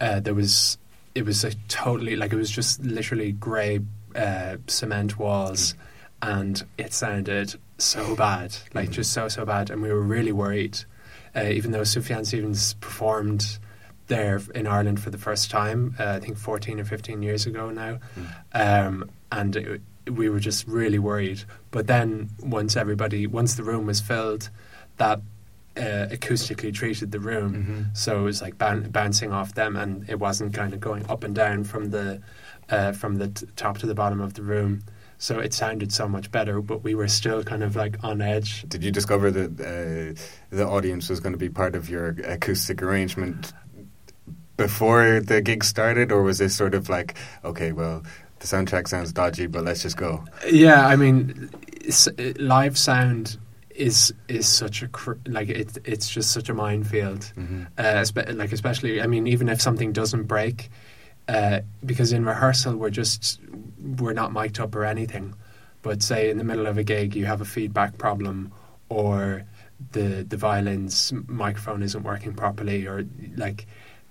uh, 0.00 0.20
there 0.20 0.34
was 0.34 0.78
it 1.14 1.24
was 1.24 1.44
a 1.44 1.52
totally 1.68 2.16
like 2.16 2.32
it 2.32 2.36
was 2.36 2.50
just 2.50 2.82
literally 2.84 3.32
grey 3.32 3.80
uh, 4.16 4.56
cement 4.66 5.18
walls, 5.18 5.74
and 6.22 6.62
it 6.78 6.92
sounded 6.92 7.54
so 7.78 8.14
bad, 8.26 8.56
like 8.74 8.88
Mhm. 8.90 8.92
just 8.92 9.12
so 9.12 9.28
so 9.28 9.44
bad, 9.44 9.70
and 9.70 9.82
we 9.82 9.92
were 9.92 10.00
really 10.02 10.32
worried. 10.32 10.78
Uh, 11.36 11.44
even 11.44 11.70
though 11.70 11.82
Sufjan 11.82 12.26
Stevens 12.26 12.74
performed 12.80 13.58
there 14.10 14.40
in 14.54 14.66
Ireland 14.66 15.00
for 15.00 15.08
the 15.10 15.16
first 15.18 15.50
time, 15.50 15.94
uh, 15.98 16.16
I 16.16 16.20
think 16.20 16.36
fourteen 16.36 16.78
or 16.78 16.84
fifteen 16.84 17.22
years 17.22 17.46
ago 17.46 17.70
now, 17.70 17.98
Mm. 18.18 18.26
um, 18.86 19.10
and 19.32 19.56
it, 19.56 19.80
we 20.10 20.28
were 20.28 20.40
just 20.40 20.66
really 20.68 20.98
worried. 20.98 21.44
But 21.70 21.86
then 21.86 22.28
once 22.42 22.76
everybody, 22.76 23.26
once 23.26 23.54
the 23.54 23.62
room 23.62 23.86
was 23.86 24.00
filled, 24.00 24.50
that 24.98 25.20
uh, 25.76 26.06
acoustically 26.16 26.74
treated 26.74 27.12
the 27.12 27.20
room. 27.20 27.50
Mhm. 27.54 27.96
So 27.96 28.20
it 28.20 28.24
was 28.24 28.42
like 28.42 28.58
boun 28.58 28.90
bouncing 28.90 29.32
off 29.32 29.54
them, 29.54 29.76
and 29.76 30.04
it 30.10 30.18
wasn't 30.18 30.52
kind 30.52 30.74
of 30.74 30.80
going 30.80 31.04
up 31.08 31.24
and 31.24 31.34
down 31.34 31.64
from 31.64 31.90
the 31.90 32.20
uh, 32.68 32.92
from 32.92 33.16
the 33.16 33.28
t- 33.28 33.46
top 33.56 33.78
to 33.78 33.86
the 33.86 33.94
bottom 33.94 34.20
of 34.20 34.34
the 34.34 34.42
room. 34.42 34.82
So 35.18 35.38
it 35.38 35.52
sounded 35.52 35.92
so 35.92 36.08
much 36.08 36.30
better, 36.30 36.62
but 36.62 36.82
we 36.82 36.94
were 36.94 37.08
still 37.08 37.42
kind 37.44 37.62
of 37.62 37.76
like 37.76 37.96
on 38.02 38.20
edge. 38.22 38.64
Did 38.68 38.82
you 38.82 38.90
discover 38.90 39.30
that 39.30 39.50
uh, 39.60 40.56
the 40.56 40.66
audience 40.66 41.10
was 41.10 41.20
going 41.20 41.34
to 41.34 41.38
be 41.38 41.50
part 41.50 41.74
of 41.74 41.90
your 41.90 42.16
acoustic 42.24 42.82
arrangement 42.82 43.52
before 44.60 45.20
the 45.20 45.40
gig 45.40 45.64
started, 45.64 46.12
or 46.12 46.22
was 46.22 46.36
this 46.38 46.54
sort 46.54 46.74
of 46.74 46.90
like, 46.90 47.14
okay, 47.44 47.72
well, 47.72 48.02
the 48.40 48.46
soundtrack 48.46 48.88
sounds 48.88 49.10
dodgy, 49.10 49.46
but 49.46 49.64
let's 49.64 49.82
just 49.82 49.96
go? 49.96 50.22
Yeah, 50.50 50.86
I 50.86 50.96
mean, 50.96 51.48
live 52.38 52.76
sound 52.76 53.38
is 53.74 54.12
is 54.28 54.46
such 54.46 54.82
a 54.82 54.88
cr- 54.88 55.22
like 55.26 55.48
it, 55.48 55.78
it's 55.84 56.08
just 56.10 56.32
such 56.32 56.48
a 56.50 56.54
minefield. 56.54 57.24
hmm 57.36 57.62
uh, 57.78 58.02
espe- 58.04 58.36
like 58.36 58.52
especially 58.52 59.00
I 59.00 59.06
mean 59.06 59.26
even 59.26 59.48
if 59.48 59.62
something 59.62 59.92
doesn't 59.92 60.24
break 60.24 60.70
uh, 61.28 61.60
because 61.86 62.12
in 62.12 62.24
rehearsal 62.26 62.76
we're 62.76 62.90
just 63.02 63.40
we're 64.00 64.12
not 64.12 64.32
mic'd 64.32 64.60
up 64.60 64.74
or 64.74 64.84
anything 64.84 65.34
but 65.82 66.02
say 66.02 66.28
in 66.30 66.36
the 66.36 66.44
middle 66.44 66.66
of 66.66 66.76
a 66.76 66.82
gig 66.82 67.14
you 67.16 67.24
have 67.26 67.40
a 67.40 67.44
feedback 67.56 67.96
problem 67.96 68.52
or 68.90 69.44
the 69.92 70.26
the 70.28 70.36
violin's 70.36 71.12
microphone 71.26 71.82
isn't 71.82 72.02
working 72.02 72.34
properly 72.34 72.86
or 72.86 73.06
like 73.36 73.66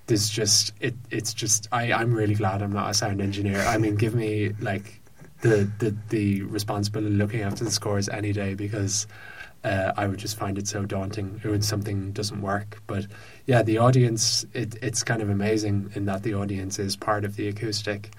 there's 0.10 0.30
just 0.30 0.74
it 0.82 0.96
it's 1.12 1.34
just 1.34 1.68
I, 1.72 1.94
I'm 1.94 2.14
really 2.14 2.36
glad 2.36 2.62
I'm 2.62 2.74
not 2.74 2.90
a 2.90 2.94
sound 2.94 3.22
engineer 3.22 3.60
I 3.62 3.78
mean 3.78 3.96
give 3.96 4.16
me 4.16 4.50
like 4.60 5.00
the 5.42 5.72
the, 5.80 5.96
the 6.10 6.42
responsibility 6.42 7.14
of 7.14 7.18
looking 7.18 7.42
after 7.42 7.64
the 7.64 7.72
scores 7.72 8.10
any 8.10 8.34
day 8.34 8.56
because 8.56 9.08
uh, 9.64 9.92
I 9.98 10.08
would 10.08 10.20
just 10.20 10.38
find 10.38 10.58
it 10.58 10.68
so 10.68 10.86
daunting 10.86 11.40
when 11.44 11.62
something 11.62 12.12
doesn't 12.12 12.42
work. 12.42 12.82
But 12.88 13.08
yeah, 13.46 13.62
the 13.62 13.78
audience, 13.80 14.46
it, 14.54 14.76
it's 14.82 15.04
kind 15.04 15.22
of 15.22 15.30
amazing 15.30 15.92
in 15.96 16.06
that 16.06 16.24
the 16.24 16.34
audience 16.34 16.80
is 16.80 16.96
part 16.96 17.26
of 17.26 17.36
the 17.36 17.50
acoustic. 17.50 18.12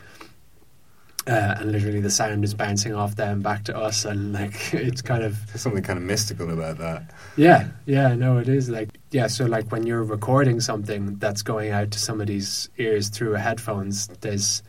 Uh, 1.31 1.55
and 1.61 1.71
literally 1.71 2.01
the 2.01 2.11
sound 2.11 2.43
is 2.43 2.55
bouncing 2.55 2.93
off 2.95 3.14
them 3.14 3.40
back 3.40 3.62
to 3.64 3.77
us 3.77 4.05
and 4.05 4.33
like 4.33 4.75
it's 4.88 5.01
kind 5.03 5.23
of 5.23 5.47
There's 5.47 5.61
something 5.62 5.83
kind 5.83 5.99
of 5.99 6.05
mystical 6.05 6.51
about 6.51 6.79
that. 6.79 7.12
yeah 7.37 7.69
yeah 7.87 8.14
no 8.16 8.38
it 8.38 8.49
is 8.49 8.69
like 8.69 8.88
yeah 9.12 9.29
so 9.29 9.45
like 9.47 9.71
when 9.71 9.87
you're 9.87 10.03
recording 10.03 10.59
something 10.61 11.16
that's 11.19 11.43
going 11.43 11.71
out 11.71 11.90
to 11.93 11.99
somebody's 11.99 12.69
ears 12.79 13.09
through 13.11 13.33
headphones 13.35 14.09
there's 14.23 14.62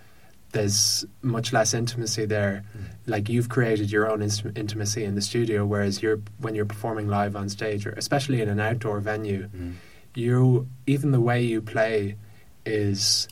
there's 0.52 1.06
much 1.21 1.54
less 1.54 1.74
intimacy 1.74 2.26
there 2.26 2.63
like 3.08 3.30
you've 3.30 3.50
created 3.50 3.89
your 3.89 4.12
own 4.12 4.21
inst- 4.21 4.45
intimacy 4.56 5.04
in 5.06 5.15
the 5.15 5.21
studio 5.21 5.65
whereas 5.65 6.04
you're 6.04 6.19
when 6.39 6.54
you're 6.56 6.65
performing 6.65 7.08
live 7.08 7.36
on 7.36 7.50
stage 7.50 7.88
or 7.88 7.91
especially 7.93 8.39
in 8.41 8.50
an 8.50 8.60
outdoor 8.60 9.00
venue 9.00 9.47
Mm. 9.56 9.74
you 10.13 10.67
even 10.86 11.12
the 11.12 11.21
way 11.21 11.41
you 11.41 11.62
play 11.62 12.17
is 12.65 13.28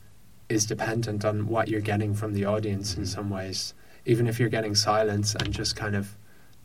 is 0.49 0.65
dependent 0.65 1.23
on 1.23 1.47
what 1.47 1.67
you're 1.67 1.81
getting 1.81 2.13
from 2.13 2.33
the 2.33 2.45
audience 2.45 2.95
in 2.97 3.05
some 3.05 3.29
ways 3.29 3.73
even 4.05 4.27
if 4.27 4.39
you're 4.39 4.49
getting 4.49 4.75
silence 4.75 5.35
and 5.35 5.51
just 5.53 5.75
kind 5.75 5.95
of 5.95 6.15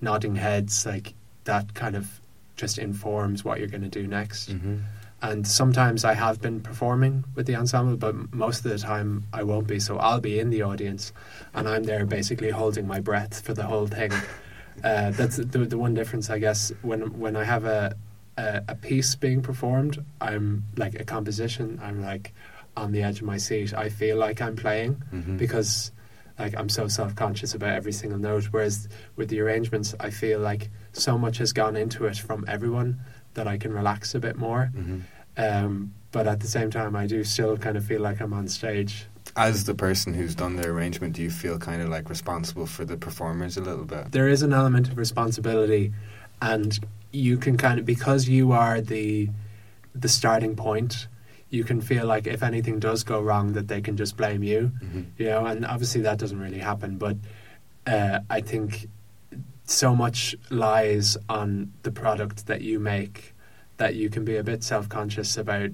nodding 0.01 0.37
heads 0.37 0.87
like 0.87 1.15
that 1.45 1.75
kind 1.75 1.95
of 1.97 2.21
just 2.57 2.79
informs 2.79 3.45
what 3.45 3.59
you're 3.59 3.69
going 3.69 3.83
to 3.83 3.89
do 3.89 4.07
next 4.07 4.51
hmm 4.51 4.79
and 5.25 5.47
sometimes 5.47 6.05
I 6.05 6.13
have 6.13 6.43
been 6.43 6.61
performing 6.61 7.25
with 7.35 7.47
the 7.47 7.57
ensemble, 7.57 7.97
but 7.97 8.35
most 8.35 8.67
of 8.67 8.71
the 8.71 8.79
time 8.79 9.25
I 9.33 9.43
won't 9.43 9.67
be. 9.67 9.81
So 9.81 9.97
I'll 9.97 10.21
be 10.21 10.39
in 10.39 10.51
the 10.51 10.61
audience, 10.61 11.15
and 11.55 11.67
I'm 11.67 11.85
there 11.85 12.05
basically 12.05 12.51
holding 12.51 12.87
my 12.87 13.01
breath 13.01 13.41
for 13.41 13.55
the 13.55 13.65
whole 13.65 13.87
thing. 13.87 14.13
Uh, 14.83 15.13
that's 15.13 15.37
the, 15.37 15.45
the 15.45 15.79
one 15.79 15.95
difference, 15.95 16.29
I 16.31 16.41
guess. 16.41 16.73
When 16.83 17.17
when 17.21 17.37
I 17.37 17.45
have 17.45 17.65
a, 17.65 17.95
a 18.37 18.63
a 18.67 18.75
piece 18.75 19.15
being 19.15 19.41
performed, 19.41 20.05
I'm 20.21 20.65
like 20.77 20.99
a 20.99 21.05
composition. 21.05 21.81
I'm 21.81 22.03
like 22.03 22.33
on 22.77 22.93
the 22.93 23.03
edge 23.03 23.21
of 23.21 23.27
my 23.27 23.37
seat. 23.37 23.73
I 23.75 23.89
feel 23.89 24.17
like 24.17 24.41
I'm 24.41 24.57
playing 24.57 25.03
hmm 25.11 25.37
because 25.37 25.93
like 26.39 26.57
I'm 26.59 26.69
so 26.69 26.89
self 26.89 27.15
conscious 27.15 27.55
about 27.55 27.71
every 27.71 27.93
single 27.93 28.19
note. 28.19 28.47
Whereas 28.47 28.89
with 29.17 29.29
the 29.29 29.41
arrangements, 29.41 29.95
I 30.01 30.11
feel 30.11 30.41
like 30.41 30.71
so 30.93 31.17
much 31.17 31.39
has 31.39 31.53
gone 31.53 31.77
into 31.77 32.07
it 32.07 32.17
from 32.17 32.45
everyone 32.49 33.01
that 33.35 33.47
I 33.47 33.57
can 33.59 33.73
relax 33.73 34.15
a 34.15 34.21
bit 34.21 34.37
more. 34.37 34.67
hmm 34.75 35.01
Um, 35.37 35.95
but 36.13 36.27
at 36.29 36.39
the 36.41 36.47
same 36.47 36.71
time, 36.71 36.95
I 36.95 37.07
do 37.09 37.25
still 37.25 37.57
kind 37.57 37.77
of 37.77 37.85
feel 37.85 38.01
like 38.01 38.21
I'm 38.21 38.33
on 38.33 38.47
stage. 38.49 39.07
As 39.37 39.65
the 39.65 39.75
person 39.75 40.15
who's 40.15 40.35
done 40.37 40.55
the 40.57 40.69
arrangement, 40.69 41.15
do 41.17 41.23
you 41.23 41.31
feel 41.31 41.59
kind 41.59 41.83
of 41.83 41.89
like 41.89 42.09
responsible 42.09 42.67
for 42.67 42.85
the 42.85 42.97
performers 42.97 43.57
a 43.57 43.61
little 43.61 43.85
bit? 43.85 44.13
There 44.13 44.29
is 44.29 44.43
an 44.43 44.53
element 44.53 44.89
of 44.89 44.97
responsibility, 44.97 45.93
and 46.41 46.79
you 47.11 47.37
can 47.39 47.57
kind 47.57 47.81
of 47.81 47.85
because 47.85 48.29
you 48.29 48.53
are 48.53 48.81
the 48.81 49.31
the 49.95 50.09
starting 50.09 50.55
point. 50.57 51.09
You 51.55 51.65
can 51.65 51.81
feel 51.81 52.07
like 52.07 52.27
if 52.27 52.43
anything 52.43 52.81
does 52.81 53.05
go 53.05 53.21
wrong, 53.21 53.53
that 53.53 53.69
they 53.69 53.81
can 53.81 53.97
just 53.97 54.17
blame 54.17 54.43
you. 54.43 54.61
hmm 54.81 55.03
you 55.19 55.27
know, 55.27 55.47
and 55.47 55.65
obviously 55.65 56.01
that 56.03 56.19
doesn't 56.19 56.41
really 56.41 56.59
happen. 56.59 56.99
But 56.99 57.17
uh, 57.87 58.19
I 58.29 58.41
think 58.41 58.89
so 59.65 59.95
much 59.95 60.35
lies 60.51 61.17
on 61.29 61.73
the 61.83 61.93
product 61.93 62.47
that 62.47 62.61
you 62.61 62.81
make 62.81 63.35
that 63.77 63.95
you 63.95 64.11
can 64.11 64.25
be 64.25 64.37
a 64.37 64.45
bit 64.45 64.63
self 64.63 64.89
conscious 64.89 65.37
about, 65.37 65.71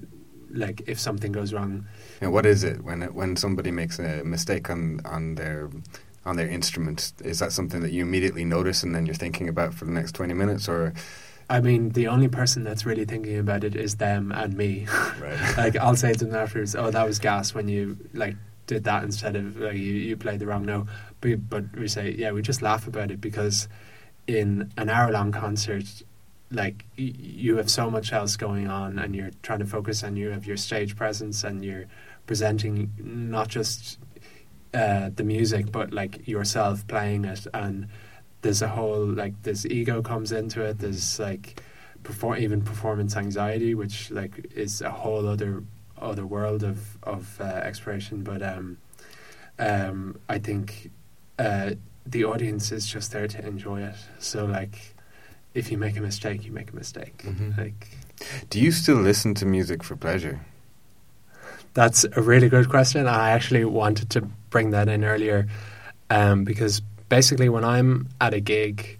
like 0.51 0.83
if 0.87 0.99
something 0.99 1.31
goes 1.31 1.53
wrong. 1.53 1.85
And 2.21 2.31
what 2.31 2.45
is 2.45 2.63
it 2.63 2.83
when 2.83 3.01
it, 3.01 3.13
when 3.13 3.35
somebody 3.35 3.71
makes 3.71 3.99
a 3.99 4.23
mistake 4.23 4.69
on 4.69 4.99
on 5.05 5.35
their 5.35 5.69
on 6.25 6.35
their 6.35 6.47
instrument? 6.47 7.13
Is 7.23 7.39
that 7.39 7.51
something 7.51 7.81
that 7.81 7.91
you 7.91 8.01
immediately 8.03 8.45
notice 8.45 8.83
and 8.83 8.93
then 8.93 9.05
you're 9.05 9.15
thinking 9.15 9.49
about 9.49 9.73
for 9.73 9.85
the 9.85 9.91
next 9.91 10.13
twenty 10.13 10.33
minutes, 10.33 10.69
or 10.69 10.93
I 11.51 11.59
mean, 11.59 11.89
the 11.89 12.07
only 12.07 12.29
person 12.29 12.63
that's 12.63 12.85
really 12.85 13.03
thinking 13.03 13.37
about 13.37 13.65
it 13.65 13.75
is 13.75 13.95
them 13.95 14.31
and 14.31 14.55
me. 14.55 14.87
Right. 15.19 15.53
like 15.57 15.75
I'll 15.75 15.97
say 15.97 16.13
to 16.13 16.23
them 16.25 16.33
afterwards, 16.33 16.75
"Oh, 16.77 16.89
that 16.91 17.05
was 17.05 17.19
gas 17.19 17.53
when 17.53 17.67
you 17.67 17.97
like 18.13 18.37
did 18.67 18.85
that 18.85 19.03
instead 19.03 19.35
of 19.35 19.57
like, 19.57 19.75
you 19.75 19.93
you 19.93 20.15
played 20.15 20.39
the 20.39 20.47
wrong 20.47 20.65
note." 20.65 20.87
But, 21.19 21.49
but 21.49 21.65
we 21.75 21.89
say, 21.89 22.15
yeah, 22.17 22.31
we 22.31 22.41
just 22.41 22.61
laugh 22.61 22.87
about 22.87 23.11
it 23.11 23.19
because 23.19 23.67
in 24.27 24.71
an 24.77 24.87
hour 24.87 25.11
long 25.11 25.33
concert, 25.33 25.83
like 26.51 26.85
y- 26.97 27.13
you 27.19 27.57
have 27.57 27.69
so 27.69 27.91
much 27.91 28.13
else 28.13 28.37
going 28.37 28.69
on, 28.69 28.97
and 28.97 29.13
you're 29.13 29.31
trying 29.43 29.59
to 29.59 29.65
focus, 29.65 30.03
and 30.03 30.17
you 30.17 30.29
have 30.29 30.45
your 30.45 30.57
stage 30.57 30.95
presence, 30.95 31.43
and 31.43 31.65
you're 31.65 31.85
presenting 32.27 32.93
not 32.97 33.49
just 33.49 33.99
uh, 34.73 35.09
the 35.13 35.25
music, 35.25 35.69
but 35.69 35.91
like 35.91 36.25
yourself 36.29 36.87
playing 36.87 37.25
it, 37.25 37.45
and 37.53 37.89
there's 38.41 38.61
a 38.61 38.67
whole 38.67 39.05
like 39.05 39.41
this 39.43 39.65
ego 39.65 40.01
comes 40.01 40.31
into 40.31 40.61
it. 40.63 40.79
There's 40.79 41.19
like 41.19 41.61
perform 42.03 42.39
even 42.39 42.61
performance 42.61 43.15
anxiety, 43.15 43.75
which 43.75 44.11
like 44.11 44.51
is 44.55 44.81
a 44.81 44.91
whole 44.91 45.27
other 45.27 45.63
other 45.99 46.25
world 46.25 46.63
of 46.63 46.97
of 47.03 47.39
uh, 47.39 47.61
expression. 47.63 48.23
But 48.23 48.41
um, 48.41 48.77
um, 49.59 50.19
I 50.27 50.39
think 50.39 50.91
uh, 51.37 51.71
the 52.05 52.25
audience 52.25 52.71
is 52.71 52.87
just 52.87 53.11
there 53.11 53.27
to 53.27 53.45
enjoy 53.45 53.81
it. 53.83 53.95
So 54.19 54.45
like, 54.45 54.95
if 55.53 55.71
you 55.71 55.77
make 55.77 55.97
a 55.97 56.01
mistake, 56.01 56.45
you 56.45 56.51
make 56.51 56.71
a 56.71 56.75
mistake. 56.75 57.17
Mhm. 57.23 57.57
Like 57.57 57.87
Do 58.49 58.59
you 58.59 58.71
still 58.71 58.97
listen 58.97 59.33
to 59.35 59.45
music 59.45 59.83
for 59.83 59.95
pleasure? 59.95 60.41
That's 61.73 62.03
a 62.15 62.21
really 62.21 62.49
good 62.49 62.69
question. 62.69 63.07
I 63.07 63.31
actually 63.31 63.63
wanted 63.65 64.09
to 64.11 64.21
bring 64.49 64.71
that 64.71 64.89
in 64.89 65.03
earlier 65.05 65.47
um, 66.09 66.43
because 66.43 66.81
basically, 67.11 67.49
when 67.49 67.65
I'm 67.65 68.07
at 68.21 68.33
a 68.33 68.39
gig, 68.39 68.97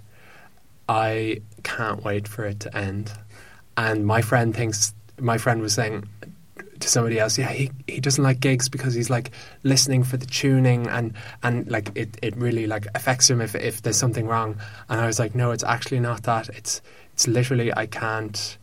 I 0.90 1.42
can't 1.64 2.04
wait 2.04 2.28
for 2.28 2.44
it 2.44 2.60
to 2.60 2.78
end. 2.78 3.10
And 3.78 4.06
my 4.06 4.22
friend 4.22 4.54
thinks, 4.54 4.94
my 5.18 5.38
friend 5.38 5.62
was 5.62 5.74
saying 5.74 6.10
to 6.82 6.90
somebody 6.90 7.20
else, 7.20 7.38
yeah, 7.38 7.48
he, 7.48 7.72
he 7.88 8.02
doesn't 8.02 8.22
like 8.22 8.42
gigs 8.42 8.68
because 8.68 8.94
he's 8.94 9.10
like 9.10 9.32
listening 9.64 10.04
for 10.04 10.18
the 10.18 10.26
tuning 10.26 10.88
and, 10.88 11.14
and 11.42 11.72
like 11.72 11.90
it, 11.96 12.18
it 12.22 12.36
really 12.36 12.68
like 12.68 12.86
affects 12.96 13.30
him 13.30 13.40
if, 13.40 13.56
if 13.56 13.82
there's 13.82 13.96
something 13.96 14.28
wrong. 14.28 14.60
And 14.90 15.00
I 15.00 15.08
was 15.08 15.18
like, 15.18 15.34
no, 15.34 15.52
it's 15.52 15.64
actually 15.64 16.02
not 16.02 16.24
that. 16.24 16.50
It's, 16.50 16.82
it's 17.14 17.30
literally, 17.30 17.74
I 17.74 17.86
can't, 17.86 18.58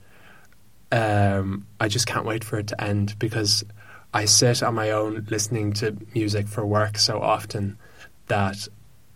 um, 0.92 1.66
I 1.80 1.88
just 1.88 2.06
can't 2.06 2.26
wait 2.26 2.44
for 2.44 2.58
it 2.58 2.66
to 2.66 2.84
end 2.84 3.18
because 3.18 3.64
I 4.12 4.26
sit 4.26 4.62
on 4.62 4.74
my 4.74 4.90
own 4.90 5.26
listening 5.30 5.72
to 5.74 5.96
music 6.12 6.48
for 6.48 6.66
work 6.66 6.98
so 6.98 7.18
often 7.18 7.78
that 8.26 8.68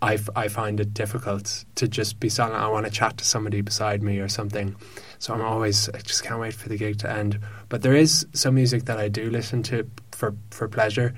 I, 0.03 0.15
f- 0.15 0.29
I 0.37 0.49
find 0.49 0.81
it 0.81 0.93
difficult 0.93 1.65
to 1.77 1.87
just 1.89 2.19
be 2.21 2.29
silent. 2.29 2.57
I 2.61 2.69
want 2.69 2.85
to 2.87 2.93
chat 2.93 3.17
to 3.19 3.25
somebody 3.25 3.61
beside 3.61 4.03
me 4.03 4.19
or 4.19 4.29
something. 4.29 4.75
So 5.21 5.33
I'm 5.33 5.43
always, 5.43 5.89
I 5.91 5.99
just 5.99 6.25
can't 6.25 6.41
wait 6.41 6.55
for 6.55 6.69
the 6.69 6.77
gig 6.77 6.99
to 6.99 7.11
end. 7.11 7.39
But 7.69 7.83
there 7.83 7.95
is 7.95 8.27
some 8.33 8.57
music 8.57 8.85
that 8.87 8.99
I 8.99 9.09
do 9.09 9.31
listen 9.31 9.63
to 9.65 9.89
for, 10.11 10.35
for 10.51 10.67
pleasure. 10.69 11.15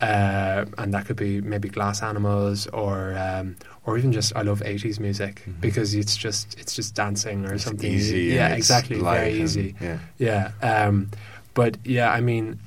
Uh, 0.00 0.64
and 0.78 0.92
that 0.94 1.06
could 1.06 1.16
be 1.16 1.40
maybe 1.42 1.68
Glass 1.68 2.02
Animals 2.02 2.66
or 2.68 3.14
um, 3.16 3.54
or 3.86 3.96
even 3.98 4.10
just 4.10 4.34
I 4.34 4.42
love 4.42 4.58
80s 4.60 4.98
music 4.98 5.42
Mhm. 5.46 5.60
because 5.60 5.94
it's 5.94 6.16
just 6.16 6.58
it's 6.58 6.74
just 6.74 6.96
dancing 6.96 7.46
or 7.46 7.54
It's 7.54 7.62
something 7.64 7.92
easy. 7.92 8.22
Yeah, 8.34 8.48
exactly. 8.54 8.98
Very 9.00 9.30
and- 9.34 9.40
easy. 9.42 9.76
Yeah. 9.80 9.98
Yeah. 10.18 10.50
Um, 10.60 11.10
but 11.54 11.76
yeah, 11.84 12.10
I 12.10 12.20
mean, 12.20 12.58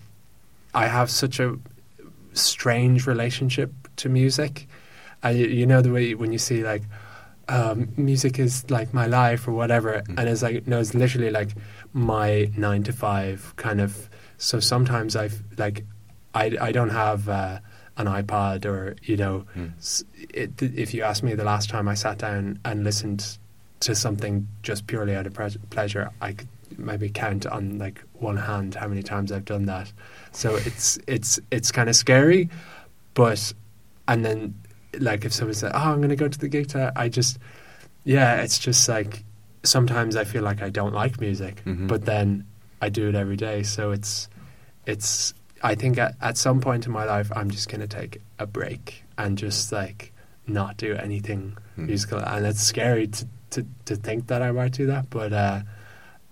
I 0.73 0.87
have 0.87 1.09
such 1.09 1.41
a 1.41 1.57
strange 2.33 3.05
relationship 3.07 3.71
to 3.97 4.09
music. 4.09 4.67
I, 5.25 5.31
you 5.31 5.65
know, 5.65 5.81
the 5.81 5.91
way 5.91 6.13
when 6.15 6.31
you 6.31 6.37
see 6.37 6.63
like, 6.63 6.83
um, 7.49 7.89
music 7.97 8.39
is 8.39 8.53
like 8.69 8.93
my 8.93 9.07
life 9.07 9.47
or 9.47 9.51
whatever, 9.61 10.01
Mm. 10.07 10.19
and 10.19 10.29
it's 10.29 10.41
like, 10.41 10.67
no, 10.67 10.79
it's 10.79 10.93
literally 10.93 11.31
like 11.31 11.51
my 11.93 12.51
nine 12.57 12.83
to 12.83 12.93
five 12.93 13.53
kind 13.55 13.79
of. 13.81 14.09
So 14.37 14.59
sometimes 14.59 15.15
I've 15.15 15.41
like, 15.57 15.85
I, 16.33 16.45
I 16.59 16.71
don't 16.71 16.89
have 16.89 17.29
uh, 17.29 17.59
an 17.97 18.07
iPod 18.07 18.65
or, 18.65 18.95
you 19.03 19.17
know, 19.17 19.45
Mm. 19.57 19.71
it, 20.33 20.61
if 20.61 20.93
you 20.93 21.03
ask 21.03 21.23
me 21.23 21.33
the 21.35 21.43
last 21.43 21.69
time 21.69 21.87
I 21.87 21.95
sat 21.95 22.17
down 22.19 22.59
and 22.65 22.83
listened 22.83 23.37
to 23.81 23.95
something 23.95 24.47
just 24.63 24.87
purely 24.87 25.15
out 25.15 25.27
of 25.27 25.33
pre- 25.33 25.57
pleasure, 25.69 26.09
I 26.21 26.33
could 26.33 26.47
maybe 26.77 27.09
count 27.09 27.45
on 27.45 27.77
like 27.79 28.01
one 28.13 28.37
hand 28.37 28.75
how 28.75 28.87
many 28.87 29.03
times 29.03 29.31
I've 29.31 29.45
done 29.45 29.65
that. 29.67 29.91
So 30.31 30.55
it's 30.55 30.97
it's 31.07 31.39
it's 31.51 31.71
kind 31.71 31.89
of 31.89 31.95
scary, 31.95 32.49
but 33.13 33.53
and 34.07 34.25
then 34.25 34.53
like 34.99 35.25
if 35.25 35.33
someone 35.33 35.53
said, 35.55 35.71
"Oh, 35.73 35.91
I'm 35.91 35.97
going 35.97 36.09
to 36.09 36.15
go 36.15 36.27
to 36.27 36.37
the 36.39 36.47
gig," 36.47 36.71
I 36.95 37.09
just 37.09 37.37
yeah, 38.03 38.41
it's 38.41 38.59
just 38.59 38.87
like 38.87 39.23
sometimes 39.63 40.15
I 40.15 40.23
feel 40.25 40.43
like 40.43 40.61
I 40.61 40.69
don't 40.69 40.93
like 40.93 41.19
music, 41.19 41.61
Mhm. 41.65 41.87
but 41.87 42.05
then 42.05 42.45
I 42.81 42.89
do 42.89 43.09
it 43.09 43.15
every 43.15 43.35
day. 43.37 43.63
So 43.63 43.91
it's 43.91 44.29
it's 44.85 45.33
I 45.63 45.73
think 45.75 45.97
at, 45.97 46.15
at 46.21 46.37
some 46.37 46.59
point 46.61 46.85
in 46.85 46.91
my 46.91 47.05
life 47.05 47.31
I'm 47.35 47.49
just 47.49 47.69
going 47.69 47.81
to 47.81 47.87
take 47.87 48.21
a 48.37 48.45
break 48.45 49.03
and 49.17 49.37
just 49.37 49.71
like 49.71 50.11
not 50.47 50.77
do 50.77 50.93
anything 50.95 51.57
Mm. 51.77 51.87
musical, 51.87 52.19
and 52.19 52.45
it's 52.45 52.61
scary 52.61 53.07
to, 53.07 53.25
to 53.49 53.65
to 53.85 53.95
think 53.95 54.27
that 54.27 54.41
I 54.41 54.51
might 54.51 54.71
do 54.73 54.85
that, 54.87 55.09
but 55.09 55.33
uh, 55.33 55.61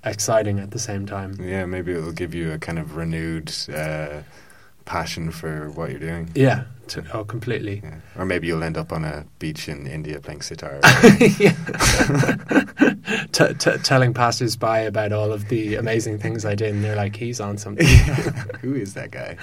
exciting 0.05 0.59
at 0.59 0.72
the 0.72 0.80
same 0.80 1.05
time. 1.05 1.36
Yeah, 1.39 1.66
maybe 1.66 1.91
it'll 1.93 2.11
give 2.11 2.34
you 2.34 2.51
a 2.51 2.57
kind 2.59 2.78
of 2.80 2.95
renewed 2.95 3.51
uh, 3.74 4.22
passion 4.86 5.32
for 5.32 5.70
what 5.72 5.89
you're 5.91 5.99
doing. 5.99 6.30
Yeah, 6.36 6.64
to, 6.90 7.06
oh, 7.14 7.24
completely. 7.24 7.82
Yeah. 7.84 7.96
Or 8.18 8.26
maybe 8.26 8.48
you'll 8.48 8.64
end 8.64 8.78
up 8.78 8.92
on 8.92 9.06
a 9.06 9.26
beach 9.40 9.70
in 9.70 9.88
India 9.88 10.20
playing 10.20 10.42
sitar. 10.42 10.80
T- 13.32 13.54
t- 13.56 13.78
telling 13.84 14.14
passers-by 14.14 14.80
about 14.80 15.12
all 15.12 15.32
of 15.32 15.50
the 15.50 15.76
amazing 15.76 16.20
things 16.20 16.46
I 16.46 16.56
did, 16.56 16.74
and 16.74 16.84
they're 16.84 16.96
like, 16.96 17.16
"He's 17.16 17.40
on 17.42 17.58
something." 17.58 17.86
Who 18.62 18.76
is 18.76 18.94
that 18.94 19.12
guy? 19.12 19.38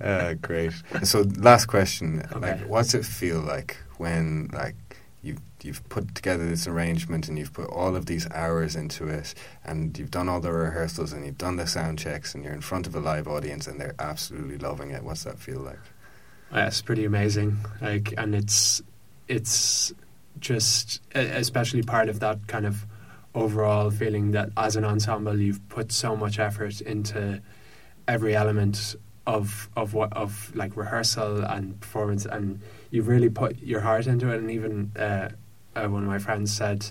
uh, 0.00 0.34
great. 0.34 0.72
So, 1.02 1.22
last 1.38 1.66
question: 1.66 2.22
Okay. 2.32 2.52
like, 2.52 2.60
what's 2.68 2.94
it 2.94 3.04
feel 3.04 3.40
like 3.40 3.76
when 3.98 4.48
like 4.52 4.74
you've 5.22 5.40
you've 5.62 5.86
put 5.88 6.14
together 6.14 6.48
this 6.48 6.66
arrangement 6.66 7.28
and 7.28 7.38
you've 7.38 7.52
put 7.52 7.68
all 7.70 7.96
of 7.96 8.06
these 8.06 8.28
hours 8.30 8.76
into 8.76 9.06
it, 9.08 9.34
and 9.64 9.96
you've 9.98 10.10
done 10.10 10.28
all 10.28 10.40
the 10.40 10.52
rehearsals 10.52 11.12
and 11.12 11.24
you've 11.24 11.38
done 11.38 11.56
the 11.56 11.66
sound 11.66 11.98
checks, 11.98 12.34
and 12.34 12.44
you're 12.44 12.54
in 12.54 12.60
front 12.60 12.86
of 12.86 12.94
a 12.94 13.00
live 13.00 13.28
audience 13.28 13.66
and 13.66 13.80
they're 13.80 13.94
absolutely 13.98 14.58
loving 14.58 14.90
it. 14.90 15.02
What's 15.04 15.24
that 15.24 15.38
feel 15.38 15.60
like? 15.60 15.78
Yeah, 16.54 16.66
it's 16.68 16.82
pretty 16.82 17.04
amazing. 17.04 17.58
Like, 17.80 18.14
and 18.16 18.34
it's 18.34 18.82
it's 19.28 19.92
just 20.38 21.00
especially 21.14 21.82
part 21.82 22.08
of 22.08 22.20
that 22.20 22.46
kind 22.46 22.66
of 22.66 22.86
overall 23.34 23.90
feeling 23.90 24.32
that 24.32 24.50
as 24.56 24.76
an 24.76 24.84
ensemble 24.84 25.40
you've 25.40 25.66
put 25.68 25.90
so 25.90 26.14
much 26.14 26.38
effort 26.38 26.80
into 26.82 27.40
every 28.06 28.36
element 28.36 28.94
of 29.26 29.68
of 29.76 29.94
what 29.94 30.12
of 30.12 30.54
like 30.54 30.76
rehearsal 30.76 31.42
and 31.42 31.80
performance, 31.80 32.26
and 32.26 32.60
you've 32.90 33.08
really 33.08 33.30
put 33.30 33.58
your 33.60 33.80
heart 33.80 34.06
into 34.06 34.30
it. 34.30 34.38
And 34.38 34.50
even 34.50 34.92
uh, 34.96 35.30
uh, 35.74 35.88
one 35.88 36.02
of 36.02 36.08
my 36.08 36.18
friends 36.18 36.54
said. 36.54 36.86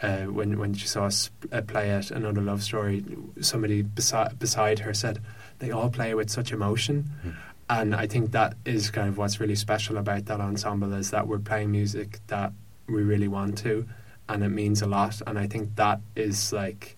Uh, 0.00 0.24
when 0.24 0.58
when 0.58 0.74
she 0.74 0.88
saw 0.88 1.04
us 1.04 1.30
uh, 1.52 1.60
play 1.62 1.88
at 1.90 2.10
another 2.10 2.40
love 2.40 2.60
story, 2.60 3.04
somebody 3.40 3.82
beside 3.82 4.36
beside 4.36 4.80
her 4.80 4.92
said 4.92 5.20
they 5.60 5.70
all 5.70 5.88
play 5.88 6.12
with 6.12 6.28
such 6.28 6.50
emotion, 6.50 7.08
Mm. 7.24 7.34
And 7.70 7.94
I 7.94 8.06
think 8.06 8.32
that 8.32 8.54
is 8.64 8.90
kind 8.90 9.08
of 9.08 9.16
what's 9.18 9.40
really 9.40 9.54
special 9.54 9.96
about 9.98 10.26
that 10.26 10.40
ensemble 10.40 10.92
is 10.94 11.10
that 11.10 11.26
we're 11.26 11.38
playing 11.38 11.70
music 11.70 12.20
that 12.26 12.52
we 12.88 13.02
really 13.02 13.28
want 13.28 13.56
to, 13.58 13.86
and 14.28 14.42
it 14.44 14.50
means 14.50 14.82
a 14.82 14.86
lot. 14.86 15.20
And 15.26 15.38
I 15.38 15.46
think 15.46 15.76
that 15.76 16.00
is 16.16 16.52
like 16.52 16.96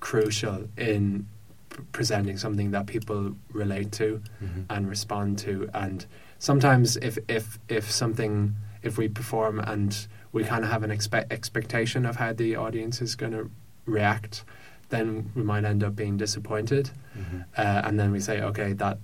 crucial 0.00 0.68
in 0.76 1.26
p- 1.70 1.82
presenting 1.92 2.36
something 2.36 2.70
that 2.72 2.86
people 2.86 3.34
relate 3.52 3.92
to 3.92 4.22
and 4.68 4.88
respond 4.88 5.38
to. 5.40 5.68
And 5.74 6.04
sometimes, 6.38 6.96
if 6.98 7.18
if 7.28 7.58
if 7.68 7.90
something 7.90 8.54
if 8.82 8.98
we 8.98 9.08
perform 9.08 9.58
and 9.60 10.06
we 10.32 10.44
kind 10.44 10.64
of 10.64 10.70
have 10.70 10.82
an 10.82 10.90
expe- 10.90 11.26
expectation 11.32 12.04
of 12.06 12.16
how 12.16 12.32
the 12.32 12.54
audience 12.56 13.00
is 13.00 13.14
going 13.16 13.32
to 13.32 13.50
react, 13.86 14.44
then 14.90 15.30
we 15.34 15.42
might 15.42 15.64
end 15.64 15.82
up 15.82 15.96
being 15.96 16.16
disappointed 16.16 16.90
Mhm. 17.18 17.44
uh, 17.56 17.82
and 17.84 17.98
then 17.98 18.12
we 18.12 18.20
say, 18.20 18.40
okay, 18.42 18.72
that 18.74 18.98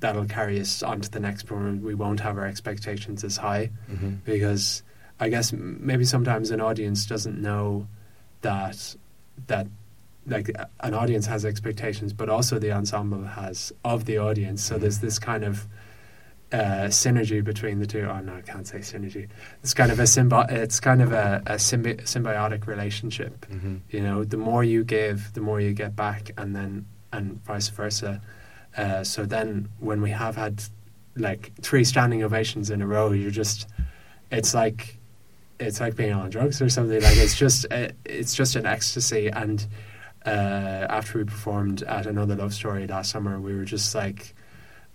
that'll 0.00 0.26
carry 0.26 0.60
us 0.60 0.82
on 0.82 1.00
to 1.00 1.10
the 1.10 1.20
next 1.20 1.44
program. 1.44 1.82
We 1.82 1.94
won't 1.94 2.20
have 2.20 2.38
our 2.38 2.46
expectations 2.46 3.24
as 3.24 3.36
high 3.36 3.70
Mhm. 3.90 4.24
because 4.24 4.82
I 5.20 5.28
guess 5.28 5.52
maybe 5.52 6.04
sometimes 6.04 6.50
an 6.50 6.60
audience 6.60 7.06
doesn't 7.06 7.40
know 7.40 7.86
that 8.42 8.96
that 9.46 9.66
like 10.26 10.50
an 10.80 10.94
audience 10.94 11.26
has 11.26 11.44
expectations, 11.44 12.12
but 12.14 12.28
also 12.30 12.58
the 12.58 12.72
ensemble 12.72 13.24
has 13.24 13.72
of 13.84 14.06
the 14.06 14.16
audience. 14.18 14.62
So 14.62 14.78
there's 14.78 15.00
this 15.00 15.18
kind 15.18 15.44
of 15.44 15.66
uh, 16.52 16.86
synergy 16.88 17.42
between 17.42 17.80
the 17.80 17.86
two. 17.86 18.02
Oh 18.08 18.20
no, 18.20 18.36
I 18.36 18.40
can't 18.42 18.66
say 18.66 18.78
synergy. 18.78 19.28
It's 19.62 19.74
kind 19.74 19.90
of 19.90 19.98
a 19.98 20.04
symbi- 20.04 20.50
It's 20.52 20.78
kind 20.78 21.02
of 21.02 21.12
a, 21.12 21.42
a 21.46 21.54
symbi- 21.56 22.02
symbiotic 22.02 22.66
relationship 22.68 23.44
Mhm. 23.50 23.80
you 23.90 24.00
know 24.00 24.22
the 24.24 24.36
more 24.36 24.62
you 24.62 24.84
give 24.84 25.32
the 25.32 25.40
more 25.40 25.60
you 25.60 25.72
get 25.72 25.96
back 25.96 26.30
and 26.38 26.54
then 26.54 26.86
and 27.12 27.42
vice 27.44 27.68
versa 27.68 28.20
uh, 28.76 29.04
so 29.04 29.24
then 29.24 29.68
when 29.78 30.00
we 30.02 30.10
have 30.10 30.36
had 30.36 30.62
like 31.16 31.52
three 31.60 31.84
standing 31.84 32.24
ovations 32.24 32.70
in 32.70 32.82
a 32.82 32.86
row 32.86 33.12
you're 33.12 33.30
just 33.30 33.68
it's 34.30 34.52
like 34.52 34.98
it's 35.60 35.80
like 35.80 35.96
being 35.96 36.12
on 36.12 36.30
drugs 36.30 36.60
or 36.60 36.68
something. 36.68 37.00
Like 37.00 37.16
it's 37.16 37.36
just 37.36 37.66
uh, 37.70 37.88
it's 38.04 38.34
just 38.34 38.56
an 38.56 38.66
ecstasy. 38.66 39.28
And 39.28 39.66
uh, 40.26 40.86
after 40.88 41.18
we 41.18 41.24
performed 41.24 41.82
at 41.84 42.06
another 42.06 42.36
love 42.36 42.54
story 42.54 42.86
last 42.86 43.10
summer, 43.10 43.40
we 43.40 43.54
were 43.54 43.64
just 43.64 43.94
like 43.94 44.34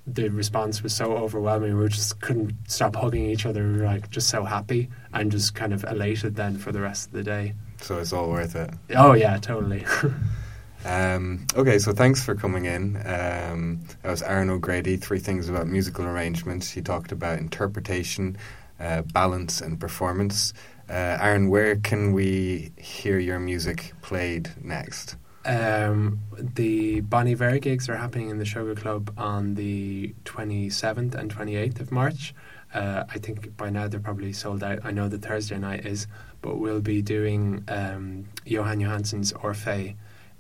the 0.08 0.30
response 0.30 0.82
was 0.82 0.96
so 0.96 1.14
overwhelming. 1.14 1.78
We 1.78 1.88
just 1.90 2.20
couldn't 2.22 2.54
stop 2.68 2.96
hugging 2.96 3.26
each 3.26 3.46
other. 3.46 3.64
We 3.64 3.80
were 3.80 3.86
like 3.86 4.10
just 4.10 4.30
so 4.30 4.44
happy 4.44 4.90
and 5.14 5.32
just 5.32 5.56
kind 5.56 5.74
of 5.74 5.84
elated 5.84 6.36
then 6.36 6.58
for 6.58 6.72
the 6.72 6.82
rest 6.82 7.08
of 7.08 7.14
the 7.14 7.24
day. 7.24 7.54
So 7.82 8.00
it's 8.00 8.12
all 8.12 8.30
worth 8.30 8.56
it. 8.56 8.72
Oh 8.96 9.14
yeah, 9.14 9.38
totally. 9.38 9.86
Um, 10.86 11.46
okay, 11.56 11.80
so 11.80 11.92
thanks 11.92 12.24
for 12.24 12.36
coming 12.36 12.66
in. 12.66 12.96
Um, 12.98 13.82
that 14.02 14.10
was 14.10 14.22
Aaron 14.22 14.50
O'Grady. 14.50 14.98
Three 14.98 15.20
things 15.20 15.50
about 15.50 15.68
musical 15.68 16.06
arrangements. 16.06 16.70
He 16.70 16.82
talked 16.82 17.12
about 17.12 17.40
interpretation, 17.40 18.38
uh, 18.80 19.02
balance, 19.02 19.62
and 19.62 19.80
performance. 19.80 20.54
Uh, 20.90 21.18
Aaron, 21.22 21.50
where 21.50 21.76
can 21.76 22.14
we 22.14 22.72
hear 22.78 23.20
your 23.20 23.40
music 23.40 23.94
played 24.02 24.50
next? 24.64 25.18
Um, 25.46 26.20
the 26.38 27.02
Bon 27.02 27.28
Iver 27.28 27.60
gigs 27.60 27.90
are 27.90 27.96
happening 27.96 28.30
in 28.30 28.40
the 28.40 28.46
Sugar 28.46 28.76
Club 28.76 29.14
on 29.18 29.56
the 29.56 30.14
27th 30.26 31.16
and 31.16 31.34
28th 31.34 31.80
of 31.80 31.92
March. 31.92 32.34
Uh, 32.74 33.04
I 33.10 33.18
think 33.18 33.56
by 33.58 33.70
now 33.70 33.88
they're 33.88 34.00
probably 34.00 34.32
sold 34.34 34.64
out. 34.64 34.80
I 34.84 34.92
know 34.92 35.10
the 35.10 35.18
Thursday 35.18 35.58
night 35.58 35.86
is, 35.86 36.08
but 36.42 36.58
we'll 36.58 36.82
be 36.82 37.02
doing 37.02 37.64
um, 37.68 38.26
Jóhann 38.46 38.82
Jóhannsson's 38.82 39.34
Orfeo 39.34 39.96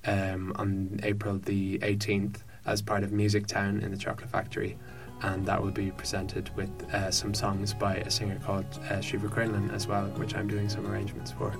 um, 0.06 0.54
on 0.56 1.00
April 1.04 1.38
the 1.38 1.80
18th 1.80 2.38
as 2.66 2.82
part 2.82 3.04
of 3.04 3.12
Music 3.12 3.47
Town 3.47 3.82
in 3.82 3.91
the 3.91 3.97
Chocolate 3.97 4.30
Factory. 4.30 4.78
And 5.22 5.45
that 5.45 5.62
will 5.62 5.72
be 5.72 5.91
presented 5.91 6.56
with 6.56 6.70
uh, 6.93 7.12
some 7.12 7.34
songs 7.34 7.74
by 7.74 7.95
a 7.95 8.10
singer 8.10 8.39
called 8.43 8.66
uh, 8.89 9.02
Shiva 9.02 9.28
Quinlan 9.28 9.70
as 9.72 9.86
well, 9.86 10.06
which 10.12 10.34
I'm 10.34 10.47
doing 10.47 10.70
some 10.70 10.88
arrangements 10.88 11.32
for. 11.32 11.54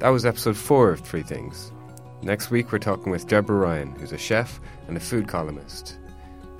That 0.00 0.10
was 0.10 0.26
episode 0.26 0.56
four 0.56 0.90
of 0.90 1.00
Three 1.00 1.22
Things. 1.22 1.72
Next 2.20 2.50
week, 2.50 2.70
we're 2.70 2.78
talking 2.78 3.10
with 3.10 3.26
Deborah 3.26 3.56
Ryan, 3.56 3.94
who's 3.94 4.12
a 4.12 4.18
chef 4.18 4.60
and 4.88 4.96
a 4.96 5.00
food 5.00 5.28
columnist. 5.28 5.98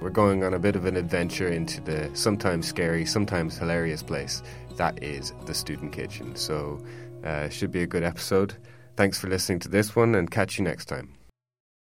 We're 0.01 0.11
going 0.11 0.45
on 0.45 0.55
a 0.55 0.59
bit 0.59 0.76
of 0.76 0.87
an 0.87 0.97
adventure 0.97 1.49
into 1.49 1.81
the 1.81 2.09
sometimes 2.14 2.66
scary, 2.66 3.05
sometimes 3.05 3.59
hilarious 3.59 4.03
place 4.03 4.43
that 4.79 5.03
is 5.03 5.35
the 5.45 5.55
student 5.55 5.93
kitchen. 5.93 6.35
So, 6.35 6.81
uh, 7.24 7.49
should 7.51 7.70
be 7.70 7.83
a 7.83 7.87
good 7.87 8.05
episode. 8.05 8.55
Thanks 8.97 9.18
for 9.18 9.29
listening 9.29 9.59
to 9.61 9.68
this 9.68 9.95
one 9.95 10.14
and 10.14 10.31
catch 10.31 10.59
you 10.59 10.64
next 10.64 10.87
time. 10.87 11.18